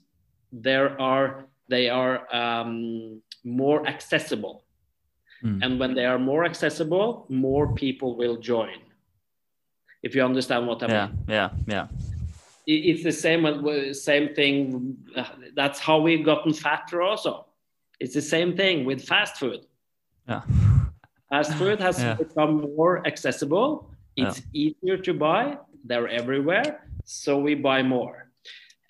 there 0.52 1.00
are 1.00 1.46
they 1.68 1.88
are 1.88 2.34
um, 2.34 3.22
more 3.44 3.86
accessible. 3.86 4.64
Mm. 5.44 5.64
And 5.64 5.80
when 5.80 5.94
they 5.94 6.04
are 6.04 6.18
more 6.18 6.44
accessible, 6.44 7.26
more 7.28 7.72
people 7.74 8.16
will 8.16 8.36
join. 8.36 8.78
If 10.02 10.14
you 10.14 10.24
understand 10.24 10.66
what 10.66 10.82
I 10.82 10.86
yeah, 10.88 11.06
mean. 11.06 11.24
Yeah, 11.28 11.50
yeah, 11.66 11.86
It's 12.66 13.02
the 13.02 13.12
same 13.12 13.46
uh, 13.46 13.92
same 13.94 14.34
thing. 14.34 14.96
That's 15.54 15.78
how 15.78 16.00
we've 16.00 16.24
gotten 16.24 16.52
fatter 16.52 17.02
also 17.02 17.47
it's 18.00 18.14
the 18.14 18.22
same 18.22 18.56
thing 18.56 18.84
with 18.84 19.04
fast 19.04 19.36
food. 19.36 19.66
Yeah. 20.28 20.42
Fast 21.30 21.54
food 21.54 21.80
has 21.80 22.00
yeah. 22.00 22.14
become 22.14 22.74
more 22.76 23.06
accessible. 23.06 23.90
It's 24.16 24.40
yeah. 24.52 24.72
easier 24.72 24.96
to 24.98 25.14
buy. 25.14 25.58
They're 25.84 26.08
everywhere, 26.08 26.88
so 27.04 27.38
we 27.38 27.54
buy 27.54 27.82
more. 27.82 28.30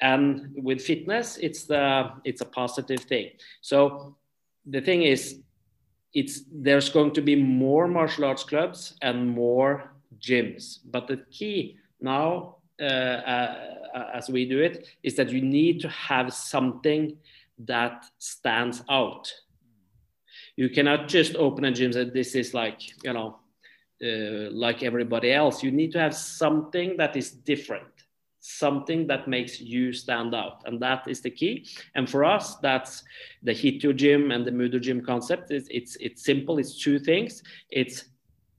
And 0.00 0.54
with 0.54 0.80
fitness, 0.80 1.38
it's 1.38 1.64
the 1.64 2.12
it's 2.24 2.40
a 2.40 2.44
positive 2.44 3.00
thing. 3.00 3.30
So 3.60 4.16
the 4.64 4.80
thing 4.80 5.02
is, 5.02 5.40
it's 6.14 6.42
there's 6.52 6.88
going 6.88 7.12
to 7.12 7.20
be 7.20 7.34
more 7.34 7.88
martial 7.88 8.24
arts 8.24 8.44
clubs 8.44 8.94
and 9.02 9.28
more 9.28 9.92
gyms. 10.20 10.78
But 10.84 11.08
the 11.08 11.18
key 11.30 11.78
now, 12.00 12.56
uh, 12.80 12.84
uh, 12.84 14.10
as 14.14 14.30
we 14.30 14.48
do 14.48 14.60
it, 14.60 14.86
is 15.02 15.16
that 15.16 15.30
you 15.30 15.42
need 15.42 15.80
to 15.80 15.88
have 15.88 16.32
something 16.32 17.16
that 17.66 18.04
stands 18.18 18.82
out. 18.88 19.32
You 20.56 20.68
cannot 20.68 21.08
just 21.08 21.36
open 21.36 21.64
a 21.64 21.72
gym 21.72 21.86
and 21.86 21.94
say 21.94 22.04
this 22.10 22.34
is 22.34 22.54
like, 22.54 22.80
you 23.04 23.12
know, 23.12 23.38
uh, 24.02 24.50
like 24.50 24.82
everybody 24.82 25.32
else. 25.32 25.62
You 25.62 25.70
need 25.70 25.92
to 25.92 26.00
have 26.00 26.14
something 26.14 26.96
that 26.98 27.16
is 27.16 27.30
different, 27.30 27.92
something 28.40 29.06
that 29.08 29.28
makes 29.28 29.60
you 29.60 29.92
stand 29.92 30.34
out. 30.34 30.62
And 30.66 30.80
that 30.80 31.06
is 31.08 31.20
the 31.20 31.30
key. 31.30 31.66
And 31.94 32.08
for 32.08 32.24
us, 32.24 32.56
that's 32.56 33.02
the 33.42 33.52
Hitio 33.52 33.94
gym 33.94 34.30
and 34.30 34.46
the 34.46 34.50
Mudo 34.50 34.80
gym 34.80 35.04
concept. 35.04 35.50
It's, 35.50 35.68
it's, 35.70 35.96
it's 35.96 36.24
simple, 36.24 36.58
it's 36.58 36.80
two 36.80 36.98
things. 36.98 37.42
It's 37.70 38.04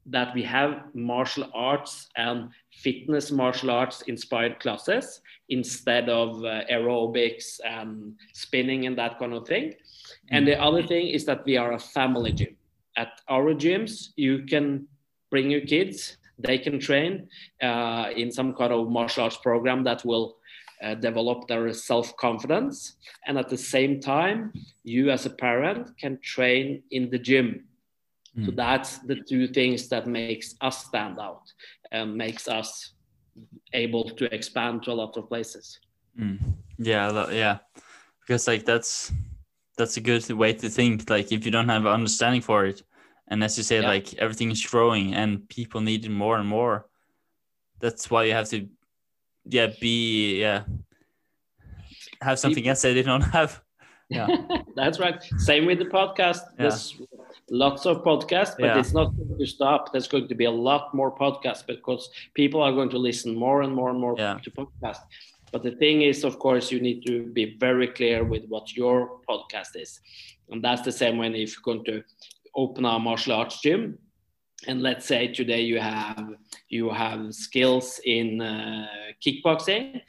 that 0.05 0.33
we 0.33 0.43
have 0.43 0.83
martial 0.93 1.49
arts 1.53 2.09
and 2.15 2.49
fitness 2.71 3.31
martial 3.31 3.69
arts 3.69 4.01
inspired 4.03 4.59
classes 4.59 5.21
instead 5.49 6.09
of 6.09 6.43
uh, 6.43 6.61
aerobics 6.71 7.59
and 7.65 8.13
spinning 8.33 8.85
and 8.85 8.97
that 8.97 9.19
kind 9.19 9.33
of 9.33 9.47
thing. 9.47 9.73
And 10.31 10.47
the 10.47 10.59
other 10.59 10.85
thing 10.85 11.07
is 11.09 11.25
that 11.25 11.45
we 11.45 11.57
are 11.57 11.73
a 11.73 11.79
family 11.79 12.31
gym. 12.31 12.55
At 12.97 13.21
our 13.29 13.53
gyms, 13.53 14.09
you 14.15 14.45
can 14.45 14.87
bring 15.29 15.51
your 15.51 15.61
kids, 15.61 16.17
they 16.37 16.57
can 16.57 16.79
train 16.79 17.27
uh, 17.61 18.09
in 18.15 18.31
some 18.31 18.53
kind 18.53 18.73
of 18.73 18.89
martial 18.89 19.23
arts 19.23 19.37
program 19.37 19.83
that 19.83 20.05
will 20.05 20.37
uh, 20.81 20.95
develop 20.95 21.47
their 21.47 21.71
self 21.73 22.15
confidence. 22.17 22.95
And 23.27 23.37
at 23.37 23.49
the 23.49 23.57
same 23.57 23.99
time, 23.99 24.53
you 24.83 25.11
as 25.11 25.25
a 25.25 25.29
parent 25.29 25.97
can 25.97 26.19
train 26.21 26.83
in 26.91 27.09
the 27.09 27.19
gym 27.19 27.65
Mm. 28.37 28.45
So 28.45 28.51
that's 28.51 28.99
the 28.99 29.15
two 29.15 29.47
things 29.47 29.87
that 29.89 30.07
makes 30.07 30.55
us 30.61 30.85
stand 30.85 31.19
out 31.19 31.51
and 31.91 32.15
makes 32.15 32.47
us 32.47 32.93
able 33.73 34.09
to 34.09 34.33
expand 34.33 34.83
to 34.83 34.91
a 34.91 34.93
lot 34.93 35.17
of 35.17 35.27
places. 35.27 35.79
Mm. 36.19 36.39
Yeah, 36.77 37.31
yeah, 37.31 37.57
because 38.21 38.47
like 38.47 38.65
that's 38.65 39.11
that's 39.77 39.97
a 39.97 40.01
good 40.01 40.29
way 40.31 40.53
to 40.53 40.69
think. 40.69 41.09
Like 41.09 41.31
if 41.31 41.45
you 41.45 41.51
don't 41.51 41.69
have 41.69 41.85
understanding 41.85 42.41
for 42.41 42.65
it, 42.65 42.83
and 43.27 43.43
as 43.43 43.57
you 43.57 43.63
say, 43.63 43.81
yeah. 43.81 43.87
like 43.87 44.13
everything 44.15 44.51
is 44.51 44.65
growing 44.65 45.13
and 45.13 45.47
people 45.49 45.81
need 45.81 46.05
it 46.05 46.09
more 46.09 46.37
and 46.37 46.47
more. 46.47 46.87
That's 47.79 48.09
why 48.09 48.23
you 48.25 48.33
have 48.33 48.49
to, 48.49 48.67
yeah, 49.45 49.67
be 49.79 50.41
yeah, 50.41 50.63
have 52.21 52.39
something 52.39 52.67
else 52.67 52.81
that 52.81 52.93
they 52.93 53.03
don't 53.03 53.21
have. 53.37 53.61
Yeah, 54.09 54.27
that's 54.75 54.99
right. 54.99 55.21
Same 55.37 55.65
with 55.65 55.79
the 55.79 55.85
podcast. 55.85 56.41
Yeah. 56.57 56.65
This 56.65 56.95
lots 57.51 57.85
of 57.85 58.03
podcasts, 58.03 58.55
but 58.57 58.65
yeah. 58.65 58.79
it's 58.79 58.93
not 58.93 59.15
going 59.15 59.37
to 59.37 59.45
stop. 59.45 59.91
There's 59.91 60.07
going 60.07 60.27
to 60.27 60.35
be 60.35 60.45
a 60.45 60.51
lot 60.51 60.93
more 60.93 61.15
podcasts 61.15 61.65
because 61.65 62.09
people 62.33 62.61
are 62.61 62.71
going 62.71 62.89
to 62.89 62.97
listen 62.97 63.35
more 63.35 63.61
and 63.61 63.73
more 63.73 63.89
and 63.89 63.99
more 63.99 64.15
yeah. 64.17 64.39
to 64.43 64.51
podcasts. 64.51 65.03
But 65.51 65.63
the 65.63 65.71
thing 65.71 66.03
is, 66.03 66.23
of 66.23 66.39
course, 66.39 66.71
you 66.71 66.79
need 66.79 67.05
to 67.07 67.23
be 67.23 67.57
very 67.57 67.87
clear 67.87 68.23
with 68.23 68.45
what 68.47 68.75
your 68.75 69.19
podcast 69.27 69.75
is. 69.75 69.99
And 70.49 70.63
that's 70.63 70.81
the 70.81 70.91
same 70.91 71.17
when 71.17 71.35
if 71.35 71.55
you're 71.55 71.75
going 71.75 71.85
to 71.85 72.03
open 72.55 72.85
a 72.85 72.99
martial 72.99 73.33
arts 73.33 73.61
gym, 73.61 73.97
and 74.67 74.81
let's 74.81 75.05
say 75.05 75.27
today 75.27 75.61
you 75.61 75.79
have 75.79 76.33
you 76.67 76.89
have 76.89 77.33
skills 77.33 77.99
in 78.05 78.41
uh, 78.41 78.87
kickboxing, 79.25 80.01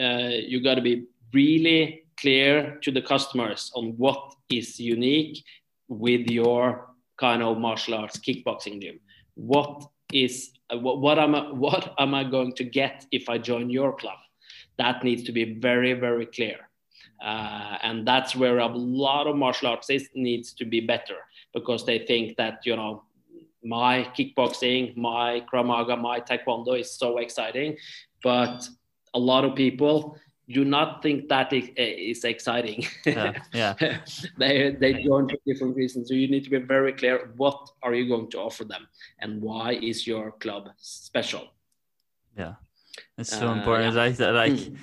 uh, 0.00 0.30
you 0.50 0.62
got 0.62 0.74
to 0.74 0.82
be 0.82 1.06
really 1.32 2.04
clear 2.18 2.78
to 2.82 2.90
the 2.90 3.02
customers 3.02 3.70
on 3.74 3.94
what 3.96 4.34
is 4.50 4.78
unique 4.78 5.44
with 5.88 6.28
your 6.30 6.88
kind 7.18 7.42
of 7.42 7.58
martial 7.58 7.94
arts 7.94 8.18
kickboxing 8.18 8.80
gym? 8.82 9.00
What 9.34 9.84
is 10.12 10.52
what, 10.70 11.00
what 11.00 11.18
am 11.18 11.34
I, 11.34 11.50
what 11.52 11.94
am 11.98 12.14
I 12.14 12.24
going 12.24 12.52
to 12.54 12.64
get 12.64 13.06
if 13.12 13.28
I 13.28 13.38
join 13.38 13.70
your 13.70 13.94
club? 13.94 14.18
That 14.78 15.04
needs 15.04 15.22
to 15.24 15.32
be 15.32 15.58
very 15.58 15.92
very 15.92 16.26
clear, 16.26 16.68
uh, 17.22 17.78
and 17.82 18.06
that's 18.06 18.34
where 18.34 18.58
a 18.58 18.66
lot 18.66 19.26
of 19.26 19.36
martial 19.36 19.68
artists 19.68 20.10
needs 20.14 20.52
to 20.54 20.64
be 20.64 20.80
better 20.80 21.18
because 21.54 21.84
they 21.84 22.00
think 22.00 22.36
that 22.36 22.60
you 22.64 22.76
know 22.76 23.04
my 23.64 24.10
kickboxing, 24.16 24.96
my 24.96 25.44
Krav 25.52 25.66
Maga, 25.66 25.96
my 25.96 26.20
Taekwondo 26.20 26.78
is 26.78 26.98
so 26.98 27.18
exciting, 27.18 27.76
but 28.22 28.66
a 29.14 29.18
lot 29.18 29.44
of 29.44 29.54
people 29.54 30.16
do 30.52 30.64
not 30.64 31.02
think 31.02 31.28
that 31.28 31.52
is, 31.52 31.70
is 31.76 32.24
exciting. 32.24 32.84
Yeah, 33.06 33.32
yeah. 33.52 33.74
they 34.38 34.76
they 34.78 35.02
join 35.02 35.28
for 35.28 35.36
different 35.46 35.76
reasons. 35.76 36.08
So 36.08 36.14
you 36.14 36.28
need 36.28 36.44
to 36.44 36.50
be 36.50 36.58
very 36.58 36.92
clear. 36.92 37.32
What 37.36 37.70
are 37.82 37.94
you 37.94 38.08
going 38.08 38.30
to 38.30 38.38
offer 38.38 38.64
them, 38.64 38.86
and 39.18 39.40
why 39.40 39.72
is 39.72 40.06
your 40.06 40.32
club 40.32 40.70
special? 40.78 41.48
Yeah, 42.36 42.54
it's 43.18 43.36
so 43.36 43.48
uh, 43.48 43.54
important. 43.54 43.94
Yeah. 43.94 44.02
Like, 44.02 44.18
like 44.18 44.52
mm. 44.52 44.76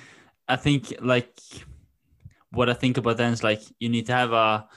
I 0.48 0.56
think 0.56 0.94
like 1.00 1.38
what 2.52 2.68
I 2.68 2.74
think 2.74 2.96
about 2.98 3.16
then 3.16 3.32
is 3.32 3.42
like 3.42 3.62
you 3.78 3.88
need 3.88 4.06
to 4.06 4.12
have 4.12 4.32
a 4.32 4.68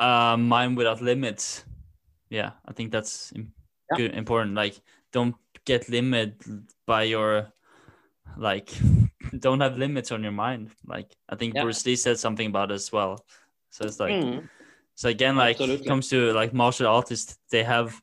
a 0.00 0.36
mind 0.38 0.76
without 0.76 1.00
limits. 1.00 1.64
Yeah, 2.30 2.52
I 2.66 2.72
think 2.72 2.90
that's 2.90 3.32
yeah. 3.34 3.96
good, 3.96 4.14
important. 4.14 4.54
Like 4.54 4.80
don't 5.12 5.36
get 5.64 5.88
limited 5.88 6.66
by 6.86 7.04
your 7.04 7.52
like 8.36 8.70
don't 9.38 9.60
have 9.60 9.78
limits 9.78 10.12
on 10.12 10.22
your 10.22 10.32
mind. 10.32 10.70
Like 10.86 11.14
I 11.28 11.36
think 11.36 11.54
yeah. 11.54 11.62
Bruce 11.62 11.84
Lee 11.86 11.96
said 11.96 12.18
something 12.18 12.48
about 12.48 12.70
it 12.70 12.74
as 12.74 12.92
well. 12.92 13.24
So 13.70 13.84
it's 13.84 14.00
like 14.00 14.12
mm. 14.12 14.48
so 14.94 15.08
again, 15.08 15.36
like 15.36 15.56
Absolutely. 15.56 15.86
comes 15.86 16.08
to 16.10 16.32
like 16.32 16.54
martial 16.54 16.86
artists, 16.86 17.38
they 17.50 17.62
have 17.62 18.00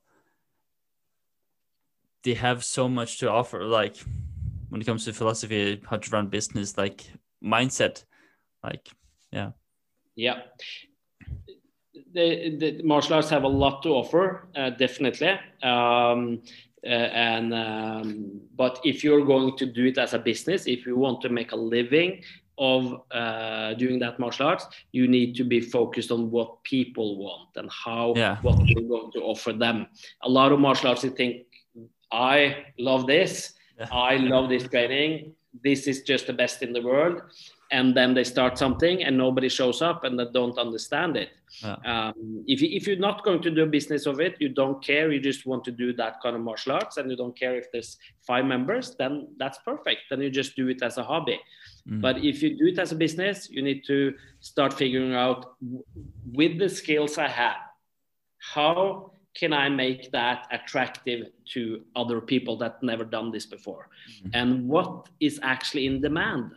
they 2.23 2.33
have 2.33 2.63
so 2.63 2.87
much 2.87 3.19
to 3.19 3.29
offer. 3.29 3.63
Like 3.63 3.97
when 4.69 4.81
it 4.81 4.85
comes 4.85 5.05
to 5.05 5.13
philosophy, 5.13 5.81
how 5.89 5.97
to 5.97 6.09
run 6.11 6.27
business, 6.27 6.77
like 6.77 7.05
mindset, 7.43 8.03
like 8.63 8.89
yeah, 9.31 9.51
yeah. 10.15 10.41
The, 12.13 12.57
the 12.57 12.83
martial 12.83 13.13
arts 13.13 13.29
have 13.29 13.43
a 13.43 13.47
lot 13.47 13.83
to 13.83 13.89
offer, 13.89 14.47
uh, 14.53 14.71
definitely. 14.71 15.39
Um, 15.63 16.41
and 16.83 17.53
um, 17.53 18.41
but 18.55 18.79
if 18.83 19.03
you're 19.03 19.25
going 19.25 19.57
to 19.57 19.65
do 19.65 19.85
it 19.85 19.97
as 19.97 20.13
a 20.13 20.19
business, 20.19 20.67
if 20.67 20.85
you 20.85 20.97
want 20.97 21.21
to 21.21 21.29
make 21.29 21.51
a 21.51 21.55
living 21.55 22.23
of 22.57 23.01
uh, 23.11 23.73
doing 23.73 23.99
that 23.99 24.19
martial 24.19 24.47
arts, 24.47 24.67
you 24.91 25.07
need 25.07 25.35
to 25.35 25.43
be 25.43 25.59
focused 25.59 26.11
on 26.11 26.29
what 26.29 26.63
people 26.63 27.17
want 27.17 27.49
and 27.55 27.69
how 27.71 28.13
yeah. 28.15 28.37
what 28.41 28.57
you're 28.67 28.87
going 28.87 29.11
to 29.11 29.19
offer 29.21 29.53
them. 29.53 29.87
A 30.23 30.29
lot 30.29 30.51
of 30.51 30.59
martial 30.59 30.89
arts, 30.89 31.03
think, 31.03 31.45
I 32.11 32.65
love 32.77 33.07
this. 33.07 33.53
Yeah. 33.79 33.87
I 33.91 34.17
love 34.17 34.49
this 34.49 34.67
training. 34.67 35.33
This 35.63 35.87
is 35.87 36.03
just 36.03 36.27
the 36.27 36.33
best 36.33 36.61
in 36.61 36.71
the 36.71 36.81
world. 36.81 37.21
And 37.71 37.95
then 37.95 38.13
they 38.13 38.25
start 38.25 38.57
something 38.57 39.03
and 39.03 39.17
nobody 39.17 39.47
shows 39.47 39.81
up 39.81 40.03
and 40.03 40.19
they 40.19 40.25
don't 40.33 40.57
understand 40.57 41.15
it. 41.15 41.29
Yeah. 41.63 41.75
Um, 41.85 42.43
if, 42.45 42.61
you, 42.61 42.69
if 42.69 42.85
you're 42.85 42.97
not 42.97 43.23
going 43.23 43.41
to 43.43 43.49
do 43.49 43.63
a 43.63 43.65
business 43.65 44.05
of 44.05 44.19
it, 44.19 44.35
you 44.39 44.49
don't 44.49 44.83
care, 44.83 45.11
you 45.11 45.21
just 45.21 45.45
want 45.45 45.63
to 45.65 45.71
do 45.71 45.93
that 45.93 46.21
kind 46.21 46.35
of 46.35 46.41
martial 46.41 46.73
arts 46.73 46.97
and 46.97 47.09
you 47.09 47.15
don't 47.15 47.37
care 47.37 47.55
if 47.55 47.71
there's 47.71 47.97
five 48.27 48.45
members, 48.45 48.95
then 48.95 49.29
that's 49.37 49.59
perfect. 49.59 50.01
Then 50.09 50.19
you 50.21 50.29
just 50.29 50.55
do 50.55 50.67
it 50.67 50.83
as 50.83 50.97
a 50.97 51.03
hobby. 51.03 51.39
Mm. 51.89 52.01
But 52.01 52.17
if 52.17 52.43
you 52.43 52.57
do 52.57 52.67
it 52.67 52.77
as 52.77 52.91
a 52.91 52.95
business, 52.95 53.49
you 53.49 53.61
need 53.61 53.85
to 53.85 54.15
start 54.41 54.73
figuring 54.73 55.13
out 55.13 55.55
with 56.33 56.59
the 56.59 56.67
skills 56.67 57.17
I 57.17 57.29
have, 57.29 57.55
how 58.37 59.13
can 59.33 59.53
I 59.53 59.69
make 59.69 60.11
that 60.11 60.47
attractive 60.51 61.27
to 61.53 61.81
other 61.95 62.19
people 62.19 62.57
that 62.57 62.83
never 62.83 63.05
done 63.05 63.31
this 63.31 63.45
before? 63.45 63.87
And 64.33 64.67
what 64.67 65.07
is 65.21 65.39
actually 65.41 65.85
in 65.85 66.01
demand? 66.01 66.51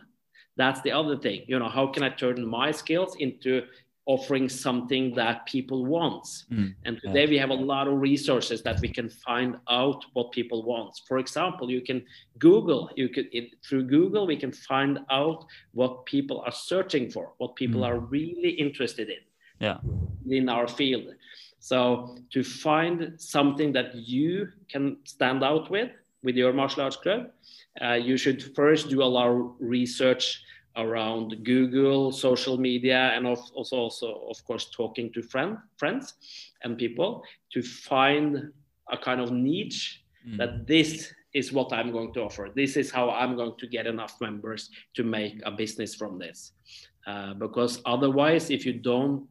That's 0.57 0.81
the 0.81 0.91
other 0.91 1.17
thing. 1.17 1.43
You 1.47 1.59
know, 1.59 1.69
how 1.69 1.87
can 1.87 2.03
I 2.03 2.09
turn 2.09 2.45
my 2.45 2.71
skills 2.71 3.15
into 3.17 3.63
offering 4.05 4.47
something 4.47 5.13
that 5.15 5.45
people 5.45 5.85
want? 5.85 6.23
Mm. 6.51 6.75
And 6.85 7.01
today 7.01 7.25
we 7.27 7.37
have 7.37 7.49
a 7.49 7.53
lot 7.73 7.87
of 7.87 7.99
resources 7.99 8.61
that 8.63 8.79
we 8.79 8.87
can 8.87 9.09
find 9.09 9.57
out 9.69 10.05
what 10.13 10.31
people 10.31 10.63
want. 10.63 10.93
For 11.07 11.17
example, 11.17 11.69
you 11.69 11.81
can 11.81 12.05
Google. 12.39 12.89
You 12.95 13.09
could 13.09 13.27
through 13.67 13.85
Google 13.85 14.27
we 14.27 14.37
can 14.37 14.51
find 14.51 14.99
out 15.09 15.45
what 15.73 16.05
people 16.05 16.41
are 16.45 16.51
searching 16.51 17.09
for, 17.09 17.33
what 17.37 17.55
people 17.55 17.81
Mm. 17.81 17.87
are 17.87 17.99
really 17.99 18.51
interested 18.51 19.09
in 19.09 19.21
Yeah. 19.59 19.79
in 20.29 20.49
our 20.49 20.67
field. 20.67 21.07
So 21.59 22.15
to 22.31 22.43
find 22.43 23.19
something 23.19 23.73
that 23.73 23.95
you 23.95 24.49
can 24.69 24.97
stand 25.03 25.43
out 25.43 25.69
with 25.71 25.91
with 26.25 26.35
your 26.35 26.51
martial 26.51 26.81
arts 26.83 26.97
club, 26.97 27.27
uh, 27.81 27.93
you 27.93 28.17
should 28.17 28.55
first 28.55 28.89
do 28.89 29.01
a 29.01 29.11
lot 29.17 29.29
of 29.29 29.55
research 29.59 30.41
around 30.75 31.45
Google, 31.45 32.11
social 32.11 32.57
media, 32.57 33.11
and 33.15 33.25
also, 33.25 33.77
also 33.77 34.27
of 34.29 34.43
course, 34.43 34.69
talking 34.75 35.13
to 35.13 35.21
friend, 35.21 35.57
friends 35.77 36.15
and 36.63 36.77
people 36.77 37.23
to 37.53 37.61
find 37.61 38.51
a 38.91 38.97
kind 38.97 39.21
of 39.21 39.31
niche 39.31 40.01
Mm. 40.27 40.37
that 40.37 40.67
this 40.67 41.13
is 41.33 41.51
what 41.51 41.71
I'm 41.71 41.91
going 41.91 42.13
to 42.13 42.21
offer. 42.21 42.49
This 42.55 42.77
is 42.77 42.91
how 42.91 43.09
I'm 43.09 43.35
going 43.35 43.53
to 43.59 43.67
get 43.67 43.85
enough 43.85 44.15
members 44.21 44.69
to 44.95 45.03
make 45.03 45.41
a 45.45 45.51
business 45.51 45.93
from 45.93 46.17
this. 46.17 46.53
Uh, 47.05 47.33
because 47.35 47.81
otherwise, 47.85 48.49
if 48.49 48.65
you 48.65 48.73
don't, 48.73 49.27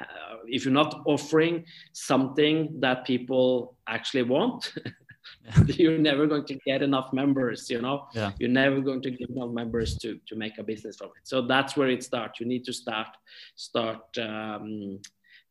uh, 0.00 0.36
if 0.46 0.64
you're 0.64 0.74
not 0.74 1.02
offering 1.06 1.64
something 1.92 2.78
that 2.80 3.06
people 3.06 3.76
actually 3.86 4.24
want, 4.24 4.74
you're 5.66 5.98
never 5.98 6.26
going 6.26 6.44
to 6.46 6.54
get 6.66 6.82
enough 6.82 7.12
members. 7.12 7.70
You 7.70 7.80
know, 7.80 8.08
Yeah. 8.14 8.32
you're 8.38 8.50
never 8.50 8.80
going 8.80 9.02
to 9.02 9.10
get 9.10 9.30
enough 9.30 9.50
members 9.50 9.96
to 9.98 10.18
to 10.28 10.36
make 10.36 10.58
a 10.58 10.62
business 10.62 10.96
from 10.96 11.08
it. 11.16 11.24
So 11.24 11.42
that's 11.42 11.76
where 11.76 11.88
it 11.88 12.02
starts. 12.02 12.40
You 12.40 12.46
need 12.46 12.64
to 12.64 12.72
start 12.72 13.08
start 13.56 14.02
um, 14.18 15.00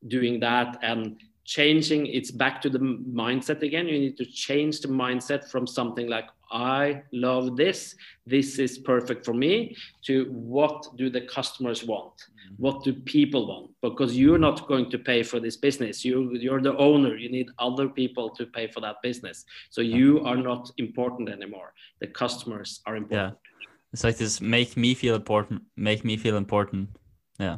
doing 0.08 0.40
that 0.40 0.78
and 0.82 1.18
changing 1.50 2.06
it's 2.06 2.30
back 2.30 2.62
to 2.62 2.70
the 2.70 2.80
mindset 2.80 3.64
again. 3.64 3.88
You 3.88 4.00
need 4.00 4.18
to 4.18 4.26
change 4.26 4.82
the 4.82 4.88
mindset 4.88 5.50
from 5.50 5.66
something 5.66 6.08
like 6.08 6.28
i 6.52 7.02
love 7.12 7.58
this. 7.58 7.96
This 8.26 8.60
is 8.60 8.78
perfect 8.78 9.26
for 9.26 9.34
me 9.34 9.76
to 10.08 10.26
what 10.32 10.78
do 10.96 11.10
the 11.10 11.22
customers 11.22 11.84
want? 11.84 12.18
Mm-hmm. 12.18 12.64
What 12.64 12.84
do 12.84 12.94
people 12.94 13.44
want? 13.48 13.72
Because 13.82 14.16
you're 14.18 14.44
not 14.48 14.68
going 14.68 14.90
to 14.92 15.00
pay 15.12 15.22
for 15.24 15.40
this 15.40 15.58
business. 15.58 16.06
You 16.06 16.16
you're 16.46 16.62
the 16.70 16.76
owner. 16.78 17.14
You 17.24 17.30
need 17.38 17.48
other 17.68 17.88
people 18.00 18.28
to 18.38 18.44
pay 18.58 18.68
for 18.74 18.82
that 18.82 18.98
business. 19.08 19.46
So 19.70 19.82
you 19.82 20.10
are 20.30 20.38
not 20.50 20.72
important 20.78 21.30
anymore. 21.30 21.74
The 22.02 22.10
customers 22.24 22.82
are 22.86 22.96
important. 22.96 23.38
It's 23.94 24.04
like 24.04 24.18
this 24.18 24.40
make 24.40 24.72
me 24.78 24.94
feel 24.94 25.16
important, 25.16 25.62
make 25.76 26.02
me 26.10 26.16
feel 26.18 26.38
important. 26.38 26.90
Yeah. 27.40 27.58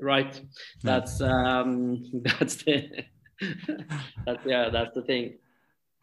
Right. 0.00 0.40
That's 0.82 1.20
um 1.20 2.10
that's 2.38 2.56
the 2.56 3.04
that's 4.26 4.44
yeah 4.46 4.68
that's 4.70 4.94
the 4.94 5.02
thing. 5.02 5.38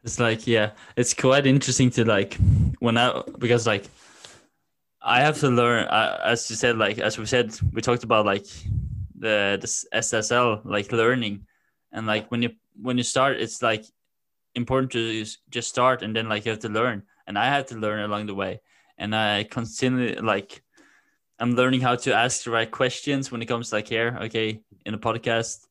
It's 0.04 0.20
like, 0.20 0.48
yeah, 0.48 0.72
it's 0.96 1.14
quite 1.14 1.46
interesting 1.46 1.90
to 1.92 2.06
like 2.06 2.38
when 2.80 2.98
I 2.98 3.24
because 3.40 3.68
like 3.68 3.86
I 5.02 5.22
have 5.22 5.40
to 5.40 5.50
learn. 5.50 5.88
Uh, 5.88 6.20
as 6.24 6.50
you 6.50 6.56
said, 6.56 6.78
like 6.78 7.00
as 7.00 7.18
we 7.18 7.26
said, 7.26 7.58
we 7.74 7.82
talked 7.82 8.04
about 8.04 8.26
like 8.26 8.46
the 9.18 9.58
this 9.60 9.86
SSL 9.94 10.62
like 10.66 10.92
learning, 10.92 11.46
and 11.92 12.08
like 12.08 12.30
when 12.30 12.42
you 12.42 12.52
when 12.82 12.98
you 12.98 13.04
start, 13.04 13.38
it's 13.38 13.62
like 13.62 13.86
important 14.56 14.92
to 14.92 15.24
just- 15.50 15.70
start 15.70 16.02
and 16.02 16.16
then 16.16 16.28
like 16.30 16.46
you 16.46 16.52
have 16.52 16.60
to 16.62 16.70
learn, 16.70 17.04
and 17.28 17.38
I 17.38 17.46
had 17.46 17.68
to 17.68 17.76
learn 17.76 18.02
along 18.02 18.28
the 18.28 18.36
way, 18.36 18.62
and 18.98 19.16
I 19.16 19.44
continually 19.44 20.16
like 20.16 20.62
I'm 21.40 21.56
learning 21.56 21.82
how 21.82 21.96
to 21.96 22.14
ask 22.14 22.44
the 22.44 22.52
right 22.52 22.70
questions 22.70 23.32
when 23.32 23.42
it 23.42 23.46
comes 23.46 23.70
to 23.70 23.76
like 23.76 23.88
here, 23.88 24.18
okay, 24.24 24.62
in 24.86 24.94
a 24.94 24.98
podcast. 24.98 25.66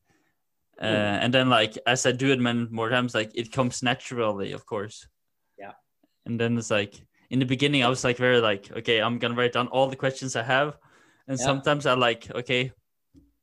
Uh, 0.79 0.85
and 1.23 1.33
then 1.33 1.49
like 1.49 1.77
as 1.87 2.05
I 2.05 2.11
do 2.11 2.31
it 2.31 2.39
man 2.39 2.67
more 2.71 2.89
times, 2.89 3.15
like 3.15 3.31
it 3.33 3.51
comes 3.51 3.81
naturally, 3.83 4.51
of 4.53 4.65
course. 4.65 5.07
Yeah. 5.57 5.73
And 6.25 6.39
then 6.39 6.57
it's 6.57 6.71
like 6.71 6.93
in 7.29 7.39
the 7.39 7.45
beginning, 7.45 7.83
I 7.83 7.89
was 7.89 8.03
like 8.03 8.17
very 8.17 8.39
like, 8.39 8.71
okay, 8.71 8.99
I'm 8.99 9.17
gonna 9.19 9.35
write 9.35 9.53
down 9.53 9.67
all 9.67 9.87
the 9.87 9.95
questions 9.95 10.35
I 10.35 10.43
have, 10.43 10.77
and 11.27 11.37
Yeah. 11.37 11.45
sometimes 11.45 11.85
I 11.85 11.93
like, 11.95 12.29
okay, 12.31 12.71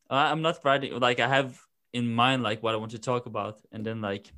I'm 0.09 0.43
not 0.43 0.65
writing 0.65 0.99
like 1.01 1.21
I 1.21 1.29
have 1.29 1.61
in 1.93 2.13
mind 2.15 2.43
like 2.43 2.63
what 2.63 2.75
I 2.75 2.79
want 2.79 2.93
to 2.93 2.99
talk 2.99 3.27
about, 3.27 3.61
and 3.73 3.85
then 3.85 4.01
like, 4.01 4.33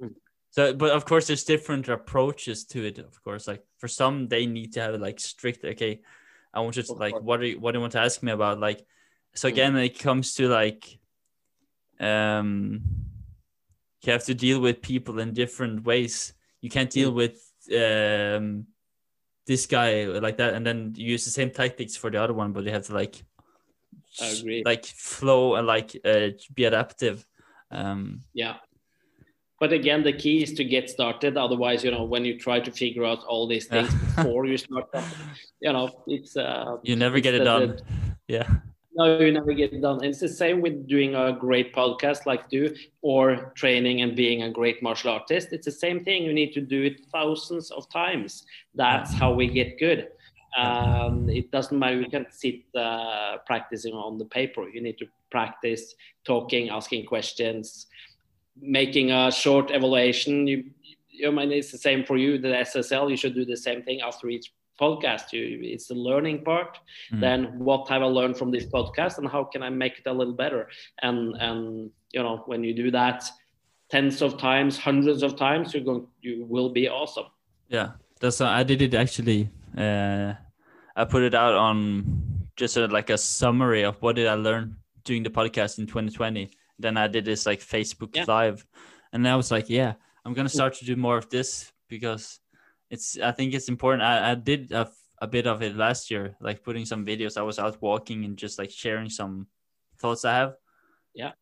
Mm. 0.00 0.14
so 0.50 0.72
but 0.72 0.90
of 0.90 1.04
course 1.04 1.26
there's 1.26 1.44
different 1.44 1.88
approaches 1.88 2.64
to 2.66 2.84
it. 2.86 2.98
Of 2.98 3.22
course, 3.22 3.48
like 3.48 3.64
for 3.78 3.88
some 3.88 4.28
they 4.28 4.46
need 4.46 4.72
to 4.74 4.80
have 4.80 5.00
like 5.00 5.18
strict, 5.20 5.64
okay, 5.64 6.00
I 6.56 6.60
want 6.60 6.76
you 6.76 6.82
to 6.82 6.92
like 6.94 7.14
what 7.20 7.40
do 7.40 7.46
you, 7.46 7.60
what 7.60 7.72
do 7.72 7.76
you 7.76 7.80
want 7.82 7.92
to 7.92 8.00
ask 8.00 8.22
me 8.22 8.32
about, 8.32 8.58
like, 8.58 8.80
so 9.34 9.46
Mm. 9.48 9.52
again 9.52 9.76
it 9.76 9.98
comes 9.98 10.34
to 10.36 10.48
like 10.48 10.98
um 12.00 12.80
you 14.02 14.12
have 14.12 14.24
to 14.24 14.34
deal 14.34 14.60
with 14.60 14.80
people 14.82 15.18
in 15.18 15.32
different 15.32 15.84
ways 15.84 16.32
you 16.62 16.70
can't 16.70 16.90
deal 16.90 17.10
Mm. 17.12 17.14
with 17.14 17.36
um 17.74 18.66
this 19.46 19.66
guy 19.66 20.04
like 20.06 20.36
that 20.38 20.54
and 20.54 20.64
then 20.66 20.92
use 20.96 21.24
the 21.24 21.30
same 21.30 21.50
tactics 21.50 21.96
for 21.96 22.10
the 22.10 22.20
other 22.22 22.32
one 22.34 22.52
but 22.52 22.64
you 22.64 22.70
have 22.70 22.86
to 22.86 22.94
like 22.94 23.24
like 24.64 24.84
flow 24.86 25.56
and 25.56 25.66
like 25.66 25.90
uh, 26.04 26.28
be 26.54 26.64
adaptive 26.64 27.26
um 27.70 28.20
Yeah. 28.32 28.56
But 29.58 29.72
again, 29.72 30.02
the 30.02 30.12
key 30.12 30.42
is 30.42 30.52
to 30.54 30.64
get 30.64 30.90
started. 30.90 31.36
Otherwise, 31.36 31.82
you 31.82 31.90
know, 31.90 32.04
when 32.04 32.24
you 32.24 32.38
try 32.38 32.60
to 32.60 32.70
figure 32.70 33.04
out 33.04 33.24
all 33.24 33.46
these 33.46 33.66
things 33.66 33.92
before 34.16 34.46
you 34.46 34.58
start, 34.58 34.88
you 35.60 35.72
know, 35.72 36.02
it's 36.06 36.36
uh, 36.36 36.76
you 36.82 36.96
never 36.96 37.20
get 37.20 37.34
it 37.34 37.44
done 37.44 37.68
the- 37.68 37.82
yeah 38.28 38.48
no, 38.96 39.20
you 39.20 39.30
never 39.30 39.52
get 39.52 39.72
it 39.74 39.82
done. 39.82 39.96
And 39.96 40.06
it's 40.06 40.20
the 40.20 40.28
same 40.28 40.62
with 40.62 40.88
doing 40.88 41.14
a 41.14 41.32
great 41.32 41.74
podcast 41.74 42.24
like 42.24 42.48
do, 42.48 42.74
or 43.02 43.52
training 43.54 44.00
and 44.00 44.16
being 44.16 44.42
a 44.42 44.50
great 44.50 44.82
martial 44.82 45.10
artist. 45.10 45.48
It's 45.52 45.66
the 45.66 45.70
same 45.70 46.02
thing. 46.02 46.24
You 46.24 46.32
need 46.32 46.52
to 46.54 46.62
do 46.62 46.82
it 46.82 47.02
thousands 47.12 47.70
of 47.70 47.88
times. 47.90 48.44
That's 48.74 49.12
how 49.12 49.34
we 49.34 49.48
get 49.48 49.78
good. 49.78 50.08
Um, 50.56 51.28
it 51.28 51.50
doesn't 51.50 51.78
matter. 51.78 52.00
You 52.00 52.08
can't 52.08 52.32
sit 52.32 52.62
uh, 52.74 53.36
practicing 53.44 53.92
on 53.92 54.16
the 54.16 54.24
paper. 54.24 54.66
You 54.66 54.80
need 54.80 54.96
to 54.98 55.06
practice 55.30 55.94
talking, 56.24 56.70
asking 56.70 57.04
questions, 57.04 57.88
making 58.60 59.10
a 59.12 59.30
short 59.30 59.70
evaluation. 59.70 60.46
You, 60.46 60.64
you 61.08 61.28
I 61.28 61.30
mean, 61.30 61.52
it's 61.52 61.72
the 61.72 61.78
same 61.78 62.04
for 62.04 62.16
you. 62.16 62.38
The 62.38 62.48
SSL, 62.48 63.10
you 63.10 63.16
should 63.16 63.34
do 63.34 63.44
the 63.44 63.56
same 63.56 63.82
thing 63.82 64.00
after 64.00 64.28
each 64.28 64.52
podcast. 64.80 65.32
You, 65.32 65.60
it's 65.62 65.88
the 65.88 65.94
learning 65.94 66.44
part. 66.44 66.78
Mm. 67.12 67.20
Then 67.20 67.58
what 67.58 67.88
have 67.88 68.02
I 68.02 68.06
learned 68.06 68.36
from 68.36 68.50
this 68.50 68.66
podcast, 68.66 69.18
and 69.18 69.28
how 69.28 69.44
can 69.44 69.62
I 69.62 69.70
make 69.70 69.98
it 69.98 70.06
a 70.06 70.12
little 70.12 70.34
better? 70.34 70.68
And 71.02 71.34
and 71.40 71.90
you 72.12 72.22
know, 72.22 72.42
when 72.46 72.64
you 72.64 72.74
do 72.74 72.90
that 72.90 73.24
tens 73.90 74.22
of 74.22 74.38
times, 74.38 74.78
hundreds 74.78 75.22
of 75.22 75.36
times, 75.36 75.74
you're 75.74 75.84
going, 75.84 76.06
you 76.20 76.44
will 76.48 76.70
be 76.70 76.88
awesome. 76.88 77.26
Yeah, 77.68 77.92
that's 78.20 78.40
I 78.40 78.62
did 78.62 78.82
it 78.82 78.94
actually. 78.94 79.50
Uh, 79.76 80.34
I 80.94 81.04
put 81.04 81.22
it 81.22 81.34
out 81.34 81.54
on 81.54 82.48
just 82.56 82.76
a, 82.76 82.86
like 82.86 83.10
a 83.10 83.18
summary 83.18 83.82
of 83.84 83.96
what 84.00 84.16
did 84.16 84.26
I 84.26 84.34
learn 84.34 84.76
doing 85.04 85.22
the 85.22 85.30
podcast 85.30 85.78
in 85.78 85.86
2020. 85.86 86.50
Then 86.78 86.96
I 86.96 87.06
did 87.08 87.24
this 87.24 87.46
like 87.46 87.60
Facebook 87.60 88.14
Yeah. 88.14 88.24
Live, 88.28 88.66
and 89.12 89.26
I 89.26 89.36
was 89.36 89.50
like, 89.50 89.68
yeah, 89.70 89.94
I'm 90.24 90.34
gonna 90.34 90.48
start 90.48 90.74
to 90.74 90.84
do 90.84 90.96
more 90.96 91.16
of 91.18 91.28
this 91.30 91.72
because 91.88 92.40
it's. 92.90 93.18
I 93.18 93.32
think 93.32 93.54
it's 93.54 93.68
important. 93.68 94.02
I, 94.02 94.32
I 94.32 94.34
did 94.34 94.72
a 94.72 95.26
bit 95.26 95.46
of 95.46 95.62
it 95.62 95.74
last 95.76 96.10
year, 96.10 96.36
like 96.40 96.62
putting 96.62 96.84
some 96.84 97.06
videos. 97.06 97.36
I 97.38 97.42
was 97.42 97.58
out 97.58 97.80
walking 97.80 98.24
and 98.24 98.36
just 98.36 98.58
like 98.58 98.70
sharing 98.70 99.08
some 99.08 99.46
thoughts 99.98 100.24
I 100.24 100.34
have. 100.34 100.54
Yeah. 101.14 101.32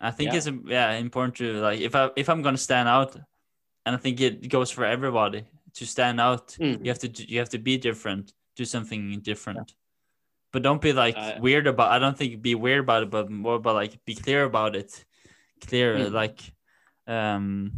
I 0.00 0.10
think 0.12 0.32
Yeah. 0.32 0.36
it's 0.38 0.48
yeah 0.66 0.92
important 0.92 1.34
to 1.36 1.52
like 1.60 1.80
if 1.80 1.94
I 1.94 2.10
if 2.16 2.28
I'm 2.28 2.40
gonna 2.42 2.56
stand 2.56 2.88
out, 2.88 3.14
and 3.84 3.94
I 3.96 3.98
think 3.98 4.20
it 4.20 4.48
goes 4.48 4.70
for 4.70 4.84
everybody 4.84 5.44
to 5.74 5.84
stand 5.86 6.20
out 6.20 6.56
Mm. 6.58 6.84
you 6.84 6.90
have 6.90 6.98
to 7.00 7.08
you 7.30 7.38
have 7.40 7.50
to 7.50 7.58
be 7.58 7.76
different 7.76 8.32
do 8.56 8.64
something 8.64 9.20
different 9.20 9.74
but 10.52 10.62
don't 10.62 10.80
be 10.80 10.92
like 10.92 11.16
Uh, 11.18 11.38
weird 11.40 11.66
about 11.66 11.90
i 11.90 11.98
don't 11.98 12.16
think 12.16 12.40
be 12.42 12.54
weird 12.54 12.80
about 12.80 13.02
it 13.02 13.10
but 13.10 13.30
more 13.30 13.56
about 13.56 13.74
like 13.74 13.98
be 14.04 14.14
clear 14.14 14.44
about 14.44 14.76
it 14.76 15.04
clear 15.68 15.96
Mm. 15.98 16.12
like 16.12 16.40
um 17.06 17.72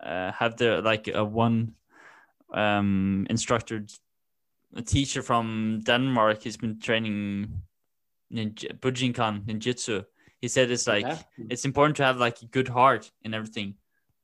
uh, 0.00 0.32
have 0.32 0.56
the 0.56 0.80
like 0.82 1.08
a 1.08 1.24
one 1.24 1.74
um, 2.54 3.26
instructor, 3.28 3.84
a 4.74 4.80
teacher 4.82 5.22
from 5.22 5.80
Denmark. 5.84 6.42
He's 6.42 6.56
been 6.56 6.78
training 6.80 7.48
ninja, 8.32 8.72
Bujinkan 8.78 9.44
ninjutsu. 9.44 10.04
He 10.40 10.48
said 10.48 10.70
it's 10.70 10.86
like 10.86 11.04
Yeah. 11.06 11.18
it's 11.50 11.64
important 11.64 11.96
to 11.96 12.04
have 12.04 12.16
like 12.16 12.40
a 12.42 12.46
good 12.46 12.68
heart 12.68 13.10
in 13.22 13.34
everything. 13.34 13.74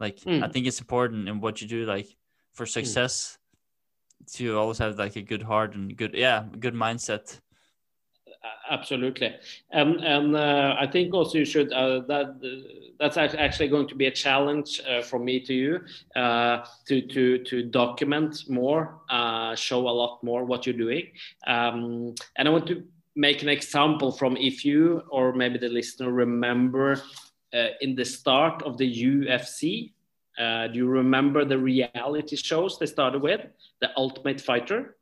Like 0.01 0.21
Mm. 0.21 0.43
I 0.45 0.49
think 0.49 0.67
it's 0.67 0.81
important 0.81 1.29
in 1.29 1.41
what 1.41 1.61
you 1.61 1.69
do, 1.69 1.85
like 1.85 2.09
for 2.53 2.67
success, 2.67 3.39
to 4.37 4.57
always 4.59 4.79
have 4.79 4.97
like 4.97 5.17
a 5.17 5.23
good 5.23 5.43
heart 5.43 5.75
and 5.75 5.97
good 5.97 6.15
yeah, 6.15 6.45
good 6.61 6.75
mindset. 6.75 7.41
Absolutely 8.70 9.34
and 9.72 10.03
and 10.05 10.34
uh, 10.34 10.74
i 10.78 10.86
think 10.86 11.12
also 11.12 11.38
you 11.38 11.45
should 11.45 11.70
uh, 11.72 12.01
that 12.09 12.28
that's 12.99 13.16
actually 13.16 13.68
going 13.68 13.86
to 13.86 13.95
be 13.95 14.07
a 14.07 14.11
challenge 14.11 14.80
uh, 14.88 15.03
from 15.03 15.24
me 15.24 15.38
to 15.38 15.53
you 15.55 15.80
uh, 16.16 16.64
to 16.86 17.03
to 17.03 17.45
to 17.45 17.62
document 17.62 18.45
more 18.49 19.01
uh, 19.11 19.55
show 19.55 19.86
a 19.88 19.95
lot 20.03 20.22
more 20.22 20.45
what 20.45 20.66
you're 20.66 20.76
doing 20.76 21.07
um, 21.47 22.14
and 22.36 22.49
i 22.49 22.51
want 22.51 22.66
to 22.66 22.82
make 23.16 23.42
an 23.42 23.49
example 23.49 24.11
from 24.11 24.36
if 24.36 24.64
you 24.64 25.03
or 25.11 25.34
maybe 25.34 25.59
the 25.59 25.68
listener 25.68 26.11
remember 26.11 27.03
uh, 27.55 27.68
in 27.82 27.95
the 27.95 28.05
start 28.05 28.62
of 28.62 28.78
the 28.78 29.05
ufc 29.05 29.92
do 30.72 30.78
you 30.78 30.86
remember 30.86 31.45
the 31.45 31.59
reality 31.59 32.34
shows 32.36 32.78
they 32.78 32.86
started 32.86 33.20
with 33.20 33.42
the 33.80 33.90
ultimate 33.97 34.40
fighter 34.40 34.97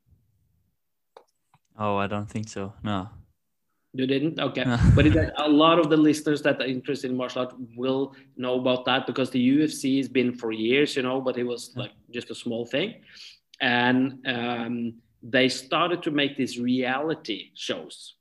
Oh, 1.78 1.97
I 1.97 2.07
don't 2.07 2.28
think 2.28 2.51
so. 2.51 2.74
No. 2.82 3.09
You 3.95 4.07
didn't? 4.07 4.40
Okay. 4.40 4.64
But 4.95 5.07
a 5.36 5.49
lot 5.49 5.78
of 5.78 5.90
the 5.90 5.97
listeners 5.99 6.40
that 6.43 6.61
are 6.62 6.66
interested 6.66 7.11
in 7.11 7.16
martial 7.16 7.43
art 7.43 7.55
will 7.76 8.14
know 8.36 8.59
about 8.59 8.86
that 8.86 9.07
because 9.07 9.28
the 9.30 9.59
UFC 9.59 9.99
has 9.99 10.09
been 10.09 10.34
for 10.34 10.51
years, 10.51 10.97
you 10.97 11.03
know, 11.03 11.20
but 11.20 11.36
it 11.36 11.45
was 11.45 11.72
like 11.76 11.93
just 12.11 12.30
a 12.30 12.34
small 12.34 12.64
thing. 12.64 13.03
And 13.61 14.26
um, 14.26 14.95
they 15.22 15.49
started 15.51 16.03
to 16.05 16.11
make 16.11 16.38
these 16.38 16.59
reality 16.59 17.51
shows. 17.55 18.14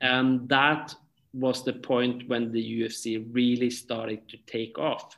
And 0.00 0.48
that 0.48 0.94
was 1.32 1.64
the 1.64 1.72
point 1.72 2.28
when 2.28 2.50
the 2.50 2.80
UFC 2.80 3.24
really 3.30 3.70
started 3.70 4.28
to 4.28 4.36
take 4.46 4.76
off. 4.78 5.16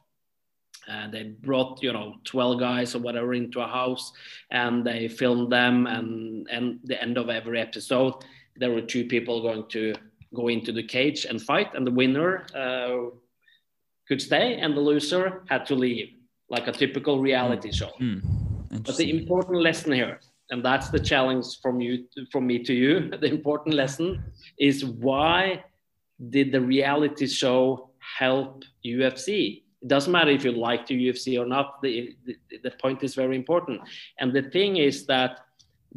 And 0.86 1.12
they 1.12 1.24
brought, 1.24 1.82
you 1.82 1.92
know, 1.92 2.16
12 2.24 2.60
guys 2.60 2.94
or 2.94 3.00
whatever 3.00 3.34
into 3.34 3.60
a 3.60 3.66
house 3.66 4.12
and 4.50 4.86
they 4.86 5.08
filmed 5.08 5.50
them. 5.50 5.86
And, 5.86 6.46
and 6.48 6.78
the 6.84 7.02
end 7.02 7.18
of 7.18 7.28
every 7.28 7.60
episode, 7.60 8.14
there 8.58 8.70
were 8.70 8.80
two 8.80 9.04
people 9.04 9.42
going 9.42 9.66
to 9.68 9.94
go 10.34 10.48
into 10.48 10.72
the 10.72 10.82
cage 10.82 11.24
and 11.24 11.40
fight, 11.40 11.74
and 11.74 11.86
the 11.86 11.90
winner 11.90 12.46
uh, 12.54 13.10
could 14.08 14.20
stay, 14.20 14.54
and 14.54 14.76
the 14.76 14.80
loser 14.80 15.42
had 15.48 15.66
to 15.66 15.74
leave, 15.74 16.08
like 16.48 16.66
a 16.68 16.72
typical 16.72 17.20
reality 17.20 17.72
show. 17.72 17.90
Hmm. 17.98 18.18
But 18.70 18.96
the 18.96 19.10
important 19.10 19.62
lesson 19.62 19.92
here, 19.92 20.20
and 20.50 20.64
that's 20.64 20.90
the 20.90 21.00
challenge 21.00 21.46
from 21.62 21.80
you, 21.80 22.04
from 22.30 22.46
me 22.46 22.62
to 22.64 22.74
you. 22.74 23.10
The 23.20 23.28
important 23.28 23.74
lesson 23.74 24.22
is 24.58 24.84
why 24.84 25.64
did 26.30 26.52
the 26.52 26.60
reality 26.60 27.26
show 27.26 27.90
help 28.18 28.64
UFC? 28.84 29.62
It 29.82 29.88
doesn't 29.88 30.12
matter 30.12 30.30
if 30.30 30.44
you 30.44 30.52
like 30.52 30.86
the 30.86 31.08
UFC 31.08 31.40
or 31.40 31.46
not. 31.46 31.82
The, 31.82 32.16
the, 32.24 32.36
the 32.62 32.70
point 32.82 33.02
is 33.02 33.14
very 33.14 33.36
important. 33.36 33.80
And 34.18 34.32
the 34.32 34.42
thing 34.42 34.76
is 34.76 35.06
that 35.06 35.45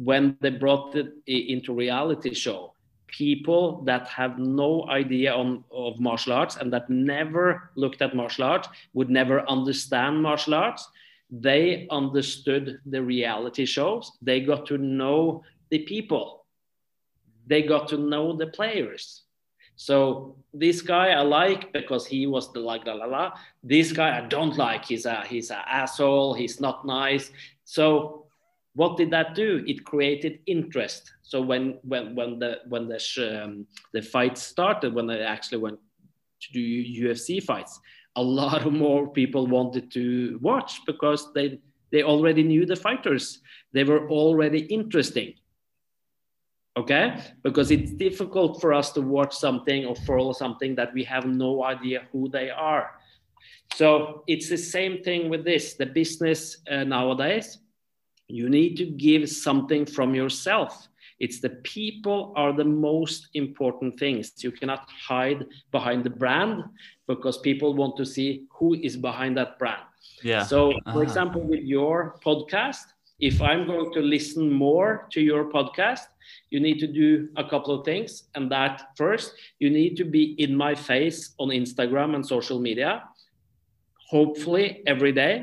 when 0.02 0.36
they 0.40 0.50
brought 0.50 0.94
it 0.96 1.12
into 1.26 1.74
reality 1.74 2.34
show, 2.34 2.74
people 3.06 3.82
that 3.82 4.06
have 4.08 4.38
no 4.38 4.88
idea 4.88 5.32
on, 5.32 5.64
of 5.72 5.98
martial 6.00 6.32
arts 6.32 6.56
and 6.56 6.72
that 6.72 6.88
never 6.88 7.70
looked 7.74 8.00
at 8.00 8.14
martial 8.14 8.44
arts 8.44 8.68
would 8.94 9.10
never 9.10 9.48
understand 9.48 10.22
martial 10.22 10.54
arts 10.54 10.88
they 11.30 11.86
understood 11.90 12.80
the 12.86 13.02
reality 13.02 13.64
shows. 13.64 14.12
They 14.20 14.40
got 14.40 14.66
to 14.66 14.78
know 14.78 15.44
the 15.70 15.80
people. 15.80 16.44
They 17.46 17.62
got 17.62 17.88
to 17.88 17.98
know 17.98 18.36
the 18.36 18.48
players. 18.48 19.22
So 19.76 20.36
this 20.52 20.82
guy 20.82 21.10
i 21.10 21.22
like 21.22 21.72
because 21.72 22.06
he 22.06 22.26
was 22.26 22.52
the 22.52 22.60
like 22.60 22.84
la 22.84 22.94
la 22.94 23.06
la. 23.06 23.32
This 23.62 23.92
guy 23.92 24.18
i 24.18 24.26
don't 24.26 24.58
like. 24.58 24.84
He's 24.84 25.06
a 25.06 25.24
he's 25.26 25.50
an 25.50 25.62
asshole. 25.66 26.34
He's 26.34 26.60
not 26.60 26.84
nice. 26.84 27.30
So 27.64 28.26
what 28.74 28.96
did 28.96 29.10
that 29.10 29.34
do? 29.34 29.64
It 29.66 29.84
created 29.84 30.40
interest. 30.46 31.12
So 31.22 31.40
when 31.40 31.78
when 31.82 32.14
when 32.14 32.38
the 32.38 32.58
when 32.68 32.88
the 32.88 33.42
um, 33.44 33.66
the 33.92 34.02
fight 34.02 34.38
started 34.38 34.94
when 34.94 35.06
they 35.06 35.22
actually 35.22 35.58
went 35.58 35.78
to 36.42 36.52
do 36.54 37.04
ufc 37.04 37.42
fights 37.42 37.78
a 38.16 38.22
lot 38.22 38.66
of 38.66 38.72
more 38.72 39.08
people 39.08 39.46
wanted 39.46 39.90
to 39.92 40.38
watch 40.42 40.80
because 40.86 41.32
they 41.32 41.58
they 41.90 42.02
already 42.02 42.42
knew 42.42 42.66
the 42.66 42.76
fighters. 42.76 43.40
They 43.72 43.84
were 43.84 44.08
already 44.08 44.60
interesting. 44.60 45.34
Okay? 46.76 47.20
Because 47.42 47.70
it's 47.70 47.92
difficult 47.92 48.60
for 48.60 48.72
us 48.72 48.92
to 48.92 49.00
watch 49.00 49.34
something 49.34 49.86
or 49.86 49.96
follow 49.96 50.32
something 50.32 50.76
that 50.76 50.94
we 50.94 51.02
have 51.04 51.26
no 51.26 51.64
idea 51.64 52.06
who 52.12 52.28
they 52.28 52.48
are. 52.50 52.92
So 53.74 54.22
it's 54.28 54.48
the 54.48 54.56
same 54.56 55.02
thing 55.02 55.28
with 55.28 55.44
this. 55.44 55.74
The 55.74 55.86
business 55.86 56.58
uh, 56.70 56.84
nowadays 56.84 57.58
you 58.30 58.48
need 58.48 58.72
to 58.76 58.86
give 59.06 59.22
something 59.46 59.82
from 59.96 60.14
yourself 60.14 60.72
it's 61.24 61.38
the 61.46 61.50
people 61.76 62.32
are 62.40 62.52
the 62.62 62.64
most 62.90 63.28
important 63.34 63.98
things 64.02 64.24
you 64.44 64.50
cannot 64.58 64.82
hide 65.08 65.40
behind 65.76 66.00
the 66.04 66.14
brand 66.22 66.54
because 67.06 67.36
people 67.38 67.70
want 67.74 67.94
to 67.96 68.06
see 68.14 68.44
who 68.56 68.68
is 68.88 68.96
behind 69.08 69.32
that 69.36 69.58
brand 69.60 69.84
Yeah. 70.30 70.42
so, 70.52 70.58
for 70.92 71.00
Ah. 71.02 71.06
example, 71.08 71.42
with 71.52 71.64
your 71.76 71.96
podcast, 72.26 72.84
if 73.30 73.36
I'm 73.50 73.62
going 73.72 73.90
to 73.96 74.00
listen 74.16 74.44
more 74.66 74.88
to 75.14 75.20
your 75.30 75.44
podcast, 75.56 76.04
you 76.52 76.58
need 76.66 76.78
to 76.84 76.88
do 77.02 77.08
a 77.42 77.44
couple 77.52 77.72
of 77.76 77.82
things. 77.90 78.10
And 78.34 78.44
that 78.56 78.74
first, 79.02 79.28
you 79.62 79.68
need 79.80 79.92
to 80.00 80.04
be 80.16 80.24
in 80.44 80.52
my 80.66 80.74
face 80.90 81.18
on 81.42 81.48
Instagram 81.62 82.10
and 82.16 82.24
social 82.36 82.58
media, 82.68 82.90
hopefully 84.10 84.66
every 84.86 85.12
day, 85.12 85.34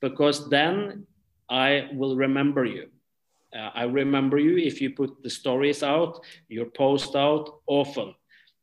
because 0.00 0.48
then 0.48 1.06
I 1.48 1.88
will 1.92 2.16
remember 2.16 2.64
you. 2.64 2.88
Uh, 3.54 3.70
I 3.74 3.84
remember 3.84 4.38
you 4.38 4.58
if 4.58 4.80
you 4.80 4.90
put 4.90 5.22
the 5.22 5.30
stories 5.30 5.82
out, 5.82 6.20
your 6.48 6.66
post 6.66 7.14
out 7.16 7.60
often. 7.66 8.14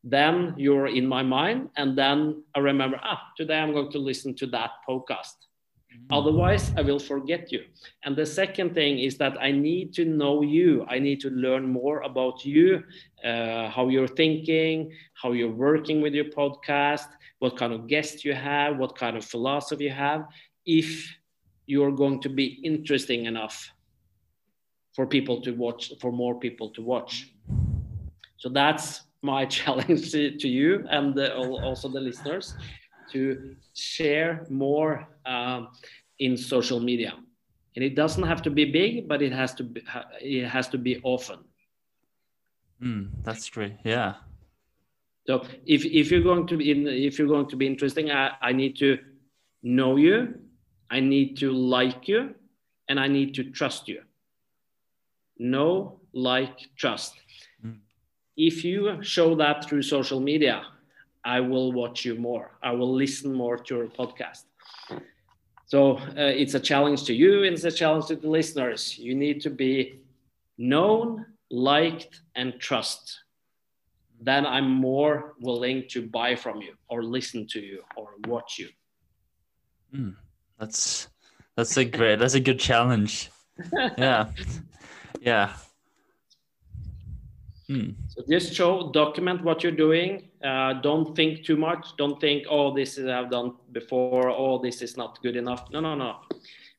Then 0.04 0.54
you're 0.58 0.88
in 0.88 1.08
my 1.08 1.24
mind, 1.24 1.70
and 1.78 1.98
then 1.98 2.44
I 2.54 2.60
remember, 2.60 3.00
ah, 3.02 3.22
today 3.38 3.60
I'm 3.60 3.72
going 3.72 3.92
to 3.92 4.00
listen 4.00 4.36
to 4.36 4.48
that 4.48 4.72
podcast. 4.88 5.36
Otherwise, 6.12 6.72
I 6.76 6.82
will 6.82 7.00
forget 7.00 7.52
you. 7.52 7.64
And 8.04 8.16
the 8.16 8.26
second 8.26 8.74
thing 8.74 9.00
is 9.00 9.18
that 9.18 9.38
I 9.42 9.52
need 9.52 9.94
to 9.94 10.06
know 10.06 10.42
you. 10.42 10.86
I 10.90 11.00
need 11.00 11.20
to 11.22 11.30
learn 11.30 11.68
more 11.68 12.02
about 12.02 12.44
you, 12.44 12.84
uh, 13.24 13.70
how 13.70 13.90
you're 13.90 14.08
thinking, 14.08 14.92
how 15.14 15.32
you're 15.32 15.52
working 15.52 16.02
with 16.02 16.14
your 16.14 16.26
podcast, 16.26 17.08
what 17.40 17.58
kind 17.58 17.74
of 17.74 17.88
guests 17.88 18.26
you 18.26 18.34
have, 18.34 18.78
what 18.78 18.98
kind 18.98 19.16
of 19.16 19.24
philosophy 19.24 19.86
you 19.86 19.92
have, 19.92 20.26
if 20.66 21.16
you're 21.66 21.92
going 21.92 22.20
to 22.22 22.30
be 22.30 22.60
interesting 22.64 23.26
enough 23.26 23.72
for 24.94 25.08
people 25.08 25.42
to 25.42 25.52
watch, 25.52 25.92
for 26.00 26.12
more 26.12 26.40
people 26.40 26.70
to 26.70 26.82
watch. 26.82 27.32
So 28.38 28.50
that's 28.50 29.02
my 29.22 29.46
challenge 29.58 30.12
to, 30.12 30.48
you 30.48 30.86
and 30.90 31.16
the, 31.16 31.36
also 31.36 31.90
the 31.90 32.00
listeners 32.00 32.56
to 33.12 33.56
share 33.74 34.46
more 34.50 35.08
um, 35.26 35.70
in 36.20 36.38
social 36.38 36.80
media. 36.80 37.14
And 37.76 37.84
it 37.84 37.96
doesn't 37.96 38.24
have 38.24 38.42
to 38.44 38.52
be 38.52 38.66
big, 38.66 39.08
but 39.08 39.22
it 39.22 39.34
has 39.34 39.54
to 39.56 39.64
be, 39.64 39.82
it 40.22 40.48
has 40.48 40.68
to 40.70 40.78
be 40.78 41.00
often. 41.04 41.40
Hmm. 42.80 43.06
That's 43.24 43.50
great. 43.50 43.74
Yeah. 43.84 44.16
So 45.26 45.46
if, 45.66 45.86
if 45.86 46.12
you're 46.12 46.22
going 46.22 46.48
to 46.48 46.58
be 46.58 46.72
in, 46.72 46.88
if 46.88 47.18
you're 47.18 47.28
going 47.28 47.48
to 47.48 47.56
be 47.56 47.66
interesting, 47.66 48.12
I, 48.12 48.32
I 48.42 48.52
need 48.52 48.76
to 48.78 49.00
know 49.64 49.96
you, 49.96 50.36
I 50.90 51.00
need 51.00 51.38
to 51.38 51.52
like 51.52 52.08
you, 52.08 52.36
and 52.90 53.00
I 53.00 53.08
need 53.08 53.34
to 53.36 53.44
trust 53.52 53.88
you. 53.88 54.02
Know, 55.40 56.00
like, 56.14 56.60
trust. 56.78 57.14
Mm. 57.66 57.80
If 58.38 58.64
you 58.64 59.02
show 59.02 59.36
that 59.36 59.66
through 59.66 59.82
social 59.84 60.20
media, 60.20 60.64
I 61.26 61.40
will 61.40 61.72
watch 61.72 62.06
you 62.06 62.16
more. 62.16 62.52
I 62.62 62.72
will 62.72 62.94
listen 62.94 63.34
more 63.34 63.58
to 63.58 63.76
your 63.76 63.88
podcast. 63.88 64.44
So 65.66 65.98
uh, 65.98 66.14
it's 66.16 66.54
a 66.54 66.60
challenge 66.60 67.06
to 67.06 67.14
you, 67.14 67.44
and 67.44 67.54
it's 67.54 67.64
a 67.64 67.72
challenge 67.72 68.08
to 68.08 68.16
the 68.16 68.30
listeners. 68.30 68.98
You 68.98 69.16
need 69.16 69.42
to 69.42 69.50
be 69.50 70.02
known, 70.58 71.26
liked, 71.50 72.22
and 72.36 72.60
trust 72.60 73.24
then 74.24 74.46
I'm 74.46 74.70
more 74.70 75.34
willing 75.40 75.84
to 75.90 76.08
buy 76.08 76.36
from 76.36 76.62
you 76.62 76.76
or 76.88 77.04
listen 77.04 77.46
to 77.48 77.60
you 77.60 77.84
or 77.98 78.12
watch 78.28 78.58
you. 78.58 78.70
Hmm. 79.94 80.10
That's 80.60 81.08
that's 81.56 81.78
a 81.78 81.86
great. 81.86 82.20
That's 82.20 82.34
a 82.34 82.40
good 82.40 82.60
challenge. 82.60 83.30
Yeah. 83.98 84.30
Yeah. 85.22 85.54
Mm. 87.70 87.96
So 88.10 88.24
just 88.30 88.54
show, 88.54 88.92
document 88.92 89.44
what 89.44 89.64
you're 89.64 89.72
doing. 89.72 90.30
Uh, 90.44 90.74
don't 90.74 91.16
think 91.16 91.46
too 91.46 91.56
much. 91.56 91.96
Don't 91.98 92.20
think, 92.20 92.46
oh, 92.50 92.76
this 92.76 92.98
is 92.98 93.08
I've 93.08 93.32
done 93.32 93.54
before. 93.72 94.30
Oh, 94.30 94.62
this 94.62 94.82
is 94.82 94.98
not 94.98 95.22
good 95.24 95.36
enough. 95.38 95.72
No, 95.72 95.80
no, 95.80 95.96
no. 95.96 96.18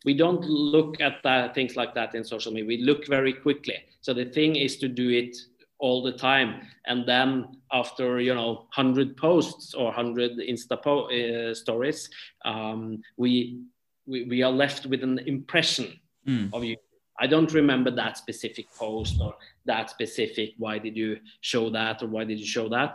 We 0.04 0.12
don't 0.14 0.44
look 0.44 1.00
at 1.00 1.22
that, 1.22 1.54
things 1.54 1.76
like 1.76 1.94
that 1.94 2.14
in 2.14 2.22
social 2.24 2.52
media. 2.52 2.66
We 2.66 2.82
look 2.82 3.06
very 3.08 3.32
quickly. 3.32 3.76
So 4.02 4.12
the 4.12 4.26
thing 4.26 4.56
is 4.56 4.76
to 4.78 4.88
do 4.88 5.08
it 5.08 5.38
all 5.84 6.02
the 6.02 6.16
time, 6.30 6.50
and 6.86 7.06
then 7.06 7.28
after 7.70 8.18
you 8.18 8.34
know 8.34 8.50
100 8.74 9.16
posts 9.18 9.74
or 9.74 9.86
100 9.86 10.38
Insta 10.38 10.76
po- 10.82 11.10
uh, 11.10 11.54
stories, 11.54 12.08
um, 12.44 13.02
we, 13.22 13.60
we 14.06 14.24
we 14.24 14.42
are 14.42 14.54
left 14.64 14.86
with 14.86 15.02
an 15.02 15.18
impression 15.26 15.86
Mm. 16.26 16.48
of 16.54 16.64
you. 16.64 16.76
I 17.20 17.26
don't 17.26 17.52
remember 17.52 17.90
that 17.90 18.16
specific 18.16 18.66
post 18.82 19.20
or 19.20 19.34
that 19.66 19.90
specific. 19.90 20.48
Why 20.56 20.78
did 20.78 20.96
you 20.96 21.18
show 21.42 21.68
that 21.78 22.02
or 22.02 22.08
why 22.14 22.24
did 22.24 22.38
you 22.40 22.46
show 22.56 22.66
that? 22.70 22.90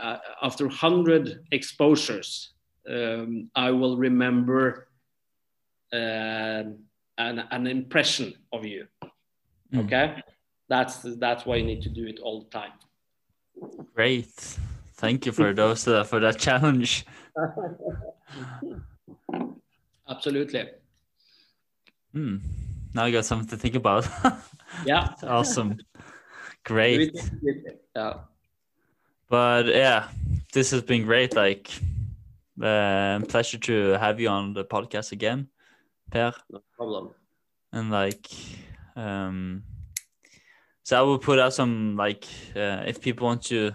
Uh, 0.00 0.16
after 0.40 0.66
hundred 0.68 1.24
exposures, 1.52 2.28
um, 2.88 3.50
I 3.54 3.70
will 3.80 3.96
remember 3.98 4.88
uh, 5.92 6.62
an, 7.26 7.36
an 7.56 7.66
impression 7.66 8.32
of 8.50 8.64
you. 8.64 8.86
Mm. 9.74 9.84
Okay, 9.84 10.06
that's 10.68 11.02
that's 11.18 11.44
why 11.46 11.56
you 11.56 11.64
need 11.64 11.82
to 11.82 11.88
do 11.88 12.06
it 12.06 12.18
all 12.20 12.42
the 12.42 12.50
time. 12.50 12.72
Great. 13.94 14.58
Thank 14.94 15.26
you 15.26 15.32
for 15.32 15.52
those 15.52 15.86
uh, 15.86 16.04
for 16.04 16.20
that 16.20 16.38
challenge. 16.38 17.04
Absolutely. 20.08 20.68
Hmm. 22.12 22.36
Now 22.94 23.04
I 23.04 23.10
got 23.10 23.24
something 23.24 23.48
to 23.48 23.56
think 23.56 23.74
about. 23.74 24.06
Yeah. 24.84 25.14
awesome. 25.22 25.76
Great. 26.64 27.14
Yeah. 27.94 28.14
But 29.28 29.66
yeah, 29.66 30.08
this 30.52 30.72
has 30.72 30.82
been 30.82 31.04
great. 31.04 31.36
Like, 31.36 31.70
uh, 32.60 33.20
pleasure 33.28 33.58
to 33.58 33.92
have 33.98 34.18
you 34.18 34.28
on 34.28 34.52
the 34.52 34.64
podcast 34.64 35.12
again, 35.12 35.48
Per. 36.10 36.32
No 36.50 36.60
problem. 36.76 37.10
And 37.72 37.90
like, 37.90 38.26
um, 38.96 39.62
so 40.84 40.98
I 40.98 41.02
will 41.02 41.18
put 41.18 41.38
out 41.38 41.52
some 41.52 41.96
like, 41.96 42.24
uh, 42.54 42.84
if 42.86 43.00
people 43.00 43.26
want 43.26 43.42
to 43.46 43.72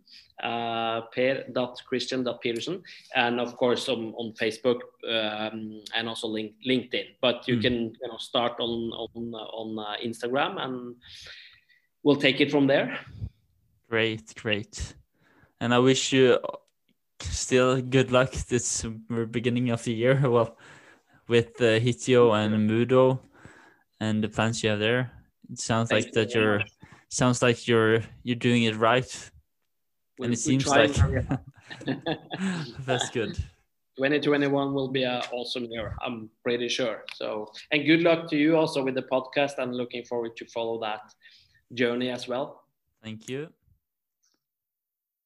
uh, 0.44 1.02
per.christian.peterson, 1.14 2.84
and 3.16 3.40
of 3.40 3.56
course 3.58 3.90
on, 3.90 4.14
on 4.18 4.34
Facebook 4.34 4.80
um, 5.08 5.82
and 5.96 6.08
also 6.08 6.28
link, 6.28 6.54
LinkedIn. 6.68 7.16
But 7.22 7.48
you 7.48 7.58
Mm. 7.58 7.62
can 7.62 7.74
you 8.02 8.08
know 8.08 8.18
start 8.18 8.54
on 8.60 8.92
on 8.94 9.34
on 9.34 9.80
uh, 9.80 9.96
Instagram, 10.04 10.58
and 10.64 10.96
we'll 12.04 12.16
take 12.16 12.42
it 12.42 12.52
from 12.52 12.68
there. 12.68 12.98
Great, 13.90 14.34
great. 14.36 14.96
And 15.60 15.74
I 15.74 15.80
wish 15.80 16.14
you 16.14 16.40
still 17.20 17.82
good 17.82 18.12
luck 18.12 18.32
this 18.32 18.86
beginning 19.32 19.70
of 19.70 19.84
the 19.84 19.94
year. 19.94 20.20
Well, 20.30 20.58
with 21.28 21.62
uh, 21.62 21.80
Hitio 21.80 22.34
and 22.34 22.70
Mudo 22.70 23.20
and 24.00 24.24
the 24.24 24.30
plans 24.30 24.64
you 24.64 24.70
have 24.72 24.80
there, 24.80 25.12
it 25.52 25.60
sounds 25.60 25.90
Thank 25.90 26.06
like 26.06 26.16
you 26.16 26.22
that 26.22 26.34
you're 26.34 26.58
much. 26.60 26.72
sounds 27.10 27.42
like 27.42 27.68
you're 27.68 28.02
you're 28.24 28.36
doing 28.36 28.64
it 28.64 28.76
right, 28.76 29.32
and 30.20 30.34
it 30.34 30.40
seems 30.40 30.68
like 30.68 30.94
that's 32.86 33.10
good. 33.12 33.38
2021 33.98 34.74
will 34.74 34.88
be 34.88 35.04
an 35.04 35.22
awesome 35.32 35.66
year. 35.66 35.96
I'm 36.02 36.30
pretty 36.44 36.70
sure. 36.70 37.04
So, 37.14 37.52
and 37.72 37.86
good 37.86 38.02
luck 38.02 38.30
to 38.30 38.38
you 38.38 38.56
also 38.56 38.84
with 38.84 38.96
the 38.96 39.04
podcast. 39.04 39.60
I'm 39.60 39.74
looking 39.74 40.04
forward 40.06 40.36
to 40.38 40.46
follow 40.46 40.80
that 40.80 41.02
journey 41.74 42.10
as 42.10 42.28
well. 42.28 42.64
Thank 43.04 43.28
you. 43.28 43.54